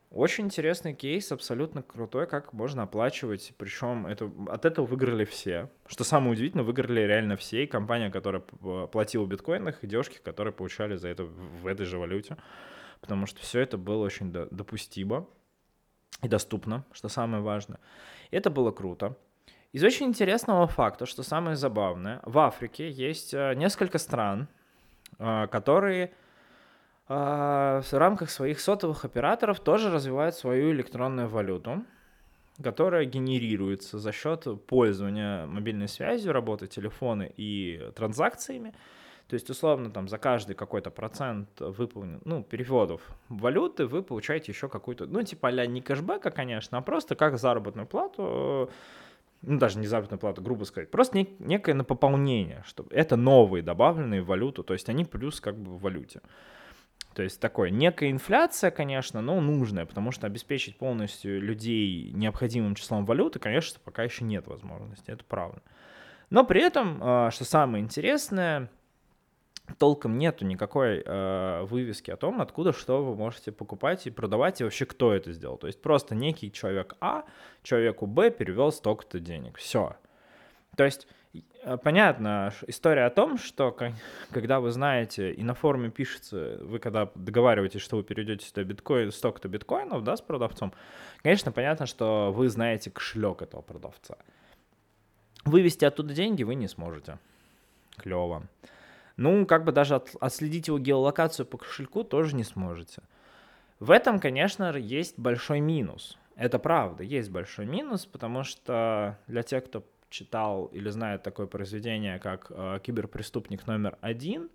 Очень 0.09 0.45
интересный 0.45 0.93
кейс, 0.93 1.32
абсолютно 1.32 1.84
крутой, 1.84 2.28
как 2.28 2.51
можно 2.51 2.84
оплачивать, 2.84 3.53
причем 3.57 4.05
это, 4.05 4.30
от 4.47 4.66
этого 4.66 4.86
выиграли 4.86 5.24
все. 5.24 5.70
Что 5.88 6.03
самое 6.03 6.34
удивительное, 6.34 6.66
выиграли 6.66 6.99
реально 6.99 7.38
все, 7.38 7.64
и 7.64 7.68
компания, 7.68 8.09
которая 8.12 8.41
платила 8.41 9.24
в 9.24 9.30
биткоинах, 9.30 9.82
и 9.82 9.88
девушки, 9.88 10.20
которые 10.22 10.53
получали 10.53 10.97
за 10.97 11.07
это 11.07 11.24
в 11.24 11.66
этой 11.66 11.86
же 11.86 11.97
валюте, 11.97 12.36
потому 12.99 13.26
что 13.26 13.39
все 13.39 13.62
это 13.62 13.78
было 13.78 14.03
очень 14.03 14.34
допустимо 14.34 15.28
и 16.22 16.28
доступно, 16.28 16.84
что 16.91 17.09
самое 17.09 17.43
важное. 17.43 17.80
Это 18.32 18.49
было 18.49 18.72
круто. 18.72 19.16
Из 19.72 19.84
очень 19.84 20.07
интересного 20.07 20.68
факта, 20.68 21.05
что 21.05 21.24
самое 21.24 21.55
забавное, 21.55 22.20
в 22.24 22.38
Африке 22.39 22.89
есть 22.89 23.34
э, 23.34 23.53
несколько 23.55 23.97
стран, 23.97 24.47
э, 25.18 25.47
которые 25.47 26.12
а, 27.14 27.82
в 27.82 27.93
рамках 27.93 28.30
своих 28.30 28.62
сотовых 28.62 29.03
операторов 29.03 29.59
тоже 29.59 29.91
развивают 29.91 30.34
свою 30.34 30.72
электронную 30.72 31.28
валюту, 31.28 31.84
которая 32.64 33.03
генерируется 33.03 33.99
за 33.99 34.14
счет 34.14 34.47
пользования 34.66 35.45
мобильной 35.45 35.89
связью, 35.89 36.32
работы 36.32 36.68
телефона 36.68 37.24
и 37.24 37.91
транзакциями. 37.95 38.74
То 39.32 39.36
есть, 39.36 39.50
условно, 39.50 39.90
там 39.90 40.10
за 40.10 40.18
каждый 40.18 40.56
какой-то 40.58 40.92
процент 40.92 41.48
выполнен, 41.62 42.20
ну, 42.26 42.44
переводов 42.44 43.02
валюты 43.30 43.86
вы 43.86 44.04
получаете 44.04 44.52
еще 44.52 44.68
какую-то, 44.68 45.06
ну, 45.06 45.24
типа 45.24 45.48
а 45.48 45.66
не 45.68 45.80
кэшбэка, 45.80 46.32
конечно, 46.32 46.78
а 46.78 46.82
просто 46.82 47.16
как 47.16 47.38
заработную 47.38 47.88
плату, 47.88 48.70
ну, 49.42 49.58
даже 49.58 49.80
не 49.80 49.88
заработную 49.88 50.20
плату, 50.20 50.42
грубо 50.42 50.66
сказать, 50.66 50.92
просто 50.92 51.20
нек- 51.20 51.34
некое 51.40 51.76
на 51.76 51.86
пополнение, 51.86 52.62
что 52.66 52.86
это 52.90 53.16
новые 53.16 53.64
добавленные 53.64 54.22
в 54.22 54.26
валюту, 54.26 54.66
то 54.66 54.74
есть 54.74 54.90
они 54.90 55.06
плюс 55.06 55.40
как 55.40 55.56
бы 55.56 55.78
в 55.78 55.80
валюте. 55.80 56.20
То 57.16 57.24
есть 57.24 57.40
такое, 57.40 57.70
некая 57.70 58.12
инфляция, 58.12 58.70
конечно, 58.70 59.22
но 59.22 59.40
нужная, 59.40 59.86
потому 59.86 60.12
что 60.12 60.28
обеспечить 60.28 60.78
полностью 60.78 61.42
людей 61.42 62.12
необходимым 62.12 62.76
числом 62.76 63.06
валюты, 63.06 63.40
конечно, 63.40 63.80
пока 63.82 64.04
еще 64.04 64.26
нет 64.26 64.46
возможности, 64.48 65.10
это 65.10 65.24
правда. 65.24 65.62
Но 66.30 66.44
при 66.44 66.62
этом, 66.62 67.00
а, 67.02 67.32
что 67.32 67.46
самое 67.46 67.82
интересное, 67.82 68.70
толком 69.78 70.17
нету 70.17 70.45
никакой 70.45 71.03
э, 71.05 71.63
вывески 71.63 72.11
о 72.11 72.17
том, 72.17 72.41
откуда 72.41 72.74
что 72.74 73.03
вы 73.03 73.15
можете 73.15 73.51
покупать 73.51 74.07
и 74.07 74.11
продавать, 74.11 74.61
и 74.61 74.63
вообще 74.63 74.86
кто 74.86 75.13
это 75.13 75.32
сделал. 75.34 75.57
То 75.57 75.67
есть 75.67 75.82
просто 75.82 76.15
некий 76.15 76.51
человек 76.51 76.95
А 76.99 77.24
человеку 77.63 78.05
Б 78.07 78.32
перевел 78.32 78.72
столько-то 78.72 79.19
денег. 79.19 79.57
Все. 79.57 79.95
То 80.76 80.86
есть 80.86 81.07
Э, 81.63 81.78
понятно, 81.78 82.53
история 82.67 83.05
о 83.05 83.09
том, 83.09 83.38
что 83.38 83.76
когда 84.32 84.59
вы 84.59 84.72
знаете, 84.72 85.32
и 85.32 85.43
на 85.43 85.53
форуме 85.53 85.89
пишется, 85.89 86.57
вы 86.61 86.80
когда 86.80 87.09
договариваетесь, 87.15 87.82
что 87.82 87.97
вы 87.97 88.03
перейдете 88.03 88.45
сюда 88.45 88.63
биткоин, 88.63 89.11
столько-то 89.11 89.47
биткоинов, 89.47 90.03
да, 90.03 90.17
с 90.17 90.22
продавцом, 90.22 90.74
конечно, 91.22 91.51
понятно, 91.51 91.86
что 91.86 92.32
вы 92.36 92.49
знаете 92.49 92.89
кошелек 92.89 93.41
этого 93.41 93.61
продавца. 93.61 94.17
Вывести 95.45 95.86
оттуда 95.86 96.13
деньги 96.13 96.43
вы 96.43 96.55
не 96.55 96.67
сможете. 96.67 97.17
Клево. 97.97 98.43
Ну, 99.22 99.45
как 99.45 99.65
бы 99.65 99.72
даже 99.72 99.95
от, 99.95 100.15
отследить 100.19 100.67
его 100.67 100.80
геолокацию 100.80 101.45
по 101.45 101.59
кошельку 101.59 102.03
тоже 102.03 102.36
не 102.36 102.43
сможете. 102.43 103.03
В 103.80 103.91
этом, 103.91 104.19
конечно, 104.19 104.76
есть 104.76 105.19
большой 105.19 105.59
минус. 105.59 106.17
Это 106.36 106.57
правда, 106.57 107.03
есть 107.03 107.30
большой 107.30 107.67
минус, 107.67 108.07
потому 108.07 108.43
что 108.43 109.19
для 109.28 109.43
тех, 109.43 109.65
кто 109.65 109.86
читал 110.09 110.65
или 110.74 110.89
знает 110.89 111.22
такое 111.22 111.45
произведение, 111.45 112.17
как 112.17 112.47
э, 112.49 112.80
«Киберпреступник 112.82 113.67
номер 113.67 113.95
один», 114.01 114.49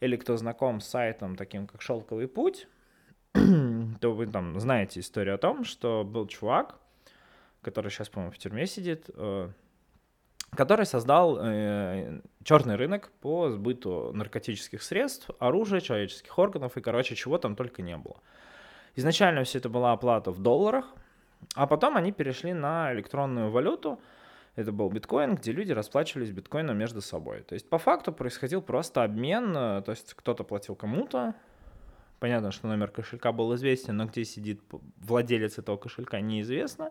или 0.00 0.16
кто 0.16 0.36
знаком 0.36 0.80
с 0.80 0.88
сайтом 0.88 1.36
таким, 1.36 1.68
как 1.68 1.80
«Шелковый 1.80 2.26
путь», 2.26 2.66
то 3.32 4.12
вы 4.12 4.26
там 4.26 4.58
знаете 4.58 4.98
историю 4.98 5.36
о 5.36 5.38
том, 5.38 5.62
что 5.62 6.02
был 6.02 6.26
чувак, 6.26 6.76
который 7.60 7.92
сейчас, 7.92 8.08
по-моему, 8.08 8.32
в 8.32 8.38
тюрьме 8.38 8.66
сидит, 8.66 9.10
э, 9.14 9.50
который 10.54 10.86
создал 10.86 11.38
э, 11.40 12.20
черный 12.44 12.76
рынок 12.76 13.10
по 13.20 13.50
сбыту 13.50 14.12
наркотических 14.12 14.82
средств, 14.82 15.30
оружия, 15.38 15.80
человеческих 15.80 16.38
органов 16.38 16.76
и, 16.76 16.80
короче, 16.80 17.14
чего 17.14 17.38
там 17.38 17.56
только 17.56 17.82
не 17.82 17.96
было. 17.96 18.16
Изначально 18.96 19.44
все 19.44 19.58
это 19.58 19.68
была 19.68 19.92
оплата 19.92 20.30
в 20.30 20.38
долларах, 20.38 20.86
а 21.54 21.66
потом 21.66 21.96
они 21.96 22.12
перешли 22.12 22.52
на 22.52 22.92
электронную 22.92 23.50
валюту— 23.50 24.00
это 24.54 24.70
был 24.70 24.90
биткоин, 24.90 25.36
где 25.36 25.50
люди 25.52 25.72
расплачивались 25.72 26.30
биткоином 26.30 26.76
между 26.76 27.00
собой. 27.00 27.42
То 27.42 27.54
есть 27.54 27.68
по 27.68 27.78
факту 27.78 28.12
происходил 28.12 28.60
просто 28.60 29.02
обмен, 29.02 29.56
э, 29.56 29.82
то 29.82 29.92
есть 29.92 30.12
кто-то 30.14 30.44
платил 30.44 30.74
кому-то, 30.74 31.34
понятно, 32.20 32.52
что 32.52 32.68
номер 32.68 32.90
кошелька 32.90 33.32
был 33.32 33.54
известен, 33.54 33.96
но 33.96 34.04
где 34.04 34.24
сидит 34.24 34.60
владелец 34.98 35.58
этого 35.58 35.78
кошелька 35.78 36.20
неизвестно, 36.20 36.90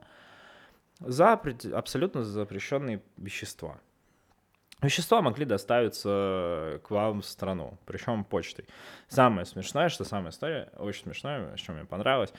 за 1.02 1.34
абсолютно 1.34 2.24
запрещенные 2.24 3.02
вещества. 3.18 3.80
Вещества 4.82 5.22
могли 5.22 5.46
доставиться 5.46 6.82
к 6.84 6.90
вам 6.90 7.22
в 7.22 7.26
страну, 7.26 7.78
причем 7.86 8.24
почтой. 8.24 8.66
Самое 9.10 9.46
смешное, 9.46 9.90
что 9.90 10.06
самая 10.06 10.32
история, 10.32 10.72
очень 10.78 11.04
смешная, 11.04 11.56
что 11.58 11.74
мне 11.74 11.86
понравилось, 11.86 12.34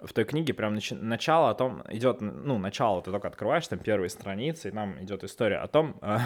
в 0.00 0.12
той 0.12 0.24
книге 0.24 0.54
прям 0.54 0.74
нач- 0.74 0.94
начало 0.94 1.50
о 1.50 1.54
том, 1.54 1.82
идет, 1.88 2.20
ну, 2.20 2.58
начало 2.58 3.00
ты 3.00 3.10
только 3.12 3.28
открываешь, 3.28 3.68
там 3.68 3.78
первые 3.78 4.08
страницы, 4.08 4.68
и 4.68 4.72
там 4.72 5.02
идет 5.02 5.22
история 5.22 5.58
о 5.58 5.68
том, 5.68 5.96
э, 6.02 6.18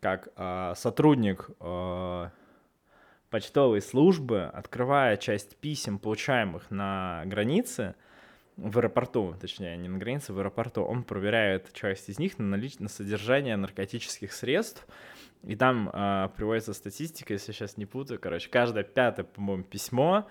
как 0.00 0.28
э, 0.36 0.74
сотрудник 0.76 1.50
э, 1.58 2.30
почтовой 3.30 3.80
службы, 3.80 4.44
открывая 4.44 5.16
часть 5.16 5.56
писем, 5.56 5.98
получаемых 5.98 6.70
на 6.70 7.22
границе, 7.24 7.94
в 8.58 8.78
аэропорту, 8.78 9.36
точнее, 9.40 9.76
не 9.76 9.88
на 9.88 9.98
границе, 9.98 10.32
в 10.32 10.38
аэропорту, 10.38 10.82
он 10.82 11.04
проверяет 11.04 11.72
часть 11.72 12.08
из 12.08 12.18
них 12.18 12.38
на, 12.38 12.44
налич... 12.44 12.78
на 12.80 12.88
содержание 12.88 13.56
наркотических 13.56 14.32
средств, 14.32 14.86
и 15.44 15.54
там 15.54 15.88
э, 15.92 16.28
приводится 16.36 16.74
статистика, 16.74 17.32
если 17.32 17.52
сейчас 17.52 17.76
не 17.76 17.86
путаю, 17.86 18.18
короче, 18.18 18.50
каждое 18.50 18.82
пятое, 18.82 19.24
по-моему, 19.24 19.62
письмо 19.62 20.26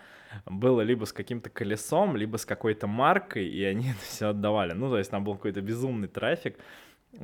было 0.45 0.81
либо 0.81 1.05
с 1.05 1.13
каким-то 1.13 1.49
колесом, 1.49 2.17
либо 2.17 2.35
с 2.35 2.45
какой-то 2.45 2.85
маркой, 2.85 3.47
и 3.47 3.63
они 3.63 3.89
это 3.91 4.01
все 4.01 4.29
отдавали. 4.29 4.73
Ну, 4.73 4.89
то 4.89 4.97
есть 4.97 5.09
там 5.09 5.23
был 5.23 5.35
какой-то 5.35 5.61
безумный 5.61 6.09
трафик, 6.09 6.57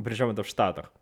причем 0.01 0.30
это 0.30 0.43
в 0.43 0.47
Штатах. 0.47 0.93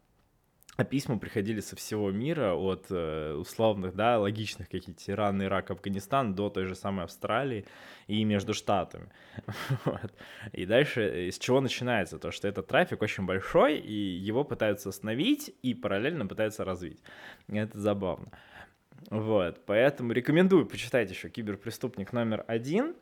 А 0.78 0.84
письма 0.86 1.20
приходили 1.20 1.60
со 1.60 1.76
всего 1.76 2.12
мира, 2.12 2.54
от 2.54 2.86
э, 2.90 3.34
условных, 3.34 3.94
да, 3.94 4.20
логичных 4.20 4.70
каких-то 4.70 5.12
Иран, 5.12 5.44
Ирак, 5.44 5.70
Афганистан 5.72 6.34
до 6.34 6.50
той 6.50 6.66
же 6.66 6.76
самой 6.76 7.06
Австралии 7.06 7.66
и 8.08 8.24
между 8.24 8.54
штатами. 8.54 9.10
вот. 9.86 10.14
И 10.54 10.66
дальше 10.66 11.28
из 11.28 11.38
чего 11.38 11.60
начинается? 11.60 12.20
То, 12.20 12.32
что 12.32 12.48
этот 12.48 12.68
трафик 12.68 13.02
очень 13.02 13.26
большой, 13.26 13.78
и 13.78 13.94
его 13.94 14.44
пытаются 14.44 14.90
остановить, 14.90 15.54
и 15.62 15.74
параллельно 15.74 16.26
пытаются 16.26 16.64
развить. 16.64 17.02
Это 17.50 17.78
забавно. 17.78 18.32
Вот, 19.10 19.66
поэтому 19.66 20.14
рекомендую 20.14 20.66
почитать 20.66 21.10
еще 21.10 21.30
«Киберпреступник 21.30 22.14
номер 22.14 22.46
один». 22.48 22.96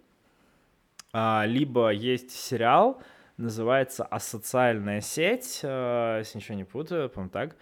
А, 1.11 1.45
либо 1.45 1.89
есть 1.91 2.32
сериал, 2.32 3.01
называется 3.40 4.04
«Асоциальная 4.04 5.02
сеть», 5.02 5.62
э, 5.64 6.18
если 6.20 6.38
ничего 6.38 6.58
не 6.58 6.66
путаю, 6.66 7.10
по-моему, 7.10 7.32
так. 7.32 7.56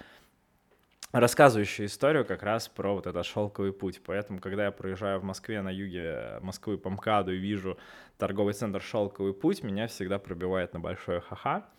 рассказывающая 1.12 1.86
историю 1.86 2.26
как 2.26 2.44
раз 2.44 2.68
про 2.68 2.94
вот 2.94 3.08
этот 3.08 3.26
шелковый 3.26 3.72
путь. 3.72 4.02
Поэтому, 4.06 4.40
когда 4.40 4.66
я 4.66 4.72
проезжаю 4.72 5.20
в 5.20 5.24
Москве 5.24 5.62
на 5.62 5.70
юге 5.70 6.40
Москвы 6.42 6.78
по 6.78 6.90
МКАДу 6.90 7.32
и 7.34 7.38
вижу 7.38 7.78
торговый 8.18 8.54
центр 8.54 8.82
«Шелковый 8.82 9.34
путь», 9.34 9.64
меня 9.64 9.88
всегда 9.88 10.20
пробивает 10.20 10.74
на 10.74 10.80
большое 10.80 11.22
ха-ха. 11.22 11.70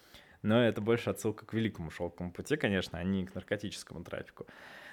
Но 0.43 0.63
это 0.63 0.81
больше 0.81 1.11
отсылка 1.11 1.45
к 1.45 1.53
великому 1.53 1.91
шелковому 1.91 2.33
пути, 2.33 2.57
конечно, 2.57 2.99
а 2.99 3.05
не 3.05 3.27
к 3.27 3.35
наркотическому 3.35 4.05
трафику. 4.05 4.47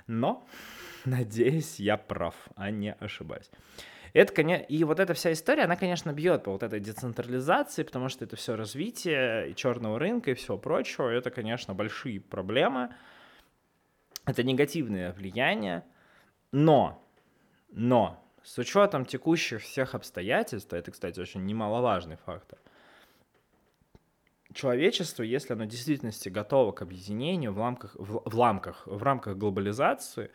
Но, 0.07 0.47
надеюсь, 1.05 1.79
я 1.79 1.97
прав, 1.97 2.35
а 2.55 2.71
не 2.71 2.93
ошибаюсь. 2.93 3.49
Это, 4.15 4.31
конечно, 4.31 4.63
и 4.63 4.81
вот 4.85 5.01
эта 5.01 5.13
вся 5.13 5.33
история, 5.33 5.63
она, 5.63 5.75
конечно, 5.75 6.13
бьет 6.13 6.45
по 6.45 6.51
вот 6.53 6.63
этой 6.63 6.79
децентрализации, 6.79 7.83
потому 7.83 8.07
что 8.07 8.23
это 8.23 8.37
все 8.37 8.55
развитие 8.55 9.49
и 9.49 9.55
черного 9.55 9.99
рынка 9.99 10.31
и 10.31 10.35
всего 10.35 10.57
прочего. 10.57 11.09
Это, 11.09 11.31
конечно, 11.31 11.73
большие 11.73 12.21
проблемы. 12.21 12.95
Это 14.25 14.41
негативное 14.43 15.11
влияние. 15.11 15.83
Но, 16.53 17.05
но, 17.71 18.23
с 18.41 18.57
учетом 18.57 19.05
текущих 19.05 19.63
всех 19.63 19.95
обстоятельств, 19.95 20.71
это, 20.71 20.91
кстати, 20.91 21.19
очень 21.19 21.45
немаловажный 21.45 22.15
фактор, 22.25 22.57
человечество, 24.53 25.23
если 25.23 25.51
оно 25.51 25.65
в 25.65 25.67
действительности 25.67 26.29
готово 26.29 26.71
к 26.71 26.81
объединению 26.81 27.51
в 27.51 27.59
рамках, 27.59 27.93
в, 27.95 28.21
в 28.23 28.39
рамках, 28.39 28.87
в 28.87 29.03
рамках 29.03 29.35
глобализации, 29.35 30.31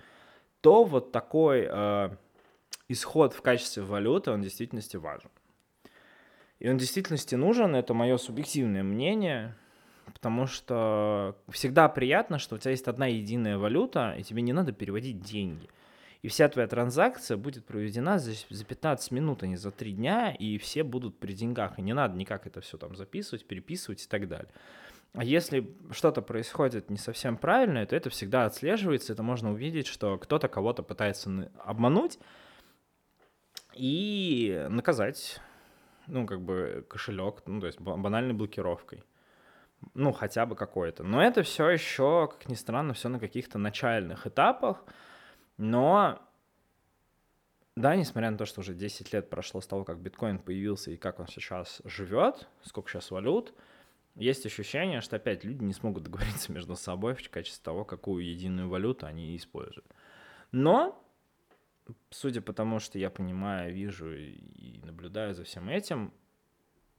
то 0.61 0.85
вот 0.85 1.13
такой 1.13 1.67
э, 1.67 2.11
исход 2.91 3.33
в 3.35 3.43
качестве 3.43 3.83
валюты, 3.83 4.31
он 4.31 4.41
в 4.41 4.45
действительности 4.45 4.97
важен. 4.97 5.31
И 6.59 6.69
он 6.69 6.77
в 6.77 6.81
действительности 6.81 7.35
нужен, 7.35 7.75
это 7.75 7.95
мое 7.95 8.17
субъективное 8.19 8.83
мнение, 8.83 9.57
потому 10.13 10.47
что 10.47 11.37
всегда 11.49 11.89
приятно, 11.89 12.39
что 12.39 12.57
у 12.57 12.59
тебя 12.59 12.73
есть 12.73 12.89
одна 12.89 13.07
единая 13.07 13.57
валюта, 13.57 14.15
и 14.19 14.23
тебе 14.23 14.43
не 14.43 14.53
надо 14.53 14.73
переводить 14.73 15.21
деньги– 15.21 15.69
и 16.23 16.29
вся 16.29 16.49
твоя 16.49 16.69
транзакция 16.69 17.37
будет 17.37 17.65
проведена 17.65 18.19
за, 18.19 18.33
за 18.51 18.65
15 18.65 19.11
минут, 19.11 19.43
а 19.43 19.47
не 19.47 19.57
за 19.57 19.71
3 19.71 19.93
дня, 19.93 20.33
и 20.33 20.59
все 20.59 20.83
будут 20.83 21.19
при 21.19 21.33
деньгах, 21.33 21.79
и 21.79 21.83
не 21.83 21.95
надо 21.95 22.17
никак 22.17 22.47
это 22.47 22.61
все 22.61 22.77
там 22.77 22.95
записывать, 22.95 23.47
переписывать 23.47 24.05
и 24.05 24.09
так 24.09 24.29
далее. 24.29 24.53
А 25.15 25.25
если 25.25 25.75
что-то 25.91 26.21
происходит 26.23 26.91
не 26.91 26.99
совсем 26.99 27.37
правильно, 27.37 27.85
то 27.87 27.97
это 27.97 28.11
всегда 28.11 28.45
отслеживается, 28.45 29.15
это 29.15 29.23
можно 29.23 29.51
увидеть, 29.51 29.87
что 29.87 30.19
кто-то 30.19 30.49
кого-то 30.49 30.83
пытается 30.83 31.51
обмануть 31.65 32.19
и 33.75 34.67
наказать, 34.69 35.41
ну, 36.07 36.27
как 36.27 36.41
бы 36.41 36.85
кошелек, 36.89 37.43
ну, 37.47 37.61
то 37.61 37.67
есть 37.67 37.81
банальной 37.81 38.35
блокировкой. 38.35 39.05
Ну, 39.95 40.13
хотя 40.13 40.45
бы 40.45 40.57
какой-то. 40.57 41.05
Но 41.05 41.23
это 41.23 41.43
все 41.43 41.69
еще, 41.71 42.29
как 42.31 42.49
ни 42.49 42.55
странно, 42.55 42.93
все 42.93 43.09
на 43.09 43.19
каких-то 43.19 43.59
начальных 43.59 44.27
этапах. 44.27 44.85
Но, 45.57 46.21
да, 47.77 47.97
несмотря 47.97 48.31
на 48.31 48.37
то, 48.37 48.45
что 48.45 48.61
уже 48.61 48.75
10 48.75 49.13
лет 49.13 49.31
прошло 49.31 49.61
с 49.61 49.67
того, 49.67 49.85
как 49.85 49.99
биткоин 49.99 50.39
появился 50.39 50.91
и 50.91 50.97
как 50.97 51.19
он 51.19 51.29
сейчас 51.29 51.81
живет, 51.85 52.47
сколько 52.63 52.91
сейчас 52.91 53.11
валют, 53.11 53.55
есть 54.17 54.45
ощущение, 54.45 55.01
что 55.01 55.17
опять 55.17 55.45
люди 55.45 55.65
не 55.65 55.73
смогут 55.73 56.05
договориться 56.05 56.53
между 56.53 56.77
собой 56.77 57.15
в 57.15 57.31
качестве 57.31 57.65
того, 57.65 57.85
какую 57.85 58.25
единую 58.25 58.69
валюту 58.69 59.07
они 59.07 59.35
используют. 59.37 59.87
Но, 60.53 61.03
судя 62.11 62.41
по 62.41 62.53
тому, 62.53 62.81
что 62.81 62.99
я 62.99 63.11
понимаю, 63.11 63.73
вижу 63.73 64.13
и 64.13 64.81
наблюдаю 64.85 65.35
за 65.35 65.45
всем 65.45 65.69
этим, 65.69 66.13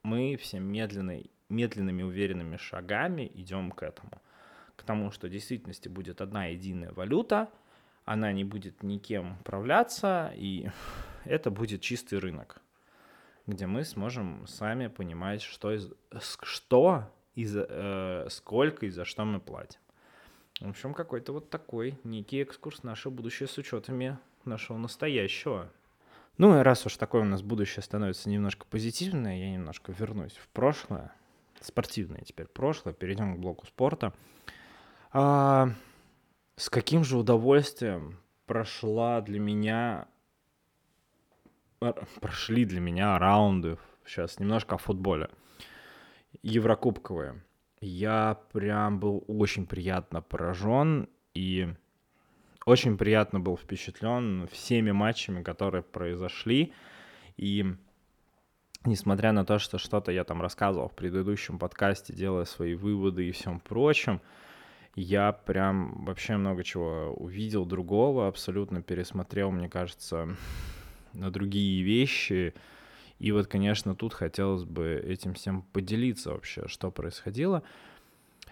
мы 0.03 0.37
все 0.37 0.59
медленной, 0.59 1.29
медленными 1.49 2.03
уверенными 2.03 2.57
шагами 2.57 3.31
идем 3.35 3.71
к 3.71 3.83
этому. 3.83 4.21
К 4.75 4.83
тому, 4.83 5.11
что 5.11 5.27
в 5.27 5.29
действительности 5.29 5.89
будет 5.89 6.21
одна 6.21 6.45
единая 6.45 6.91
валюта– 6.91 7.49
она 8.05 8.31
не 8.31 8.43
будет 8.43 8.83
никем 8.83 9.37
управляться, 9.39 10.31
и 10.35 10.69
это 11.25 11.51
будет 11.51 11.81
чистый 11.81 12.19
рынок, 12.19 12.61
где 13.47 13.67
мы 13.67 13.83
сможем 13.83 14.47
сами 14.47 14.87
понимать, 14.87 15.41
что, 15.41 15.71
из, 15.71 15.91
что 16.19 17.09
и 17.35 17.45
за, 17.45 17.65
э, 17.69 18.27
сколько 18.29 18.85
и 18.85 18.89
за 18.89 19.05
что 19.05 19.25
мы 19.25 19.39
платим. 19.39 19.79
В 20.59 20.69
общем, 20.69 20.93
какой-то 20.93 21.33
вот 21.33 21.49
такой 21.49 21.97
некий 22.03 22.41
экскурс 22.41 22.83
наше 22.83 23.09
будущее 23.09 23.47
с 23.47 23.57
учетами 23.57 24.19
нашего 24.45 24.77
настоящего. 24.77 25.71
Ну 26.37 26.59
и 26.59 26.63
раз 26.63 26.85
уж 26.85 26.97
такое 26.97 27.21
у 27.21 27.25
нас 27.25 27.41
будущее 27.41 27.83
становится 27.83 28.29
немножко 28.29 28.65
позитивное, 28.65 29.37
я 29.37 29.51
немножко 29.51 29.91
вернусь 29.91 30.33
в 30.33 30.47
прошлое, 30.49 31.13
спортивное 31.59 32.21
теперь 32.21 32.47
прошлое, 32.47 32.93
перейдем 32.93 33.35
к 33.35 33.39
блоку 33.39 33.65
спорта. 33.67 34.13
А, 35.11 35.69
с 36.55 36.69
каким 36.69 37.03
же 37.03 37.17
удовольствием 37.17 38.17
прошла 38.45 39.21
для 39.21 39.39
меня 39.39 40.07
прошли 42.19 42.65
для 42.65 42.79
меня 42.79 43.17
раунды 43.17 43.77
сейчас 44.05 44.39
немножко 44.39 44.75
о 44.75 44.77
футболе 44.77 45.29
еврокубковые 46.43 47.43
я 47.79 48.39
прям 48.53 48.99
был 48.99 49.23
очень 49.27 49.65
приятно 49.65 50.21
поражен 50.21 51.09
и 51.33 51.73
очень 52.65 52.97
приятно 52.97 53.39
был 53.39 53.57
впечатлен 53.57 54.47
всеми 54.51 54.91
матчами, 54.91 55.41
которые 55.41 55.81
произошли. 55.81 56.73
И 57.37 57.65
несмотря 58.85 59.31
на 59.31 59.45
то, 59.45 59.57
что 59.59 59.77
что-то 59.77 60.11
я 60.11 60.23
там 60.23 60.41
рассказывал 60.41 60.89
в 60.89 60.95
предыдущем 60.95 61.57
подкасте, 61.57 62.13
делая 62.13 62.45
свои 62.45 62.75
выводы 62.75 63.27
и 63.27 63.31
всем 63.31 63.59
прочем, 63.59 64.21
я 64.95 65.31
прям 65.31 66.05
вообще 66.05 66.37
много 66.37 66.63
чего 66.63 67.13
увидел 67.13 67.65
другого, 67.65 68.27
абсолютно 68.27 68.81
пересмотрел, 68.81 69.51
мне 69.51 69.69
кажется, 69.69 70.35
на 71.13 71.31
другие 71.31 71.81
вещи. 71.81 72.53
И 73.17 73.31
вот, 73.31 73.47
конечно, 73.47 73.95
тут 73.95 74.13
хотелось 74.13 74.63
бы 74.63 75.03
этим 75.07 75.33
всем 75.33 75.63
поделиться 75.73 76.31
вообще, 76.31 76.67
что 76.67 76.91
происходило. 76.91 77.63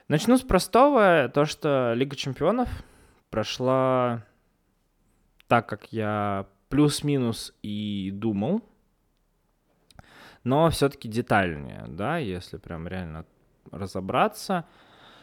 Начну 0.08 0.38
с 0.38 0.42
простого, 0.42 1.30
то, 1.32 1.46
что 1.46 1.94
Лига 1.96 2.16
Чемпионов 2.16 2.70
прошла 3.30 4.26
так, 5.48 5.68
как 5.68 5.92
я 5.92 6.48
плюс-минус 6.70 7.54
и 7.64 8.12
думал, 8.14 8.62
но 10.44 10.70
все-таки 10.70 11.08
детальнее, 11.08 11.86
да, 11.88 12.18
если 12.18 12.58
прям 12.58 12.88
реально 12.88 13.26
разобраться— 13.72 14.66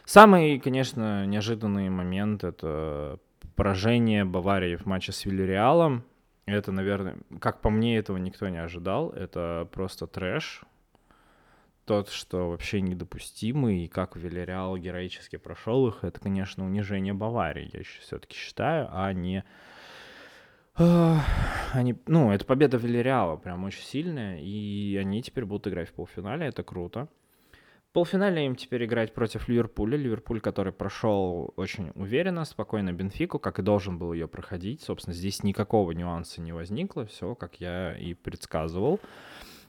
Самый, 0.07 0.61
конечно, 0.61 1.27
неожиданный 1.27 1.91
момент— 1.91 2.45
это 2.45 3.19
поражение 3.57 4.25
Баварии 4.25 4.77
в 4.77 4.87
матче 4.87 5.11
с 5.11 5.25
Вильяреалом. 5.25 6.05
Это, 6.47 6.71
наверное, 6.71 7.19
как 7.41 7.61
по 7.61 7.71
мне, 7.71 7.99
этого 7.99 8.17
никто 8.17 8.49
не 8.49 8.59
ожидал. 8.59 9.11
Это 9.11 9.69
просто 9.73 10.07
трэш. 10.07 10.63
Тот, 11.87 12.11
что 12.11 12.51
вообще 12.51 12.80
недопустимый, 12.80 13.84
и 13.84 13.89
как 13.89 14.16
Вильяреал 14.16 14.76
героически 14.76 15.37
прошел 15.37 15.89
их, 15.89 16.03
это, 16.03 16.20
конечно, 16.20 16.66
унижение 16.66 17.14
Баварии, 17.14 17.70
я 17.72 17.82
все-таки 18.03 18.37
считаю, 18.37 18.89
а 18.91 19.12
не... 19.12 19.45
Они, 20.76 21.95
ну, 22.07 22.32
это 22.32 22.45
победа 22.45 22.76
Вильяреала 22.76 23.37
прям 23.37 23.64
очень 23.64 23.82
сильная, 23.82 24.41
и 24.41 24.97
они 25.01 25.22
теперь 25.22 25.47
будут 25.47 25.68
играть 25.68 25.89
в 25.89 25.93
полуфинале, 25.93 26.47
это 26.47 26.62
круто 26.62 27.09
полуфинале 27.97 28.45
им 28.45 28.57
теперь 28.57 28.84
играть 28.84 29.14
против 29.14 29.49
Ливерпуля. 29.49 29.97
Ливерпуль, 29.97 30.43
который 30.43 30.70
прошел 30.70 31.55
очень 31.57 31.93
уверенно, 31.95 32.45
спокойно 32.45 32.93
Бенфику, 32.93 33.39
как 33.39 33.59
и 33.59 33.62
должен 33.62 33.97
был 33.97 34.12
ее 34.12 34.28
проходить. 34.28 34.82
Собственно, 34.82 35.14
здесь 35.14 35.43
никакого 35.43 35.93
нюанса 35.93 36.43
не 36.43 36.53
возникло. 36.53 37.07
Все, 37.07 37.34
как 37.34 37.59
я 37.59 37.97
и 37.97 38.12
предсказывал. 38.12 39.01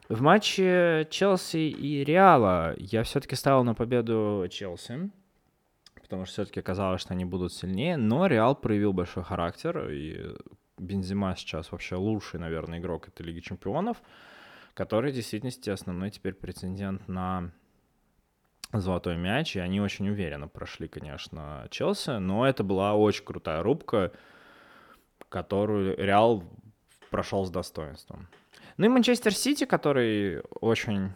В 0.09 0.21
матче 0.21 1.05
Челси 1.09 1.69
и 1.69 2.03
Реала 2.05 2.73
я 2.77 3.03
все-таки 3.03 3.35
ставил 3.35 3.65
на 3.65 3.75
победу 3.75 4.47
Челси, 4.49 5.11
потому 6.01 6.23
что 6.23 6.31
все-таки 6.31 6.61
казалось, 6.61 7.01
что 7.01 7.13
они 7.13 7.25
будут 7.25 7.51
сильнее, 7.51 7.97
но 7.97 8.27
Реал 8.27 8.55
проявил 8.55 8.93
большой 8.93 9.25
характер, 9.25 9.89
и 9.89 10.33
Бензима 10.77 11.35
сейчас 11.35 11.73
вообще 11.73 11.95
лучший, 11.95 12.39
наверное, 12.39 12.79
игрок 12.79 13.09
этой 13.09 13.23
Лиги 13.23 13.41
Чемпионов, 13.41 14.01
который 14.73 15.11
в 15.11 15.15
действительности 15.15 15.69
основной 15.69 16.09
теперь 16.09 16.35
претендент 16.35 17.05
на 17.09 17.51
золотой 18.71 19.17
мяч, 19.17 19.57
и 19.57 19.59
они 19.59 19.81
очень 19.81 20.07
уверенно 20.07 20.47
прошли, 20.47 20.87
конечно, 20.87 21.67
Челси, 21.69 22.19
но 22.19 22.47
это 22.47 22.63
была 22.63 22.93
очень 22.93 23.25
крутая 23.25 23.61
рубка, 23.61 24.13
которую 25.27 25.97
Реал 25.97 26.45
прошел 27.09 27.45
с 27.45 27.49
достоинством. 27.49 28.29
Ну 28.77 28.85
и 28.85 28.89
Манчестер 28.89 29.33
Сити, 29.33 29.65
который 29.65 30.41
очень, 30.61 31.09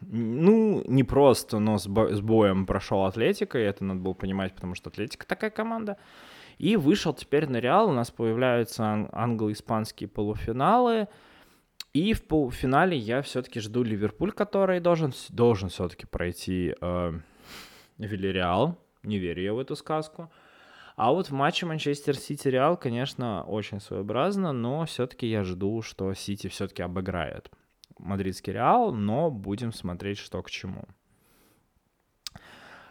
ну, 0.00 0.82
не 0.86 1.04
просто, 1.04 1.58
но 1.58 1.78
с, 1.78 1.86
бо- 1.86 2.14
с 2.14 2.20
боем 2.20 2.66
прошел 2.66 3.04
Атлетика, 3.04 3.58
и 3.58 3.62
это 3.62 3.84
надо 3.84 4.00
было 4.00 4.12
понимать, 4.12 4.54
потому 4.54 4.74
что 4.74 4.90
Атлетика 4.90 5.26
такая 5.26 5.50
команда. 5.50 5.96
И 6.58 6.76
вышел 6.76 7.14
теперь 7.14 7.48
на 7.48 7.58
Реал, 7.58 7.88
у 7.88 7.92
нас 7.92 8.10
появляются 8.10 8.84
ан- 8.84 9.08
англо-испанские 9.12 10.08
полуфиналы— 10.08 11.08
и 11.92 12.14
в 12.14 12.24
полуфинале 12.24 12.96
я 12.96 13.20
все-таки 13.20 13.60
жду 13.60 13.82
Ливерпуль, 13.82 14.32
который 14.32 14.80
должен, 14.80 15.12
должен 15.28 15.68
все-таки 15.68 16.06
пройти 16.06 16.74
э, 16.80 17.12
Вильяреал. 17.98 18.78
Не 19.02 19.18
верю 19.18 19.42
я 19.42 19.52
в 19.52 19.58
эту 19.58 19.76
сказку. 19.76 20.30
А 21.02 21.10
вот 21.10 21.30
в 21.30 21.32
матче 21.32 21.66
Манчестер 21.66 22.16
Сити 22.16 22.46
Реал, 22.46 22.76
конечно, 22.76 23.42
очень 23.42 23.80
своеобразно, 23.80 24.52
но 24.52 24.86
все-таки 24.86 25.26
я 25.26 25.42
жду, 25.42 25.82
что 25.82 26.14
Сити 26.14 26.46
все-таки 26.46 26.80
обыграет 26.80 27.50
мадридский 27.98 28.52
Реал, 28.52 28.92
но 28.92 29.28
будем 29.28 29.72
смотреть, 29.72 30.18
что 30.18 30.40
к 30.44 30.48
чему. 30.48 30.84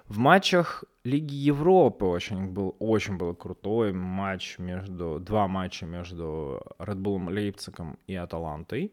В 0.08 0.18
матчах 0.18 0.84
Лиги 1.06 1.36
Европы 1.36 2.04
очень 2.04 2.50
был, 2.50 2.76
очень 2.80 3.16
был 3.16 3.34
крутой 3.34 3.94
матч 3.94 4.60
между, 4.60 5.18
два 5.22 5.48
матча 5.48 5.86
между 5.86 6.62
Red 6.80 6.98
Bull 6.98 7.30
Лейпцигом 7.30 7.98
и 8.08 8.16
Аталантой. 8.16 8.92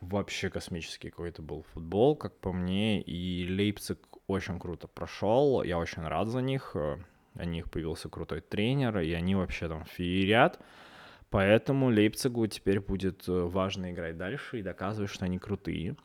Вообще 0.00 0.50
космический 0.50 1.10
какой-то 1.10 1.42
был 1.42 1.64
футбол, 1.72 2.14
как 2.14 2.38
по 2.38 2.52
мне, 2.52 3.02
и 3.02 3.44
Лейпциг 3.48 3.98
очень 4.28 4.60
круто 4.60 4.86
прошел, 4.86 5.64
я 5.64 5.78
очень 5.78 6.02
рад 6.02 6.28
за 6.28 6.42
них, 6.42 6.76
у 7.38 7.44
них 7.44 7.70
появился 7.70 8.08
крутой 8.08 8.40
тренер, 8.40 8.98
и 8.98 9.12
они 9.12 9.34
вообще 9.34 9.68
там 9.68 9.84
феерят. 9.84 10.60
Поэтому 11.30 11.90
Лейпцигу 11.90 12.46
теперь 12.46 12.80
будет 12.80 13.28
э, 13.28 13.32
важно 13.32 13.90
играть 13.90 14.16
дальше 14.16 14.58
и 14.58 14.62
доказывать, 14.62 15.10
что 15.10 15.24
они 15.24 15.38
крутые. 15.38 15.96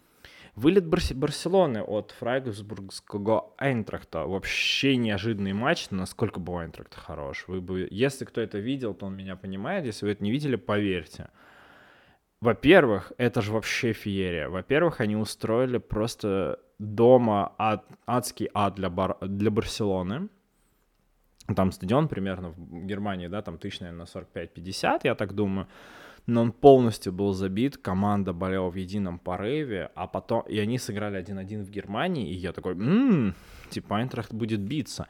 Вылет 0.56 0.86
Барси- 0.86 1.14
Барселоны 1.14 1.82
от 1.82 2.12
Фрайгсбургского 2.12 3.54
Айнтрахта. 3.58 4.26
Вообще 4.26 4.98
неожиданный 4.98 5.54
матч, 5.54 5.90
насколько 5.92 6.40
был 6.40 6.58
Айнтрахт 6.58 6.96
хорош. 6.96 7.46
Вы 7.48 7.62
бы, 7.62 7.88
если 7.90 8.26
кто 8.26 8.42
это 8.42 8.58
видел, 8.58 8.94
то 8.94 9.06
он 9.06 9.16
меня 9.16 9.36
понимает. 9.36 9.86
Если 9.86 10.06
вы 10.06 10.12
это 10.12 10.24
не 10.24 10.32
видели, 10.32 10.58
поверьте. 10.58 11.30
Во-первых, 12.42 13.14
это 13.18 13.42
же 13.42 13.54
вообще 13.54 13.94
феерия. 13.94 14.50
Во-первых, 14.50 15.00
они 15.00 15.16
устроили 15.16 15.78
просто 15.78 16.60
дома 16.80 17.54
ад, 17.58 17.86
адский 18.08 18.50
ад 18.54 18.76
для, 18.76 18.90
бар, 18.90 19.18
для 19.22 19.52
Барселоны. 19.52 20.28
Там 21.56 21.72
стадион 21.72 22.08
примерно 22.08 22.50
в 22.50 22.86
Германии, 22.86 23.28
да, 23.28 23.42
там 23.42 23.58
тысяч, 23.58 23.80
наверное, 23.80 24.06
на 24.06 24.20
45-50, 24.20 25.02
я 25.04 25.16
так 25.16 25.34
думаю. 25.34 25.68
Но 26.28 26.42
он 26.42 26.52
полностью 26.52 27.14
был 27.14 27.34
забит, 27.34 27.78
команда 27.78 28.34
болела 28.34 28.70
в 28.70 28.76
едином 28.76 29.20
порыве, 29.20 29.90
а 29.96 30.08
потом... 30.08 30.44
И 30.44 30.60
они 30.60 30.78
сыграли 30.78 31.20
1-1 31.20 31.64
в 31.64 31.70
Германии, 31.70 32.30
и 32.30 32.36
я 32.36 32.54
такой, 32.54 32.76
ммм, 32.76 33.34
типа 33.70 33.98
Айнтрахт 33.98 34.34
будет 34.34 34.60
биться. 34.60 35.08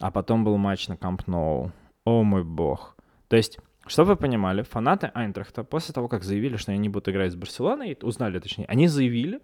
А 0.00 0.10
потом 0.10 0.44
был 0.44 0.56
матч 0.58 0.88
на 0.88 0.96
Камп 0.96 1.26
Ноу. 1.26 1.72
О 2.04 2.22
мой 2.22 2.44
бог. 2.44 2.96
То 3.28 3.36
есть, 3.36 3.58
чтобы 3.86 4.10
вы 4.10 4.16
понимали, 4.16 4.62
фанаты 4.62 5.10
Айнтрахта 5.14 5.64
после 5.64 5.94
того, 5.94 6.08
как 6.08 6.24
заявили, 6.24 6.56
что 6.56 6.72
они 6.72 6.88
будут 6.88 7.08
играть 7.08 7.32
с 7.32 7.36
Барселоной, 7.36 7.96
узнали 8.02 8.38
точнее, 8.38 8.66
они 8.66 8.88
заявили, 8.88 9.40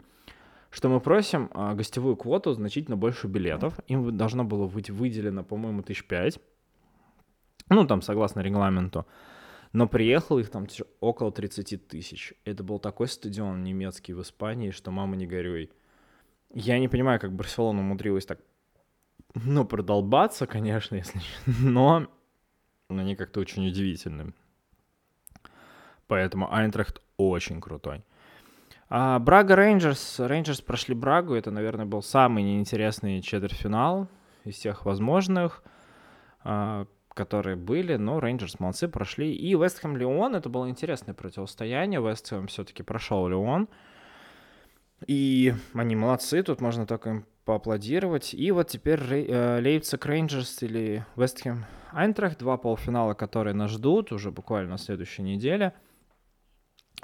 что 0.71 0.89
мы 0.89 1.01
просим 1.01 1.51
а, 1.53 1.75
гостевую 1.75 2.16
квоту 2.16 2.53
значительно 2.53 2.97
больше 2.97 3.27
билетов. 3.27 3.79
Им 3.89 4.16
должно 4.16 4.45
было 4.45 4.66
быть 4.66 4.89
выделено, 4.89 5.43
по-моему, 5.43 5.83
тысяч 5.83 6.05
пять. 6.05 6.39
Ну, 7.68 7.87
там, 7.87 8.03
согласно 8.03 8.41
регламенту. 8.41 9.07
Но 9.73 9.89
приехало 9.89 10.41
их 10.41 10.51
там 10.51 10.66
около 11.01 11.31
30 11.31 11.87
тысяч. 11.87 12.35
Это 12.45 12.64
был 12.64 12.79
такой 12.79 13.09
стадион 13.09 13.62
немецкий 13.62 14.12
в 14.12 14.23
Испании, 14.23 14.71
что 14.71 14.91
мама 14.91 15.16
не 15.16 15.27
горюй. 15.27 15.71
Я 16.53 16.79
не 16.79 16.89
понимаю, 16.89 17.21
как 17.21 17.33
Барселона 17.33 17.81
умудрилась 17.81 18.27
так, 18.27 18.41
ну, 19.35 19.64
продолбаться, 19.64 20.47
конечно, 20.47 20.97
если 20.97 21.21
но 21.62 22.09
они 22.89 23.14
как-то 23.14 23.41
очень 23.41 23.68
удивительны. 23.68 24.35
Поэтому 26.09 26.53
Айнтрахт 26.53 27.01
очень 27.16 27.61
крутой. 27.61 28.03
А, 28.93 29.20
Брага 29.20 29.55
Рейнджерс. 29.55 30.18
Рейнджерс 30.18 30.61
прошли 30.61 30.95
Брагу. 30.95 31.34
Это, 31.34 31.53
наверное, 31.53 31.86
был 31.86 32.03
самый 32.03 32.43
неинтересный 32.43 33.22
четвертьфинал 33.22 34.09
из 34.45 34.57
всех 34.57 34.84
возможных, 34.84 35.62
а, 36.43 36.86
которые 37.14 37.55
были. 37.55 37.95
Но 37.95 38.18
Рейнджерс 38.18 38.59
молодцы, 38.59 38.88
прошли. 38.88 39.32
И 39.32 39.55
Вестхэм 39.55 39.97
Леон. 39.97 40.34
Это 40.34 40.49
было 40.49 40.68
интересное 40.68 41.14
противостояние. 41.14 42.01
Вестхэм 42.01 42.49
все-таки 42.49 42.82
прошел 42.82 43.28
Леон. 43.28 43.68
И 45.07 45.55
они 45.72 45.95
молодцы. 45.95 46.43
Тут 46.43 46.61
можно 46.61 46.84
только 46.84 47.11
им 47.11 47.26
поаплодировать. 47.45 48.34
И 48.34 48.51
вот 48.51 48.68
теперь 48.68 49.01
э, 49.01 49.61
Лейпциг 49.61 50.05
Рейнджерс 50.05 50.64
или 50.64 51.07
Вестхэм 51.14 51.64
Айнтрахт. 51.93 52.41
Два 52.41 52.57
полуфинала, 52.57 53.14
которые 53.14 53.55
нас 53.55 53.70
ждут 53.70 54.11
уже 54.11 54.32
буквально 54.32 54.70
на 54.70 54.78
следующей 54.78 55.22
неделе– 55.22 55.74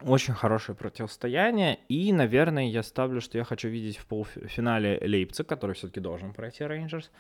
очень 0.02 0.34
хорошее 0.34 0.76
противостояние. 0.76 1.78
И, 1.88 2.12
наверное, 2.12 2.68
я 2.68 2.82
ставлю, 2.82 3.20
что 3.20 3.38
я 3.38 3.44
хочу 3.44 3.68
видеть 3.68 3.96
в 3.98 4.06
полуфинале 4.06 4.98
Лейпциг, 5.02 5.46
который 5.46 5.74
все-таки 5.74 6.00
должен 6.00 6.32
пройти 6.32 6.64
Рейнджерс. 6.64 7.10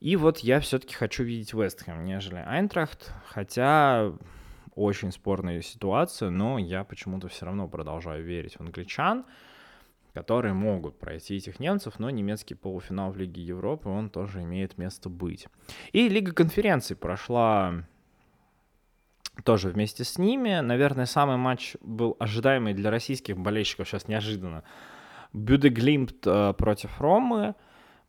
И 0.00 0.16
вот 0.16 0.38
я 0.38 0.58
все-таки 0.60 0.94
хочу 0.94 1.22
видеть 1.22 1.54
Вестхэм, 1.54 2.04
нежели 2.04 2.42
Айнтрахт. 2.44 3.12
Хотя 3.26 4.12
очень 4.74 5.12
спорная 5.12 5.62
ситуация, 5.62 6.30
но 6.30 6.58
я 6.58 6.84
почему-то 6.84 7.28
все 7.28 7.46
равно 7.46 7.68
продолжаю 7.68 8.24
верить 8.24 8.56
в 8.56 8.60
англичан, 8.60 9.24
которые 10.14 10.54
могут 10.54 10.98
пройти 10.98 11.36
этих 11.36 11.60
немцев, 11.60 11.98
но 11.98 12.10
немецкий 12.10 12.54
полуфинал 12.54 13.12
в 13.12 13.16
Лиге 13.16 13.42
Европы, 13.42 13.88
он 13.88 14.10
тоже 14.10 14.42
имеет 14.42 14.76
место 14.76 15.08
быть. 15.08 15.46
И 15.92 16.08
Лига 16.08 16.32
конференций 16.32 16.96
прошла 16.96 17.84
тоже 19.44 19.70
вместе 19.70 20.04
с 20.04 20.18
ними. 20.18 20.60
Наверное, 20.60 21.06
самый 21.06 21.36
матч 21.36 21.76
был 21.80 22.16
ожидаемый 22.18 22.74
для 22.74 22.90
российских 22.90 23.38
болельщиков 23.38 23.88
сейчас 23.88 24.08
неожиданно. 24.08 24.62
Бюдеглимт 25.32 26.26
э, 26.26 26.52
против 26.56 27.00
Ромы, 27.00 27.54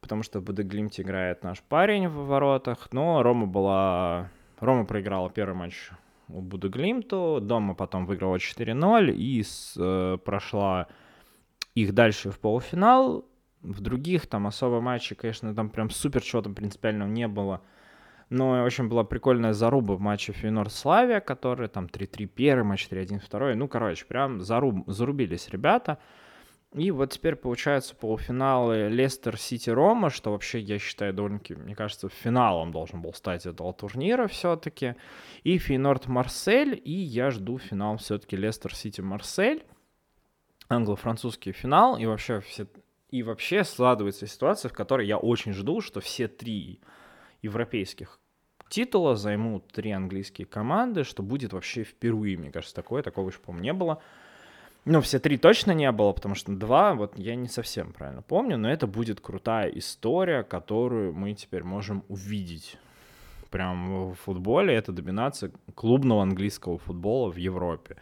потому 0.02 0.24
что 0.24 0.40
в 0.40 0.44
Бюдеглимте 0.44 1.02
играет 1.02 1.44
наш 1.44 1.62
парень 1.62 2.08
в 2.08 2.28
воротах, 2.28 2.90
но 2.92 3.24
Рома 3.24 3.48
была... 3.48 4.30
Рома 4.60 4.86
проиграла 4.86 5.30
первый 5.30 5.56
матч 5.56 5.92
у 6.30 6.42
Будеглимту, 6.42 7.40
дома 7.42 7.76
потом 7.76 8.06
выиграла 8.06 8.38
4-0 8.38 9.12
и 9.12 9.44
с, 9.44 9.76
э, 9.78 10.18
прошла 10.24 10.88
их 11.76 11.94
дальше 11.94 12.32
в 12.32 12.40
полуфинал. 12.40 13.26
В 13.62 13.82
других 13.82 14.28
там 14.28 14.48
особо 14.48 14.82
матчей, 14.82 15.16
конечно, 15.16 15.54
там 15.56 15.70
прям 15.70 15.90
супер 15.90 16.22
чего-то 16.22 16.50
принципиального 16.50 17.10
не 17.10 17.28
было. 17.28 17.62
Но 18.34 18.64
очень 18.64 18.88
была 18.88 19.04
прикольная 19.04 19.54
заруба 19.54 19.94
в 19.94 20.00
матче 20.00 20.32
Фейнорд-Славия, 20.32 21.22
который 21.22 21.68
там 21.68 21.86
3-3 21.86 22.26
первый 22.26 22.64
матч, 22.64 22.88
3-1 22.90 23.20
второй. 23.20 23.54
Ну, 23.54 23.68
короче, 23.68 24.06
прям 24.06 24.42
заруб, 24.42 24.84
зарубились 24.88 25.50
ребята. 25.50 26.00
И 26.74 26.90
вот 26.90 27.12
теперь 27.12 27.36
получается 27.36 27.96
полуфиналы 27.96 28.90
Лестер-Сити-Рома, 28.90 30.10
что 30.10 30.32
вообще, 30.32 30.60
я 30.60 30.80
считаю, 30.80 31.14
довольно-таки, 31.14 31.54
мне 31.54 31.76
кажется, 31.76 32.10
финалом 32.10 32.72
должен 32.72 33.04
был 33.04 33.14
стать 33.14 33.46
этого 33.46 33.72
турнира 33.72 34.26
все-таки. 34.26 34.96
И 35.44 35.60
Фейнорд-Марсель, 35.60 36.82
и 36.84 36.92
я 36.92 37.30
жду 37.30 37.60
финал 37.60 37.98
все-таки 37.98 38.36
Лестер-Сити-Марсель. 38.36 39.64
Англо-французский 40.70 41.52
финал, 41.52 41.98
и 42.00 42.08
вообще 42.08 42.40
все... 42.40 42.66
И 43.12 43.22
вообще 43.22 43.64
складывается 43.64 44.26
ситуация, 44.26 44.70
в 44.70 44.74
которой 44.74 45.06
я 45.06 45.20
очень 45.20 45.54
жду, 45.54 45.82
что 45.82 46.02
все 46.02 46.28
три 46.28 46.82
европейских 47.44 48.20
титула 48.74 49.16
займут 49.16 49.68
три 49.68 49.92
английские 49.92 50.48
команды, 50.48 51.04
что 51.04 51.22
будет 51.22 51.54
вообще 51.54 51.84
впервые, 51.84 52.38
мне 52.38 52.52
кажется, 52.52 52.74
такое, 52.74 53.04
такого 53.04 53.30
еще, 53.30 53.38
по-моему, 53.38 53.64
не 53.64 53.74
было. 53.74 54.02
Ну, 54.86 55.00
все 55.00 55.20
три 55.20 55.38
точно 55.38 55.74
не 55.74 55.92
было, 55.92 56.12
потому 56.12 56.34
что 56.34 56.52
два, 56.52 56.96
вот 56.96 57.18
я 57.18 57.36
не 57.36 57.48
совсем 57.48 57.94
правильно 57.94 58.24
помню, 58.24 58.58
но 58.58 58.72
это 58.72 58.88
будет 58.88 59.22
крутая 59.22 59.70
история, 59.70 60.42
которую 60.42 61.14
мы 61.14 61.34
теперь 61.36 61.64
можем 61.64 62.04
увидеть. 62.10 62.78
Прям 63.52 64.10
в 64.10 64.16
футболе 64.16 64.74
это 64.74 64.92
доминация 64.92 65.52
клубного 65.76 66.24
английского 66.24 66.80
футбола 66.80 67.32
в 67.32 67.38
Европе. 67.38 67.98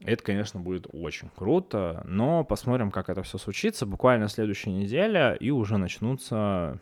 Это, 0.00 0.22
конечно, 0.22 0.60
будет 0.60 0.86
очень 0.92 1.30
круто, 1.34 2.02
но 2.06 2.44
посмотрим, 2.44 2.90
как 2.90 3.08
это 3.08 3.22
все 3.22 3.38
случится. 3.38 3.86
Буквально 3.86 4.28
следующая 4.28 4.72
неделя, 4.72 5.32
и 5.32 5.50
уже 5.50 5.78
начнутся 5.78 6.78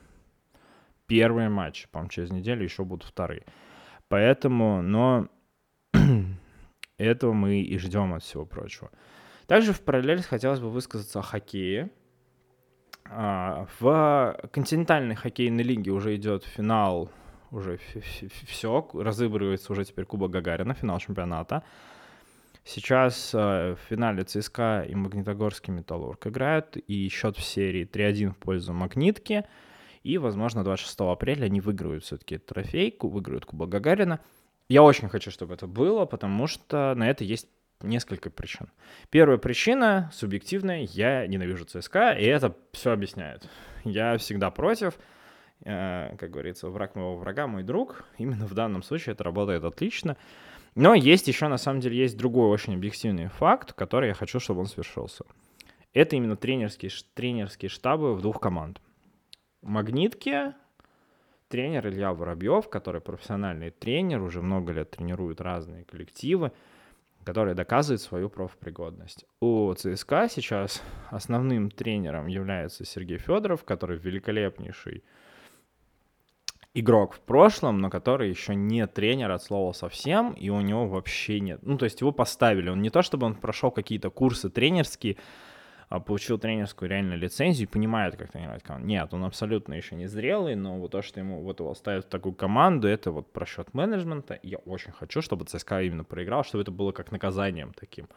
первые 1.11 1.49
матчи. 1.49 1.89
По-моему, 1.91 2.11
через 2.11 2.31
неделю 2.31 2.63
еще 2.63 2.85
будут 2.85 3.09
вторые. 3.09 3.43
Поэтому, 4.09 4.81
но 4.81 5.29
этого 6.99 7.33
мы 7.33 7.61
и 7.61 7.79
ждем 7.79 8.15
от 8.15 8.23
всего 8.23 8.47
прочего. 8.47 8.91
Также 9.47 9.73
в 9.73 9.81
параллель 9.81 10.23
хотелось 10.23 10.61
бы 10.61 10.71
высказаться 10.71 11.19
о 11.19 11.23
хоккее. 11.23 11.91
А, 13.07 13.67
в 13.81 14.41
континентальной 14.53 15.17
хоккейной 15.17 15.65
лиге 15.65 15.91
уже 15.91 16.15
идет 16.15 16.45
финал, 16.45 17.11
уже 17.51 17.81
все, 18.47 18.89
разыгрывается 18.95 19.73
уже 19.73 19.85
теперь 19.85 20.05
Кубок 20.05 20.31
Гагарина, 20.31 20.75
финал 20.75 21.01
чемпионата. 21.01 21.65
Сейчас 22.63 23.35
э, 23.35 23.75
в 23.75 23.79
финале 23.89 24.23
ЦСКА 24.23 24.87
и 24.89 24.95
Магнитогорский 24.95 25.73
Металлург 25.73 26.25
играют, 26.29 26.77
и 26.77 27.09
счет 27.09 27.37
в 27.37 27.43
серии 27.43 27.85
3-1 27.85 28.31
в 28.31 28.37
пользу 28.37 28.73
Магнитки. 28.73 29.45
И, 30.03 30.19
возможно, 30.19 30.65
26 30.65 31.01
апреля 31.01 31.47
они 31.47 31.61
выиграют 31.61 32.05
все-таки 32.05 32.39
трофей, 32.39 32.97
выиграют 33.01 33.45
Кубок 33.45 33.69
Гагарина. 33.69 34.21
Я 34.69 34.83
очень 34.83 35.09
хочу, 35.09 35.31
чтобы 35.31 35.55
это 35.55 35.67
было, 35.67 36.07
потому 36.07 36.47
что 36.47 36.95
на 36.97 37.11
это 37.11 37.25
есть 37.25 37.49
несколько 37.83 38.31
причин. 38.31 38.69
Первая 39.11 39.39
причина, 39.39 40.11
субъективная, 40.13 40.87
я 40.93 41.27
ненавижу 41.27 41.65
ЦСКА, 41.65 42.13
и 42.13 42.25
это 42.25 42.57
все 42.73 42.93
объясняет. 42.93 43.49
Я 43.85 44.17
всегда 44.19 44.51
против. 44.51 44.99
Э, 45.65 46.17
как 46.17 46.31
говорится, 46.31 46.69
враг 46.69 46.95
моего 46.95 47.17
врага 47.17 47.47
мой 47.47 47.63
друг. 47.63 48.05
Именно 48.19 48.47
в 48.47 48.55
данном 48.55 48.83
случае 48.83 49.13
это 49.15 49.25
работает 49.25 49.65
отлично. 49.65 50.17
Но 50.75 50.95
есть 50.95 51.29
еще, 51.29 51.49
на 51.49 51.59
самом 51.59 51.81
деле, 51.81 51.97
есть 51.99 52.17
другой 52.17 52.49
очень 52.49 52.75
объективный 52.75 53.29
факт, 53.29 53.73
который 53.73 54.09
я 54.09 54.15
хочу, 54.15 54.41
чтобы 54.41 54.61
он 54.61 54.67
свершился. 54.67 55.25
Это 55.93 56.17
именно 56.17 56.37
тренерские, 56.37 56.93
тренерские 57.15 57.69
штабы 57.69 58.15
в 58.15 58.23
двух 58.23 58.41
команд. 58.41 58.81
Магнитки, 59.63 60.55
тренер 61.49 61.89
Илья 61.89 62.15
Воробьев, 62.15 62.69
который 62.71 63.01
профессиональный 63.01 63.71
тренер, 63.71 64.23
уже 64.23 64.41
много 64.41 64.73
лет 64.73 64.91
тренирует 64.93 65.41
разные 65.41 65.85
коллективы, 65.85 66.53
который 67.25 67.55
доказывает 67.55 68.01
свою 68.01 68.31
профпригодность. 68.31 69.27
У 69.41 69.73
ЦСКА 69.75 70.29
сейчас 70.31 70.83
основным 71.11 71.71
тренером 71.71 72.27
является 72.27 72.87
Сергей 72.87 73.19
Федоров, 73.19 73.65
который 73.65 73.99
великолепнейший 73.99 75.05
игрок 76.73 77.15
в 77.15 77.21
прошлом, 77.21 77.81
но 77.81 77.91
который 77.91 78.31
еще 78.31 78.55
не 78.55 78.87
тренер 78.87 79.31
от 79.33 79.43
слова 79.43 79.73
совсем, 79.73 80.33
и 80.33 80.49
у 80.49 80.61
него 80.61 80.87
вообще 80.87 81.41
нет. 81.41 81.61
Ну, 81.63 81.77
то 81.77 81.85
есть 81.85 82.01
его 82.01 82.13
поставили. 82.13 82.71
Он 82.71 82.81
не 82.81 82.91
то, 82.91 83.03
чтобы 83.03 83.27
он 83.27 83.35
прошел 83.35 83.71
какие-то 83.71 84.11
курсы 84.11 84.49
тренерские, 84.49 85.17
получил 85.99 86.39
тренерскую 86.39 86.89
реально 86.89 87.15
лицензию 87.15 87.67
и 87.67 87.71
понимает, 87.71 88.17
как 88.17 88.31
тренировать 88.31 88.63
команду. 88.63 88.87
Нет, 88.87 89.13
он 89.13 89.25
абсолютно 89.25 89.75
еще 89.75 89.97
не 89.97 90.07
зрелый, 90.07 90.55
но 90.55 90.79
вот 90.79 90.93
то, 90.93 91.03
что 91.03 91.19
ему 91.19 91.43
вот 91.43 91.59
его 91.59 91.75
ставят 91.75 92.05
в 92.05 92.09
такую 92.09 92.33
команду, 92.33 92.87
это 92.87 93.11
вот 93.11 93.33
просчет 93.33 93.75
менеджмента. 93.75 94.35
И 94.35 94.51
я 94.51 94.59
очень 94.59 94.93
хочу, 94.93 95.21
чтобы 95.21 95.47
ЦСКА 95.47 95.83
именно 95.83 96.05
проиграл, 96.05 96.45
чтобы 96.45 96.63
это 96.63 96.71
было 96.71 96.93
как 96.93 97.11
наказанием 97.11 97.73
таким. 97.73 98.09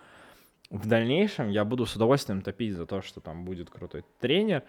В 0.69 0.87
дальнейшем 0.87 1.49
я 1.49 1.65
буду 1.65 1.87
с 1.87 1.95
удовольствием 1.95 2.41
топить 2.41 2.75
за 2.75 2.85
то, 2.85 3.01
что 3.01 3.21
там 3.21 3.43
будет 3.43 3.71
крутой 3.71 4.05
тренер, 4.19 4.61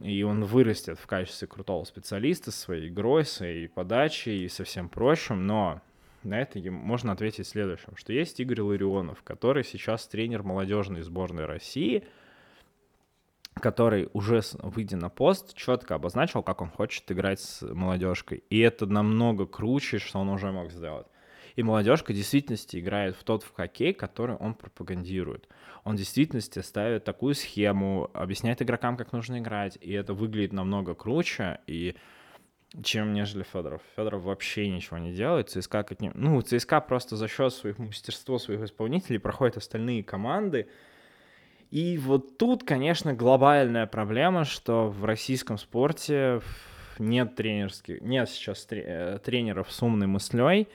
и 0.00 0.22
он 0.22 0.44
вырастет 0.44 0.98
в 0.98 1.06
качестве 1.06 1.46
крутого 1.46 1.84
специалиста 1.84 2.50
своей 2.50 2.88
игрой, 2.88 3.24
своей 3.24 3.68
подачей 3.68 4.44
и 4.44 4.48
со 4.48 4.64
всем 4.64 4.88
прочим, 4.88 5.46
но 5.46 5.82
на 6.22 6.40
это 6.40 6.58
можно 6.70 7.12
ответить 7.12 7.48
следующим, 7.48 7.96
что 7.96 8.12
есть 8.12 8.38
Игорь 8.40 8.60
Ларионов, 8.60 9.22
который 9.22 9.64
сейчас 9.64 10.06
тренер 10.06 10.42
молодежной 10.42 11.02
сборной 11.02 11.46
России, 11.46 12.04
который 13.54 14.08
уже, 14.12 14.40
выйдя 14.62 14.96
на 14.96 15.08
пост, 15.08 15.54
четко 15.54 15.94
обозначил, 15.94 16.42
как 16.42 16.62
он 16.62 16.70
хочет 16.70 17.10
играть 17.10 17.40
с 17.40 17.62
молодежкой. 17.62 18.44
И 18.50 18.58
это 18.58 18.86
намного 18.86 19.46
круче, 19.46 19.98
что 19.98 20.18
он 20.18 20.28
уже 20.28 20.50
мог 20.52 20.70
сделать. 20.70 21.06
И 21.56 21.62
молодежка 21.62 22.12
в 22.12 22.16
действительности 22.16 22.78
играет 22.78 23.16
в 23.16 23.24
тот 23.24 23.42
в 23.42 23.52
хоккей, 23.52 23.92
который 23.92 24.36
он 24.36 24.54
пропагандирует. 24.54 25.48
Он 25.84 25.94
в 25.94 25.98
действительности 25.98 26.60
ставит 26.60 27.04
такую 27.04 27.34
схему, 27.34 28.10
объясняет 28.14 28.62
игрокам, 28.62 28.96
как 28.96 29.12
нужно 29.12 29.38
играть, 29.38 29.76
и 29.80 29.92
это 29.92 30.14
выглядит 30.14 30.52
намного 30.52 30.94
круче, 30.94 31.60
и 31.66 31.96
чем 32.82 33.12
нежели 33.12 33.42
Федоров. 33.42 33.82
Федоров 33.96 34.22
вообще 34.22 34.68
ничего 34.68 34.98
не 34.98 35.12
делает. 35.12 35.50
ЦСКА 35.50 35.82
как 35.82 36.00
не... 36.00 36.12
Ну, 36.14 36.40
ЦСКА 36.40 36.80
просто 36.80 37.16
за 37.16 37.26
счет 37.26 37.52
своих 37.52 37.78
мастерства 37.78 38.38
своих 38.38 38.62
исполнителей 38.62 39.18
проходят 39.18 39.56
остальные 39.56 40.04
команды. 40.04 40.68
И 41.70 41.98
вот 41.98 42.36
тут, 42.36 42.64
конечно, 42.64 43.14
глобальная 43.14 43.86
проблема, 43.86 44.44
что 44.44 44.88
в 44.88 45.04
российском 45.04 45.56
спорте 45.56 46.40
нет 46.98 47.36
тренерских, 47.36 48.00
нет 48.02 48.28
сейчас 48.28 48.66
э, 48.70 49.20
тренеров 49.24 49.70
с 49.70 49.82
умной 49.82 50.08
мыслей, 50.08 50.68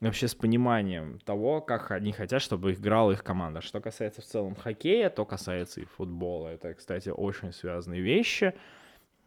вообще 0.00 0.28
с 0.28 0.34
пониманием 0.34 1.18
того, 1.20 1.62
как 1.62 1.90
они 1.90 2.12
хотят, 2.12 2.42
чтобы 2.42 2.72
играла 2.72 3.12
их 3.12 3.24
команда. 3.24 3.62
Что 3.62 3.80
касается 3.80 4.20
в 4.20 4.26
целом 4.26 4.54
хоккея, 4.54 5.08
то 5.08 5.24
касается 5.24 5.80
и 5.80 5.84
футбола. 5.84 6.48
Это, 6.48 6.74
кстати, 6.74 7.08
очень 7.08 7.52
связанные 7.52 8.02
вещи. 8.02 8.54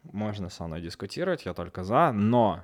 Можно 0.03 0.49
со 0.49 0.65
мной 0.67 0.81
дискутировать, 0.81 1.45
я 1.45 1.53
только 1.53 1.83
за, 1.83 2.11
но 2.11 2.63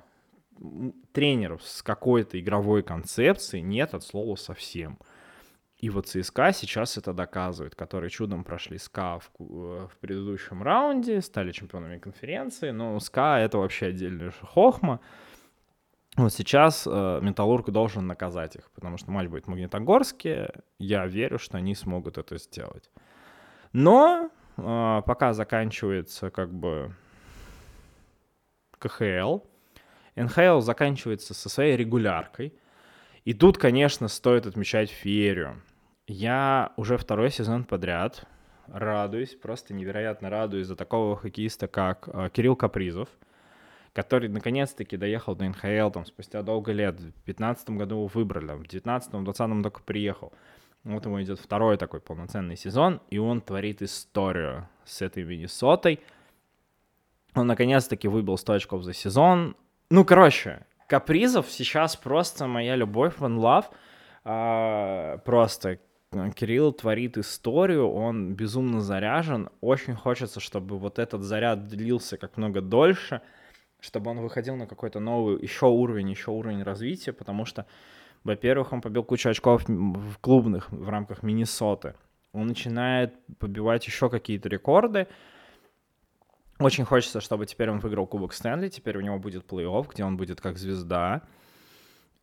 тренеров 1.12 1.62
с 1.62 1.82
какой-то 1.82 2.38
игровой 2.38 2.82
концепцией 2.82 3.62
нет 3.62 3.94
от 3.94 4.04
слова 4.04 4.36
совсем. 4.36 4.98
И 5.78 5.90
вот 5.90 6.08
ЦСКА 6.08 6.52
сейчас 6.52 6.98
это 6.98 7.12
доказывает, 7.12 7.76
которые 7.76 8.10
чудом 8.10 8.42
прошли 8.42 8.78
СКА 8.78 9.20
в, 9.20 9.88
в 9.88 9.96
предыдущем 10.00 10.62
раунде, 10.62 11.20
стали 11.20 11.52
чемпионами 11.52 11.98
конференции, 11.98 12.70
но 12.70 12.98
СКА 12.98 13.38
это 13.38 13.58
вообще 13.58 13.86
отдельная 13.86 14.32
хохма. 14.42 15.00
Вот 16.16 16.32
сейчас 16.32 16.84
э, 16.84 17.20
Металлург 17.22 17.70
должен 17.70 18.08
наказать 18.08 18.56
их, 18.56 18.72
потому 18.72 18.96
что 18.96 19.12
матч 19.12 19.28
будет 19.28 19.44
в 19.44 19.48
Магнитогорске. 19.48 20.50
Я 20.80 21.06
верю, 21.06 21.38
что 21.38 21.58
они 21.58 21.76
смогут 21.76 22.18
это 22.18 22.38
сделать. 22.38 22.90
Но 23.72 24.30
э, 24.56 25.02
пока 25.06 25.32
заканчивается 25.32 26.30
как 26.30 26.52
бы 26.52 26.92
КХЛ, 28.80 29.38
НХЛ 30.16 30.58
заканчивается 30.58 31.34
со 31.34 31.48
своей 31.48 31.76
регуляркой. 31.76 32.52
И 33.24 33.32
тут, 33.32 33.58
конечно, 33.58 34.08
стоит 34.08 34.46
отмечать 34.46 34.90
феерию. 34.90 35.62
Я 36.08 36.72
уже 36.76 36.96
второй 36.96 37.30
сезон 37.30 37.62
подряд 37.62 38.24
радуюсь, 38.66 39.36
просто 39.36 39.72
невероятно 39.72 40.28
радуюсь 40.28 40.66
за 40.66 40.74
такого 40.74 41.16
хоккеиста, 41.16 41.68
как 41.68 42.08
э, 42.12 42.30
Кирилл 42.32 42.56
Капризов— 42.56 43.08
который 43.98 44.28
наконец-таки 44.28 44.96
доехал 44.96 45.34
до 45.34 45.48
НХЛ 45.48 45.90
там 45.90 46.06
спустя 46.06 46.42
долго 46.42 46.70
лет. 46.70 46.94
В 46.94 47.02
2015 47.02 47.70
году 47.70 48.08
выбрали, 48.14 48.52
в 48.52 48.62
2019-2020 48.62 49.62
только 49.62 49.82
приехал. 49.82 50.32
Вот 50.84 51.04
ему 51.04 51.20
идет 51.20 51.40
второй 51.40 51.76
такой 51.76 52.00
полноценный 52.00 52.56
сезон, 52.56 53.00
и 53.10 53.18
он 53.18 53.40
творит 53.40 53.82
историю 53.82 54.68
с 54.84 55.02
этой 55.02 55.24
Миннесотой. 55.24 55.98
Он 57.34 57.48
наконец-таки 57.48 58.06
выбил 58.06 58.38
100 58.38 58.52
очков 58.52 58.84
за 58.84 58.94
сезон. 58.94 59.56
Ну, 59.90 60.04
короче, 60.04 60.64
Капризов 60.86 61.50
сейчас 61.50 61.96
просто 61.96 62.46
моя 62.46 62.76
любовь, 62.76 63.16
one 63.18 63.38
love. 63.38 63.64
А, 64.22 65.18
просто 65.24 65.80
Кирилл 66.34 66.72
творит 66.72 67.18
историю, 67.18 67.90
он 67.90 68.34
безумно 68.34 68.80
заряжен. 68.80 69.50
Очень 69.60 69.94
хочется, 69.94 70.40
чтобы 70.40 70.78
вот 70.78 70.98
этот 70.98 71.22
заряд 71.22 71.68
длился 71.68 72.16
как 72.16 72.36
много 72.36 72.60
дольше— 72.60 73.20
чтобы 73.80 74.10
он 74.10 74.20
выходил 74.20 74.56
на 74.56 74.66
какой-то 74.66 75.00
новый 75.00 75.40
еще 75.40 75.66
уровень, 75.66 76.10
еще 76.10 76.30
уровень 76.30 76.62
развития, 76.62 77.12
потому 77.12 77.44
что, 77.44 77.66
во-первых, 78.24 78.72
он 78.72 78.80
побил 78.80 79.04
кучу 79.04 79.28
очков 79.28 79.64
в 79.68 80.18
клубных 80.18 80.70
в 80.72 80.88
рамках 80.88 81.22
Миннесоты. 81.22 81.94
Он 82.32 82.48
начинает 82.48 83.14
побивать 83.38 83.86
еще 83.86 84.10
какие-то 84.10 84.48
рекорды. 84.48 85.06
Очень 86.58 86.84
хочется, 86.84 87.20
чтобы 87.20 87.46
теперь 87.46 87.70
он 87.70 87.78
выиграл 87.78 88.06
Кубок 88.06 88.32
Стэнли, 88.32 88.68
теперь 88.68 88.98
у 88.98 89.00
него 89.00 89.18
будет 89.18 89.46
плей-офф, 89.50 89.86
где 89.92 90.04
он 90.04 90.16
будет 90.16 90.40
как 90.40 90.58
звезда, 90.58 91.22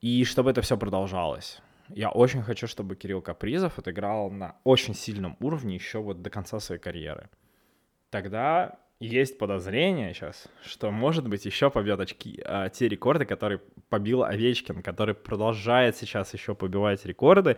и 0.02 0.26
чтобы 0.26 0.52
это 0.52 0.62
все 0.62 0.78
продолжалось. 0.78 1.62
Я 1.90 2.10
очень 2.10 2.42
хочу, 2.42 2.68
чтобы 2.68 2.96
Кирилл 2.96 3.22
Капризов 3.22 3.78
отыграл 3.78 4.32
на 4.32 4.56
очень 4.64 4.96
сильном 4.96 5.38
уровне 5.40 5.76
еще 5.76 6.00
вот 6.00 6.22
до 6.22 6.30
конца 6.30 6.60
своей 6.60 6.82
карьеры. 6.82 7.30
Тогда 8.10 8.80
есть 9.00 9.38
подозрение 9.38 10.14
сейчас, 10.14 10.48
что, 10.64 10.90
может 10.90 11.28
быть, 11.28 11.46
еще 11.46 11.70
побьет 11.70 12.00
очки, 12.00 12.42
а, 12.46 12.70
те 12.70 12.88
рекорды, 12.88 13.26
которые 13.26 13.62
побил 13.90 14.24
Овечкин, 14.24 14.82
который 14.82 15.14
продолжает 15.14 15.96
сейчас 15.98 16.34
еще 16.34 16.56
побивать 16.56 17.06
рекорды. 17.06 17.58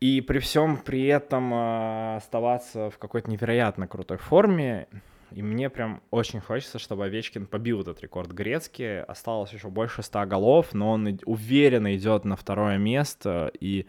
И 0.00 0.20
при 0.20 0.38
всем 0.38 0.78
при 0.78 1.06
этом 1.06 1.52
а, 1.54 2.16
оставаться 2.16 2.90
в 2.90 2.98
какой-то 2.98 3.30
невероятно 3.30 3.86
крутой 3.86 4.18
форме. 4.18 4.88
И 5.34 5.42
мне 5.42 5.68
прям 5.68 6.00
очень 6.10 6.40
хочется, 6.40 6.78
чтобы 6.78 7.04
Овечкин 7.04 7.46
побил 7.46 7.80
этот 7.80 8.00
рекорд 8.00 8.30
Грецкий. 8.30 9.02
Осталось 9.02 9.52
еще 9.52 9.68
больше 9.68 10.02
ста 10.02 10.26
голов, 10.26 10.74
но 10.74 10.92
он 10.92 11.18
уверенно 11.26 11.94
идет 11.96 12.24
на 12.24 12.36
второе 12.36 12.78
место. 12.78 13.50
И 13.60 13.86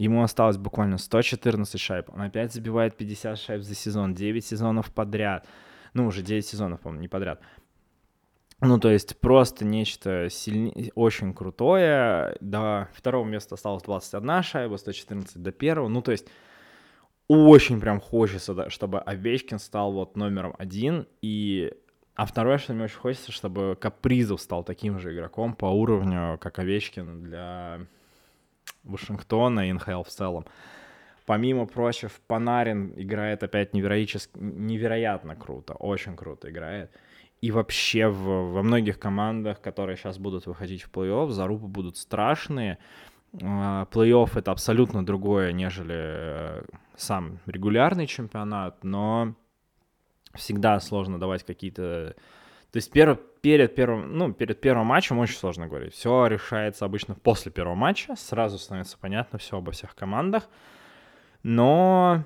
Ему 0.00 0.22
осталось 0.22 0.56
буквально 0.56 0.96
114 0.96 1.78
шайб. 1.78 2.08
Он 2.08 2.22
опять 2.22 2.54
забивает 2.54 2.96
50 2.96 3.38
шайб 3.38 3.60
за 3.60 3.74
сезон, 3.74 4.14
9 4.14 4.42
сезонов 4.42 4.90
подряд. 4.90 5.46
Ну, 5.92 6.06
уже 6.06 6.22
9 6.22 6.46
сезонов, 6.46 6.80
по-моему, 6.80 7.02
не 7.02 7.08
подряд. 7.08 7.42
Ну, 8.62 8.78
то 8.78 8.90
есть 8.90 9.20
просто 9.20 9.66
нечто 9.66 10.28
сильнее, 10.30 10.90
очень 10.94 11.34
крутое. 11.34 12.34
До 12.40 12.88
второго 12.94 13.26
места 13.26 13.56
осталось 13.56 13.82
21 13.82 14.42
шайба, 14.42 14.76
114 14.76 15.36
до 15.36 15.52
первого. 15.52 15.88
Ну, 15.88 16.00
то 16.00 16.12
есть 16.12 16.28
очень 17.32 17.80
прям 17.80 18.00
хочется, 18.00 18.68
чтобы 18.70 18.98
Овечкин 18.98 19.60
стал 19.60 19.92
вот 19.92 20.16
номером 20.16 20.54
один. 20.58 21.06
И... 21.22 21.72
А 22.16 22.26
второе, 22.26 22.58
что 22.58 22.74
мне 22.74 22.84
очень 22.84 22.98
хочется, 22.98 23.30
чтобы 23.30 23.76
Капризов 23.80 24.40
стал 24.40 24.64
таким 24.64 24.98
же 24.98 25.14
игроком 25.14 25.54
по 25.54 25.66
уровню, 25.66 26.38
как 26.40 26.58
Овечкин 26.58 27.22
для 27.22 27.86
Вашингтона 28.82 29.68
и 29.68 29.72
НХЛ 29.72 30.02
в 30.02 30.08
целом. 30.08 30.44
Помимо 31.24 31.66
прочего, 31.66 32.10
Панарин 32.26 32.94
играет 32.96 33.44
опять 33.44 33.74
невероятно, 33.74 34.20
невероятно 34.34 35.36
круто, 35.36 35.74
очень 35.74 36.16
круто 36.16 36.50
играет. 36.50 36.90
И 37.40 37.52
вообще 37.52 38.08
в, 38.08 38.52
во 38.52 38.62
многих 38.64 38.98
командах, 38.98 39.60
которые 39.60 39.96
сейчас 39.96 40.18
будут 40.18 40.46
выходить 40.46 40.82
в 40.82 40.90
плей-офф, 40.90 41.30
зарубы 41.30 41.68
будут 41.68 41.96
страшные. 41.96 42.78
А, 43.42 43.86
плей-офф 43.90 44.38
это 44.38 44.50
абсолютно 44.50 45.04
другое, 45.04 45.52
нежели 45.52 45.94
э, 45.96 46.62
сам 46.96 47.38
регулярный 47.46 48.06
чемпионат, 48.06 48.82
но 48.82 49.34
всегда 50.34 50.80
сложно 50.80 51.18
давать 51.18 51.44
какие-то 51.44 52.14
То 52.72 52.76
есть 52.76 52.90
перв, 52.90 53.18
перед, 53.40 53.74
первым, 53.74 54.16
ну, 54.16 54.32
перед 54.32 54.60
первым 54.60 54.86
матчем 54.86 55.18
очень 55.18 55.36
сложно 55.36 55.68
говорить. 55.68 55.94
Все 55.94 56.26
решается 56.26 56.84
обычно 56.84 57.14
после 57.14 57.52
первого 57.52 57.74
матча. 57.74 58.16
Сразу 58.16 58.58
становится 58.58 58.98
понятно 58.98 59.38
все 59.38 59.58
обо 59.58 59.72
всех 59.72 59.94
командах. 59.94 60.48
Но 61.42 62.24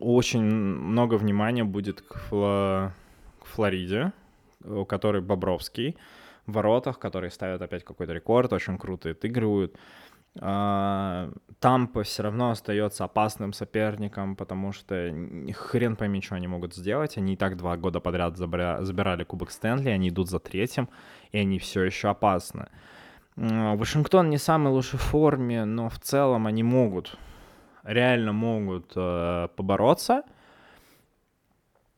очень 0.00 0.42
много 0.42 1.14
внимания 1.14 1.64
будет 1.64 2.00
к, 2.02 2.18
Фло... 2.28 2.94
к 3.40 3.46
Флориде, 3.46 4.12
у 4.64 4.84
которой 4.84 5.22
Бобровский 5.22 5.96
воротах, 6.52 6.98
которые 6.98 7.30
ставят 7.30 7.62
опять 7.62 7.84
какой-то 7.84 8.12
рекорд, 8.12 8.52
очень 8.52 8.78
круто 8.78 9.10
отыгрывают. 9.10 9.76
А, 10.40 11.30
Тампа 11.60 12.02
все 12.02 12.22
равно 12.22 12.50
остается 12.50 13.04
опасным 13.04 13.52
соперником, 13.52 14.36
потому 14.36 14.72
что 14.72 15.12
хрен 15.54 15.96
пойми, 15.96 16.20
что 16.22 16.36
они 16.36 16.46
могут 16.46 16.74
сделать. 16.74 17.18
Они 17.18 17.34
и 17.34 17.36
так 17.36 17.56
два 17.56 17.76
года 17.76 18.00
подряд 18.00 18.36
забирали 18.36 19.24
Кубок 19.24 19.50
Стэнли, 19.50 19.90
они 19.90 20.10
идут 20.10 20.28
за 20.28 20.38
третьим, 20.38 20.88
и 21.32 21.38
они 21.38 21.58
все 21.58 21.82
еще 21.82 22.08
опасны. 22.08 22.68
Вашингтон 23.36 24.30
не 24.30 24.36
в 24.36 24.42
самой 24.42 24.72
лучшей 24.72 24.98
форме, 24.98 25.64
но 25.64 25.88
в 25.88 25.98
целом 26.00 26.46
они 26.46 26.62
могут, 26.64 27.16
реально 27.84 28.32
могут 28.32 28.92
э, 28.96 29.48
побороться. 29.54 30.22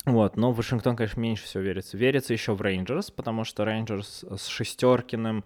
Вот, 0.07 0.36
но 0.36 0.53
Вашингтон, 0.53 0.96
конечно, 0.96 1.20
меньше 1.20 1.44
всего 1.44 1.62
верится. 1.62 1.96
Верится 1.96 2.32
еще 2.32 2.55
в 2.55 2.62
Рейнджерс, 2.62 3.11
потому 3.11 3.44
что 3.44 3.64
Рейнджерс 3.64 4.24
с 4.24 4.46
Шестеркиным, 4.46 5.44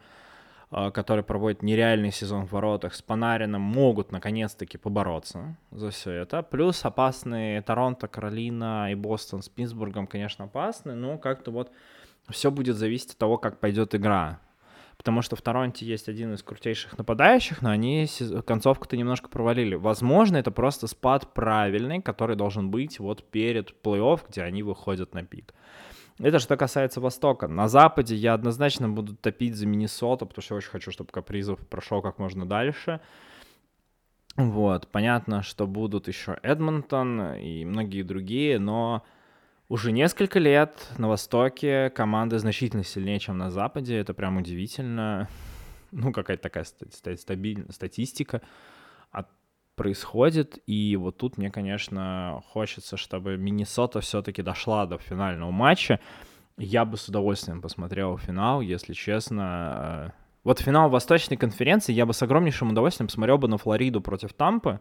а, 0.71 0.91
который 0.91 1.25
проводит 1.25 1.63
нереальный 1.63 2.13
сезон 2.13 2.47
в 2.47 2.53
воротах, 2.53 2.95
с 2.95 3.03
Панарином 3.03 3.63
могут 3.63 4.13
наконец-таки 4.13 4.79
побороться 4.79 5.57
за 5.73 5.91
все 5.91 6.13
это. 6.13 6.43
Плюс 6.43 6.85
опасные 6.85 7.63
Торонто, 7.63 8.07
Каролина 8.07 8.93
и 8.93 8.95
Бостон 8.95 9.43
с 9.43 9.49
Питтсбургом, 9.49 10.07
конечно, 10.07 10.45
опасны, 10.45 10.95
но 10.95 11.19
как-то 11.19 11.51
вот 11.51 11.73
все 12.29 12.51
будет 12.51 12.77
зависеть 12.77 13.13
от 13.13 13.19
того, 13.19 13.39
как 13.39 13.59
пойдет 13.59 13.95
игра. 13.95 14.41
Потому 14.97 15.23
что 15.23 15.37
в 15.37 15.43
Торонте 15.43 15.85
есть 15.85 16.09
один 16.09 16.35
из 16.35 16.43
крутейших 16.43 16.97
нападающих, 16.97 17.63
но 17.63 17.71
они 17.71 18.07
концовку-то 18.47 18.97
немножко 18.97 19.29
провалили. 19.29 19.75
Возможно, 19.75 20.37
это 20.37 20.51
просто 20.51 20.87
спад 20.87 21.35
правильный, 21.35 22.01
который 22.01 22.37
должен 22.37 22.71
быть 22.71 22.99
вот 22.99 23.29
перед 23.31 23.75
плей-офф, 23.83 24.21
где 24.29 24.43
они 24.43 24.63
выходят 24.63 25.15
на 25.15 25.25
пик. 25.25 25.53
Это 26.19 26.39
что 26.39 26.57
касается 26.57 27.01
Востока. 27.01 27.49
На 27.49 27.69
Западе 27.69 28.15
я 28.15 28.35
однозначно 28.35 28.89
буду 28.89 29.17
топить 29.17 29.57
за 29.57 29.67
Миннесоту, 29.67 30.27
потому 30.27 30.43
что 30.43 30.55
я 30.55 30.59
очень 30.59 30.71
хочу, 30.71 30.93
чтобы 30.93 31.11
Капризов 31.11 31.59
прошел 31.67 32.03
как 32.03 32.19
можно 32.19 32.47
дальше. 32.47 33.01
Вот, 34.37 34.89
понятно, 34.89 35.43
что 35.43 35.67
будут 35.67 36.09
еще 36.09 36.39
Эдмонтон 36.43 37.35
и 37.35 37.65
многие 37.65 38.03
другие, 38.03 38.59
но 38.59 39.05
уже 39.69 39.93
несколько 39.93 40.39
лет 40.39 40.91
на 40.99 41.09
Востоке 41.09 41.91
команды 41.91 42.39
значительно 42.39 42.85
сильнее, 42.85 43.19
чем 43.19 43.39
на 43.39 43.51
Западе. 43.51 43.99
Это 43.99 44.15
прям 44.15 44.37
удивительно. 44.37 45.29
Ну, 45.97 46.11
какая-то 46.13 46.43
такая 46.43 46.65
стабильная 46.65 47.71
статистика 47.71 48.43
происходит. 49.75 50.59
И 50.67 50.97
вот 50.97 51.17
тут 51.17 51.39
мне, 51.39 51.51
конечно, 51.51 52.43
хочется, 52.49 52.97
чтобы 52.97 53.37
Миннесота 53.37 54.01
все-таки 54.01 54.43
дошла 54.43 54.87
до 54.87 54.99
финального 54.99 55.51
матча. 55.51 56.01
Я 56.57 56.85
бы 56.85 56.97
с 56.97 57.09
удовольствием 57.09 57.61
посмотрел 57.61 58.17
финал, 58.19 58.61
если 58.61 58.93
честно. 58.93 60.15
Вот 60.45 60.61
финал 60.61 60.91
Восточной 60.91 61.37
конференции 61.37 61.93
я 61.93 62.07
бы 62.07 62.13
с 62.13 62.23
огромнейшим 62.23 62.71
удовольствием 62.71 63.09
посмотрел 63.09 63.39
бы 63.39 63.49
на 63.49 63.59
Флориду 63.59 64.01
против 64.01 64.33
Тампы, 64.35 64.81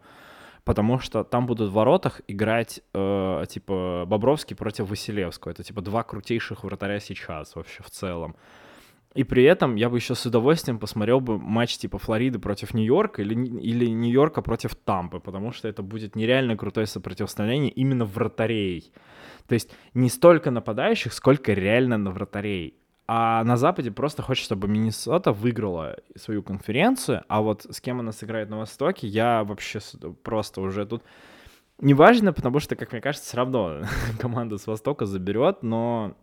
потому 0.63 0.99
что 0.99 1.23
там 1.23 1.45
будут 1.45 1.69
в 1.69 1.73
воротах 1.73 2.21
играть, 2.27 2.81
э, 2.93 3.45
типа, 3.49 4.05
Бобровский 4.07 4.55
против 4.55 4.89
Василевского. 4.89 5.51
Это, 5.51 5.63
типа, 5.63 5.81
два 5.81 6.03
крутейших 6.03 6.63
вратаря 6.63 6.99
сейчас 6.99 7.55
вообще 7.55 7.83
в 7.83 7.89
целом. 7.89 8.35
И 9.15 9.23
при 9.23 9.43
этом 9.43 9.75
я 9.75 9.89
бы 9.89 9.97
еще 9.97 10.15
с 10.15 10.25
удовольствием 10.25 10.79
посмотрел 10.79 11.19
бы 11.19 11.37
матч 11.37 11.77
типа 11.77 11.99
Флориды 11.99 12.39
против 12.39 12.73
Нью-Йорка 12.73 13.21
или, 13.21 13.35
или 13.59 13.85
Нью-Йорка 13.85 14.41
против 14.41 14.75
Тампы, 14.75 15.19
потому 15.19 15.51
что 15.51 15.67
это 15.67 15.83
будет 15.83 16.15
нереально 16.15 16.57
крутое 16.57 16.87
сопротивление 16.87 17.69
именно 17.69 18.05
вратарей. 18.05 18.91
То 19.47 19.53
есть 19.53 19.69
не 19.93 20.09
столько 20.09 20.49
нападающих, 20.49 21.13
сколько 21.13 21.53
реально 21.53 21.97
на 21.97 22.09
вратарей. 22.09 22.79
А 23.05 23.43
на 23.43 23.57
Западе 23.57 23.91
просто 23.91 24.21
хочется, 24.21 24.45
чтобы 24.45 24.67
Миннесота 24.67 25.33
выиграла 25.33 25.97
свою 26.15 26.41
конференцию, 26.41 27.23
а 27.27 27.41
вот 27.41 27.65
с 27.69 27.81
кем 27.81 27.99
она 27.99 28.11
сыграет 28.11 28.49
на 28.49 28.57
Востоке, 28.57 29.07
я 29.07 29.43
вообще 29.43 29.79
просто 30.23 30.61
уже 30.61 30.85
тут... 30.85 31.03
Неважно, 31.79 32.31
потому 32.31 32.59
что, 32.59 32.75
как 32.75 32.91
мне 32.93 33.01
кажется, 33.01 33.27
все 33.27 33.37
равно 33.37 33.81
команда 34.19 34.57
с 34.57 34.67
Востока 34.67 35.05
заберет, 35.05 35.63
но 35.63 36.15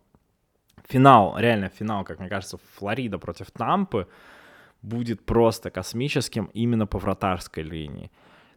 финал, 0.87 1.37
реально 1.37 1.69
финал, 1.69 2.03
как 2.03 2.19
мне 2.19 2.29
кажется, 2.29 2.57
Флорида 2.75 3.19
против 3.19 3.51
Тампы 3.51 4.07
будет 4.81 5.23
просто 5.23 5.69
космическим 5.69 6.45
именно 6.53 6.87
по 6.87 6.97
вратарской 6.97 7.63
линии. 7.63 8.11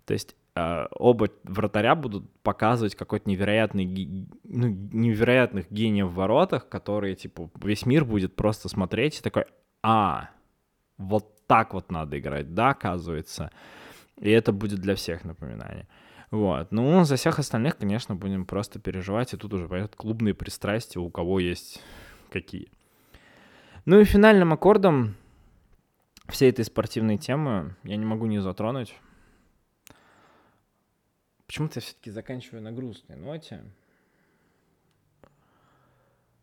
То 0.07 0.15
есть 0.15 0.35
оба 0.57 1.29
вратаря 1.43 1.95
будут 1.95 2.31
показывать 2.43 2.95
какой-то 2.95 3.29
невероятный, 3.29 4.29
ну, 4.45 4.69
невероятных 4.69 5.71
гениев 5.71 6.09
в 6.09 6.15
воротах, 6.15 6.69
которые, 6.69 7.17
типа, 7.17 7.51
весь 7.63 7.87
мир 7.87 8.05
будет 8.05 8.37
просто 8.37 8.69
смотреть 8.69 9.19
и 9.19 9.23
такой, 9.23 9.47
а, 9.83 10.31
вот 10.97 11.47
так 11.47 11.75
вот 11.75 11.91
надо 11.91 12.19
играть, 12.19 12.55
да, 12.55 12.71
оказывается. 12.71 13.51
И 14.21 14.31
это 14.31 14.53
будет 14.53 14.79
для 14.81 14.95
всех 14.95 15.25
напоминание. 15.25 15.89
Вот. 16.31 16.71
Ну, 16.71 17.05
за 17.05 17.17
всех 17.17 17.39
остальных, 17.39 17.77
конечно, 17.77 18.15
будем 18.15 18.45
просто 18.47 18.79
переживать, 18.79 19.35
и 19.35 19.37
тут 19.37 19.53
уже, 19.55 19.69
понятно, 19.69 19.97
клубные 19.97 20.35
пристрастия, 20.35 21.01
у 21.01 21.11
кого 21.11 21.41
есть 21.41 21.83
какие. 22.31 22.71
Ну 23.87 24.01
и 24.01 24.05
финальным 24.05 24.53
аккордом 24.53 25.17
всей 26.29 26.51
этой 26.51 26.65
спортивной 26.65 27.19
темы 27.19 27.77
я 27.83 27.97
не 27.97 28.05
могу 28.05 28.27
не 28.27 28.41
затронуть. 28.41 28.95
Почему-то 31.47 31.79
я 31.79 31.83
все-таки 31.83 32.11
заканчиваю 32.11 32.63
на 32.63 32.73
грустной 32.73 33.17
ноте. 33.17 33.65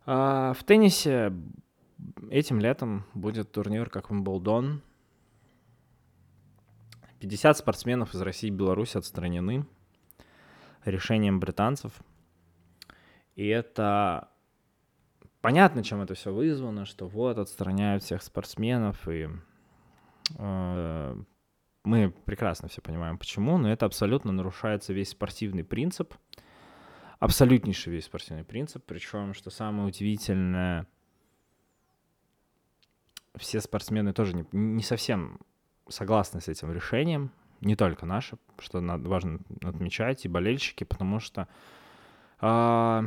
А 0.05 0.53
в 0.53 0.63
теннисе 0.63 1.33
этим 2.29 2.59
летом 2.59 3.05
будет 3.13 3.51
турнир 3.51 3.89
как 3.89 4.09
Wimbledon. 4.11 4.81
50 7.19 7.57
спортсменов 7.57 8.15
из 8.15 8.21
России 8.21 8.47
и 8.47 8.51
Беларуси 8.51 8.97
отстранены 8.97 9.65
решением 10.85 11.39
британцев. 11.39 11.93
И 13.35 13.47
это 13.47 14.29
понятно, 15.41 15.83
чем 15.83 16.01
это 16.01 16.15
все 16.15 16.33
вызвано, 16.33 16.85
что 16.85 17.07
вот 17.07 17.37
отстраняют 17.37 18.03
всех 18.03 18.23
спортсменов, 18.23 19.07
и 19.07 19.29
э, 20.37 21.15
мы 21.83 22.11
прекрасно 22.11 22.67
все 22.67 22.81
понимаем, 22.81 23.17
почему, 23.17 23.57
но 23.57 23.71
это 23.71 23.85
абсолютно 23.85 24.31
нарушается 24.31 24.93
весь 24.93 25.09
спортивный 25.09 25.63
принцип, 25.63 26.13
абсолютнейший 27.19 27.93
весь 27.93 28.05
спортивный 28.05 28.43
принцип, 28.43 28.83
причем, 28.85 29.33
что 29.33 29.49
самое 29.49 29.87
удивительное, 29.87 30.87
все 33.35 33.61
спортсмены 33.61 34.13
тоже 34.13 34.35
не, 34.35 34.45
не 34.51 34.83
совсем 34.83 35.39
согласны 35.87 36.41
с 36.41 36.47
этим 36.47 36.71
решением, 36.71 37.31
не 37.61 37.75
только 37.75 38.05
наши, 38.05 38.37
что 38.59 38.81
надо, 38.81 39.07
важно 39.07 39.39
отмечать, 39.63 40.25
и 40.25 40.29
болельщики, 40.29 40.83
потому 40.83 41.19
что 41.19 41.47
э, 42.41 43.03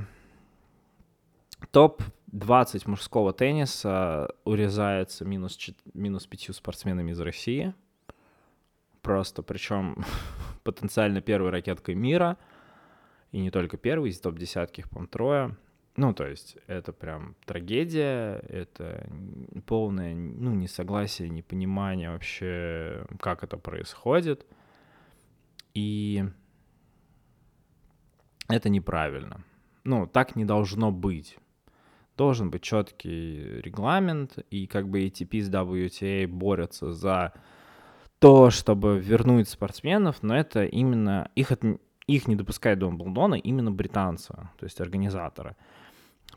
топ-20 1.71 2.89
мужского 2.89 3.33
тенниса 3.33 4.31
урезается 4.45 5.25
минус, 5.25 5.59
минус 5.93 6.27
5 6.27 6.55
спортсменами 6.55 7.11
из 7.13 7.21
России. 7.21 7.75
Просто, 9.05 9.43
причем 9.43 9.97
потенциально 10.65 11.21
первой 11.21 11.51
ракеткой 11.51 11.95
мира. 11.95 12.39
И 13.33 13.41
не 13.41 13.51
только 13.51 13.77
первый, 13.77 14.11
из 14.11 14.19
топ-десятки 14.19 14.81
их, 14.81 14.89
по 14.89 15.07
трое. 15.07 15.57
Ну, 15.97 16.15
то 16.15 16.27
есть 16.27 16.57
это 16.67 16.93
прям 16.93 17.37
трагедия, 17.45 18.43
это 18.49 19.07
полное, 19.67 20.15
ну, 20.15 20.55
несогласие, 20.55 21.29
непонимание 21.29 22.11
вообще, 22.11 23.07
как 23.21 23.45
это 23.45 23.59
происходит. 23.59 24.47
И 25.75 26.25
это 28.49 28.71
неправильно. 28.71 29.45
Ну, 29.85 30.07
так 30.07 30.35
не 30.35 30.47
должно 30.47 30.91
быть 30.91 31.37
должен 32.17 32.51
быть 32.51 32.63
четкий 32.63 33.61
регламент, 33.61 34.39
и 34.49 34.67
как 34.67 34.89
бы 34.89 35.03
ATP 35.05 35.41
с 35.41 35.51
WTA 35.51 36.29
борются 36.29 36.93
за 36.93 37.33
то, 38.19 38.51
чтобы 38.51 38.99
вернуть 38.99 39.49
спортсменов, 39.49 40.23
но 40.23 40.37
это 40.37 40.65
именно 40.65 41.31
их, 41.35 41.53
от, 41.53 41.63
их 42.07 42.29
не 42.29 42.37
допускает 42.37 42.79
до 42.79 42.87
Умблдона 42.87 43.35
именно 43.35 43.71
британцы, 43.71 44.35
то 44.59 44.65
есть 44.65 44.81
организаторы. 44.81 45.57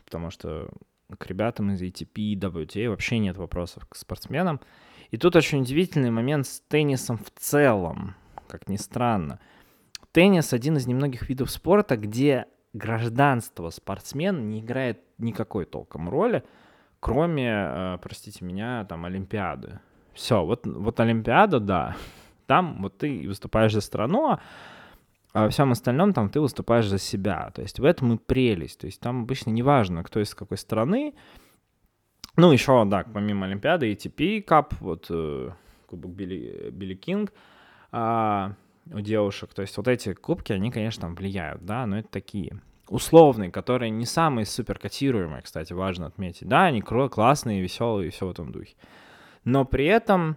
Потому 0.04 0.30
что 0.30 0.70
к 1.16 1.26
ребятам 1.26 1.70
из 1.70 1.82
ATP 1.82 2.34
WTA 2.34 2.90
вообще 2.90 3.18
нет 3.18 3.36
вопросов 3.36 3.86
к 3.86 3.96
спортсменам. 3.96 4.60
И 5.10 5.16
тут 5.16 5.36
очень 5.36 5.62
удивительный 5.62 6.10
момент 6.10 6.46
с 6.46 6.60
теннисом 6.68 7.16
в 7.18 7.30
целом, 7.34 8.14
как 8.46 8.68
ни 8.68 8.76
странно. 8.76 9.40
Теннис 10.12 10.52
один 10.52 10.76
из 10.76 10.86
немногих 10.86 11.28
видов 11.28 11.50
спорта, 11.50 11.96
где 11.96 12.46
гражданство 12.72 13.70
спортсмена 13.70 14.38
не 14.38 14.60
играет 14.60 15.00
никакой 15.16 15.64
толком 15.64 16.08
роли, 16.08 16.44
кроме, 17.00 17.48
э, 17.48 17.98
простите 18.02 18.44
меня, 18.44 18.84
там, 18.84 19.04
Олимпиады. 19.04 19.80
Все, 20.18 20.44
вот, 20.44 20.66
вот 20.66 20.98
Олимпиада, 20.98 21.60
да, 21.60 21.96
там 22.46 22.82
вот 22.82 22.98
ты 22.98 23.28
выступаешь 23.28 23.72
за 23.72 23.80
страну, 23.80 24.36
а 25.32 25.42
во 25.44 25.48
всем 25.48 25.70
остальном 25.70 26.12
там 26.12 26.28
ты 26.28 26.40
выступаешь 26.40 26.88
за 26.88 26.98
себя. 26.98 27.52
То 27.54 27.62
есть 27.62 27.78
в 27.78 27.84
этом 27.84 28.14
и 28.14 28.18
прелесть. 28.18 28.80
То 28.80 28.86
есть 28.86 29.00
там 29.00 29.22
обычно 29.22 29.50
не 29.50 29.62
важно, 29.62 30.02
кто 30.02 30.18
из 30.18 30.34
какой 30.34 30.58
страны. 30.58 31.14
Ну, 32.36 32.50
еще, 32.50 32.84
да, 32.84 33.04
помимо 33.14 33.46
Олимпиады, 33.46 33.92
ATP 33.92 34.44
Cup, 34.44 34.74
вот 34.80 35.06
э, 35.08 35.50
Кубок 35.86 36.10
Билли, 36.10 36.70
Билли 36.72 36.94
Кинг 36.94 37.32
а, 37.92 38.54
у 38.92 38.98
девушек. 38.98 39.54
То 39.54 39.62
есть 39.62 39.76
вот 39.76 39.86
эти 39.86 40.14
кубки, 40.14 40.52
они, 40.52 40.72
конечно, 40.72 41.02
там 41.02 41.14
влияют, 41.14 41.64
да, 41.64 41.86
но 41.86 41.98
это 41.98 42.08
такие 42.08 42.60
условные, 42.88 43.52
которые 43.52 43.90
не 43.90 44.04
самые 44.04 44.46
супер 44.46 44.80
котируемые, 44.80 45.42
кстати, 45.42 45.72
важно 45.72 46.06
отметить. 46.06 46.48
Да, 46.48 46.64
они 46.64 46.80
классные, 46.80 47.62
веселые 47.62 48.08
и 48.08 48.10
все 48.10 48.26
в 48.26 48.30
этом 48.30 48.50
духе. 48.50 48.74
Но 49.44 49.64
при 49.64 49.86
этом 49.86 50.36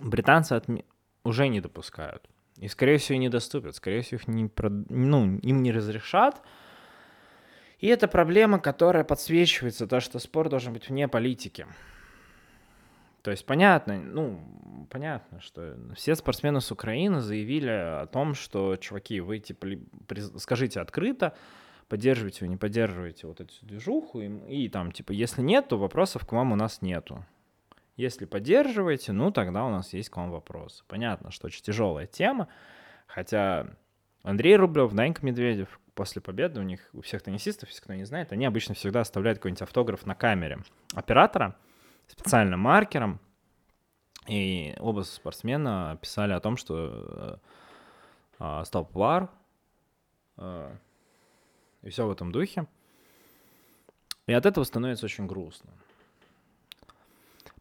британцы 0.00 0.54
отме- 0.54 0.84
уже 1.24 1.48
не 1.48 1.60
допускают. 1.60 2.28
И, 2.56 2.68
скорее 2.68 2.98
всего, 2.98 3.18
не 3.18 3.28
доступят. 3.28 3.74
Скорее 3.76 4.02
всего, 4.02 4.20
их 4.20 4.28
не, 4.28 4.50
ну, 4.88 5.38
им 5.38 5.62
не 5.62 5.72
разрешат. 5.72 6.42
И 7.78 7.88
это 7.88 8.06
проблема, 8.06 8.60
которая 8.60 9.04
подсвечивается, 9.04 9.86
то, 9.86 10.00
что 10.00 10.18
спорт 10.18 10.50
должен 10.50 10.72
быть 10.72 10.88
вне 10.88 11.08
политики. 11.08 11.66
То 13.22 13.30
есть 13.30 13.46
понятно, 13.46 14.00
ну, 14.00 14.40
понятно, 14.90 15.40
что 15.40 15.76
все 15.94 16.14
спортсмены 16.14 16.60
с 16.60 16.72
Украины 16.72 17.20
заявили 17.20 17.70
о 17.70 18.06
том, 18.06 18.34
что, 18.34 18.76
чуваки, 18.76 19.20
вы, 19.20 19.38
типа, 19.38 19.68
скажите 20.38 20.80
открыто, 20.80 21.36
поддерживаете 21.92 22.38
вы, 22.40 22.48
не 22.48 22.56
поддерживаете 22.56 23.26
вот 23.26 23.42
эту 23.42 23.52
движуху, 23.60 24.22
и, 24.22 24.64
и 24.64 24.68
там, 24.70 24.92
типа, 24.92 25.12
если 25.12 25.42
нет, 25.42 25.68
то 25.68 25.76
вопросов 25.76 26.24
к 26.24 26.32
вам 26.32 26.52
у 26.52 26.56
нас 26.56 26.80
нету. 26.80 27.22
Если 27.98 28.24
поддерживаете, 28.24 29.12
ну, 29.12 29.30
тогда 29.30 29.66
у 29.66 29.68
нас 29.68 29.92
есть 29.92 30.08
к 30.08 30.16
вам 30.16 30.30
вопросы. 30.30 30.84
Понятно, 30.88 31.30
что 31.30 31.48
очень 31.48 31.62
тяжелая 31.62 32.06
тема, 32.06 32.48
хотя 33.06 33.66
Андрей 34.22 34.56
Рублев, 34.56 34.94
Данька 34.94 35.22
Медведев 35.22 35.78
после 35.94 36.22
победы 36.22 36.60
у 36.60 36.62
них, 36.62 36.88
у 36.94 37.02
всех 37.02 37.20
теннисистов, 37.20 37.68
если 37.68 37.82
кто 37.82 37.92
не 37.92 38.04
знает, 38.04 38.32
они 38.32 38.46
обычно 38.46 38.74
всегда 38.74 39.02
оставляют 39.02 39.38
какой-нибудь 39.40 39.60
автограф 39.60 40.06
на 40.06 40.14
камере 40.14 40.60
оператора— 40.94 41.56
специальным 42.06 42.60
маркером. 42.60 43.20
И 44.28 44.74
оба 44.78 45.02
спортсмена 45.02 45.98
писали 46.00 46.32
о 46.32 46.40
том, 46.40 46.56
что 46.56 47.38
э, 48.38 48.62
стал 48.64 48.86
популар 48.86 49.28
э, 50.38 50.74
и 51.82 51.90
все 51.90 52.06
в 52.06 52.10
этом 52.10 52.32
духе. 52.32 52.66
И 54.26 54.32
от 54.32 54.46
этого 54.46 54.64
становится 54.64 55.06
очень 55.06 55.26
грустно. 55.26 55.70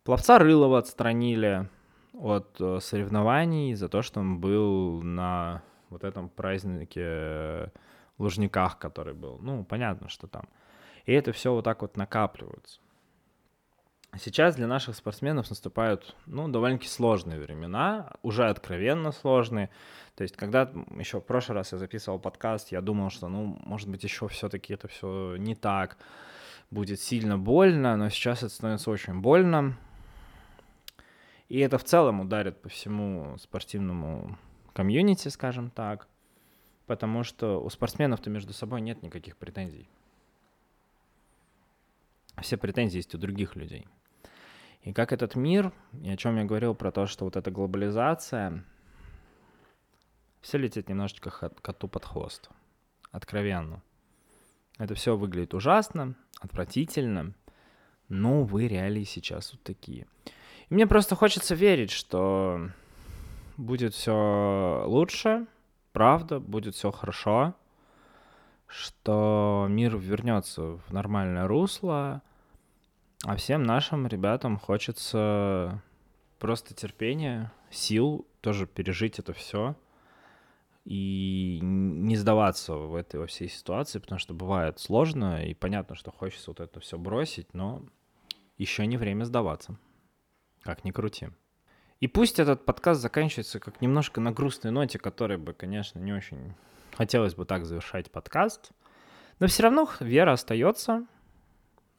Пловца 0.03 0.39
Рылова 0.39 0.79
отстранили 0.79 1.69
от 2.13 2.59
э, 2.59 2.79
соревнований 2.81 3.73
за 3.75 3.87
то, 3.89 4.01
что 4.01 4.19
он 4.19 4.39
был 4.39 5.01
на 5.01 5.63
вот 5.89 6.03
этом 6.03 6.29
празднике 6.29 7.01
э, 7.03 7.67
Лужниках, 8.17 8.77
который 8.77 9.13
был. 9.13 9.39
Ну, 9.41 9.63
понятно, 9.63 10.09
что 10.09 10.27
там. 10.27 10.47
И 11.05 11.13
это 11.13 11.31
все 11.31 11.53
вот 11.53 11.63
так 11.63 11.81
вот 11.81 11.97
накапливается. 11.97 12.79
Сейчас 14.19 14.55
для 14.55 14.67
наших 14.67 14.97
спортсменов 14.97 15.49
наступают, 15.49 16.17
ну, 16.25 16.49
довольно-таки 16.49 16.89
сложные 16.89 17.39
времена, 17.39 18.11
уже 18.23 18.49
откровенно 18.49 19.13
сложные. 19.13 19.69
То 20.15 20.23
есть, 20.23 20.35
когда 20.35 20.69
еще 20.97 21.21
в 21.21 21.23
прошлый 21.23 21.55
раз 21.55 21.71
я 21.71 21.77
записывал 21.77 22.19
подкаст, 22.19 22.73
я 22.73 22.81
думал, 22.81 23.09
что, 23.09 23.29
ну, 23.29 23.57
может 23.63 23.87
быть, 23.87 24.03
еще 24.03 24.27
все-таки 24.27 24.73
это 24.73 24.89
все 24.89 25.37
не 25.37 25.55
так, 25.55 25.97
будет 26.71 26.99
сильно 26.99 27.37
больно, 27.37 27.95
но 27.95 28.09
сейчас 28.09 28.39
это 28.39 28.49
становится 28.49 28.91
очень 28.91 29.21
больно. 29.21 29.77
И 31.47 31.59
это 31.59 31.77
в 31.77 31.85
целом 31.85 32.19
ударит 32.19 32.61
по 32.61 32.67
всему 32.67 33.37
спортивному 33.37 34.37
комьюнити, 34.73 35.29
скажем 35.29 35.69
так, 35.69 36.09
потому 36.85 37.23
что 37.23 37.63
у 37.63 37.69
спортсменов-то 37.69 38.29
между 38.29 38.51
собой 38.51 38.81
нет 38.81 39.03
никаких 39.03 39.37
претензий. 39.37 39.89
Все 42.41 42.57
претензии 42.57 42.97
есть 42.97 43.15
у 43.15 43.17
других 43.17 43.55
людей. 43.55 43.87
И 44.83 44.93
как 44.93 45.13
этот 45.13 45.35
мир, 45.35 45.71
и 46.01 46.09
о 46.09 46.17
чем 46.17 46.37
я 46.37 46.43
говорил 46.43 46.73
про 46.73 46.91
то, 46.91 47.05
что 47.05 47.25
вот 47.25 47.35
эта 47.35 47.51
глобализация, 47.51 48.63
все 50.41 50.57
летит 50.57 50.89
немножечко 50.89 51.29
коту 51.29 51.87
под 51.87 52.05
хвост. 52.05 52.49
Откровенно. 53.11 53.81
Это 54.77 54.95
все 54.95 55.15
выглядит 55.15 55.53
ужасно, 55.53 56.15
отвратительно, 56.39 57.33
но 58.09 58.43
вы 58.43 58.67
реалии 58.67 59.03
сейчас 59.03 59.51
вот 59.53 59.61
такие. 59.61 60.07
И 60.69 60.73
мне 60.73 60.87
просто 60.87 61.15
хочется 61.15 61.53
верить, 61.53 61.91
что 61.91 62.69
будет 63.57 63.93
все 63.93 64.83
лучше, 64.87 65.45
правда, 65.91 66.39
будет 66.39 66.73
все 66.73 66.91
хорошо, 66.91 67.53
что 68.65 69.67
мир 69.69 69.97
вернется 69.97 70.79
в 70.87 70.91
нормальное 70.91 71.47
русло, 71.47 72.23
а 73.23 73.35
всем 73.35 73.63
нашим 73.63 74.07
ребятам 74.07 74.57
хочется 74.57 75.81
просто 76.39 76.73
терпения, 76.73 77.51
сил 77.69 78.27
тоже 78.41 78.65
пережить 78.65 79.19
это 79.19 79.33
все 79.33 79.75
и 80.85 81.59
не 81.61 82.15
сдаваться 82.15 82.73
в 82.73 82.95
этой 82.95 83.19
во 83.19 83.27
всей 83.27 83.47
ситуации, 83.47 83.99
потому 83.99 84.17
что 84.17 84.33
бывает 84.33 84.79
сложно, 84.79 85.45
и 85.45 85.53
понятно, 85.53 85.95
что 85.95 86.11
хочется 86.11 86.49
вот 86.49 86.59
это 86.59 86.79
все 86.79 86.97
бросить, 86.97 87.53
но 87.53 87.83
еще 88.57 88.85
не 88.87 88.97
время 88.97 89.25
сдаваться. 89.25 89.77
Как 90.63 90.83
ни 90.83 90.91
крути. 90.91 91.29
И 91.99 92.07
пусть 92.07 92.39
этот 92.39 92.65
подкаст 92.65 93.01
заканчивается 93.01 93.59
как 93.59 93.81
немножко 93.81 94.21
на 94.21 94.31
грустной 94.31 94.71
ноте, 94.71 94.97
которой 94.97 95.37
бы, 95.37 95.53
конечно, 95.53 95.99
не 95.99 96.13
очень 96.13 96.55
хотелось 96.95 97.35
бы 97.35 97.45
так 97.45 97.65
завершать 97.65 98.11
подкаст, 98.11 98.71
но 99.39 99.47
все 99.47 99.63
равно 99.63 99.87
вера 99.99 100.33
остается, 100.33 101.05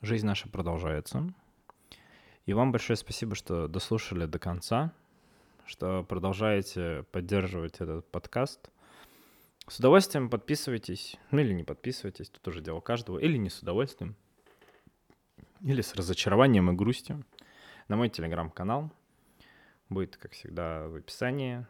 Жизнь 0.03 0.26
наша 0.26 0.48
продолжается. 0.48 1.32
И 2.44 2.55
вам 2.55 2.72
большое 2.72 2.96
спасибо, 2.96 3.36
что 3.36 3.68
дослушали 3.68 4.26
до 4.26 4.40
конца, 4.40 4.92
что 5.64 6.03
продолжаете 6.03 7.05
поддерживать 7.12 7.76
этот 7.80 8.11
подкаст. 8.11 8.68
С 9.68 9.78
удовольствием 9.78 10.28
подписывайтесь, 10.28 11.16
ну 11.30 11.38
или 11.38 11.53
не 11.53 11.62
подписывайтесь, 11.62 12.30
тут 12.30 12.48
уже 12.48 12.61
дело 12.62 12.80
каждого, 12.80 13.20
или 13.20 13.36
не 13.36 13.48
с 13.48 13.61
удовольствием, 13.61 14.16
или 15.61 15.82
с 15.82 15.94
разочарованием 15.94 16.68
и 16.72 16.74
грустью 16.74 17.24
на 17.86 17.94
мой 17.94 18.09
телеграм-канал. 18.09 18.90
Будет, 19.88 20.16
как 20.16 20.32
всегда, 20.32 20.88
в 20.88 20.96
описании. 20.96 21.64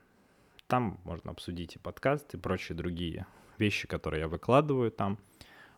Там 0.68 0.98
можно 1.04 1.32
обсудить 1.32 1.76
и 1.76 1.78
подкаст, 1.78 2.32
и 2.32 2.38
прочие 2.38 2.76
другие 2.78 3.26
вещи, 3.58 3.86
которые 3.86 4.20
я 4.20 4.28
выкладываю 4.28 4.90
там 4.90 5.18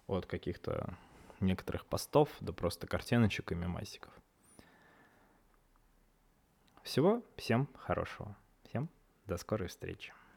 от 0.06 0.26
каких-то 0.26 0.96
некоторых 1.40 1.86
постов 1.86 2.28
до 2.40 2.52
просто 2.52 2.86
картиночек 2.86 3.52
и 3.52 3.54
мемасиков. 3.54 4.12
Всего 6.82 7.22
всем 7.36 7.68
хорошего. 7.76 8.36
Всем 8.64 8.88
до 9.26 9.36
скорой 9.36 9.68
встречи. 9.68 10.12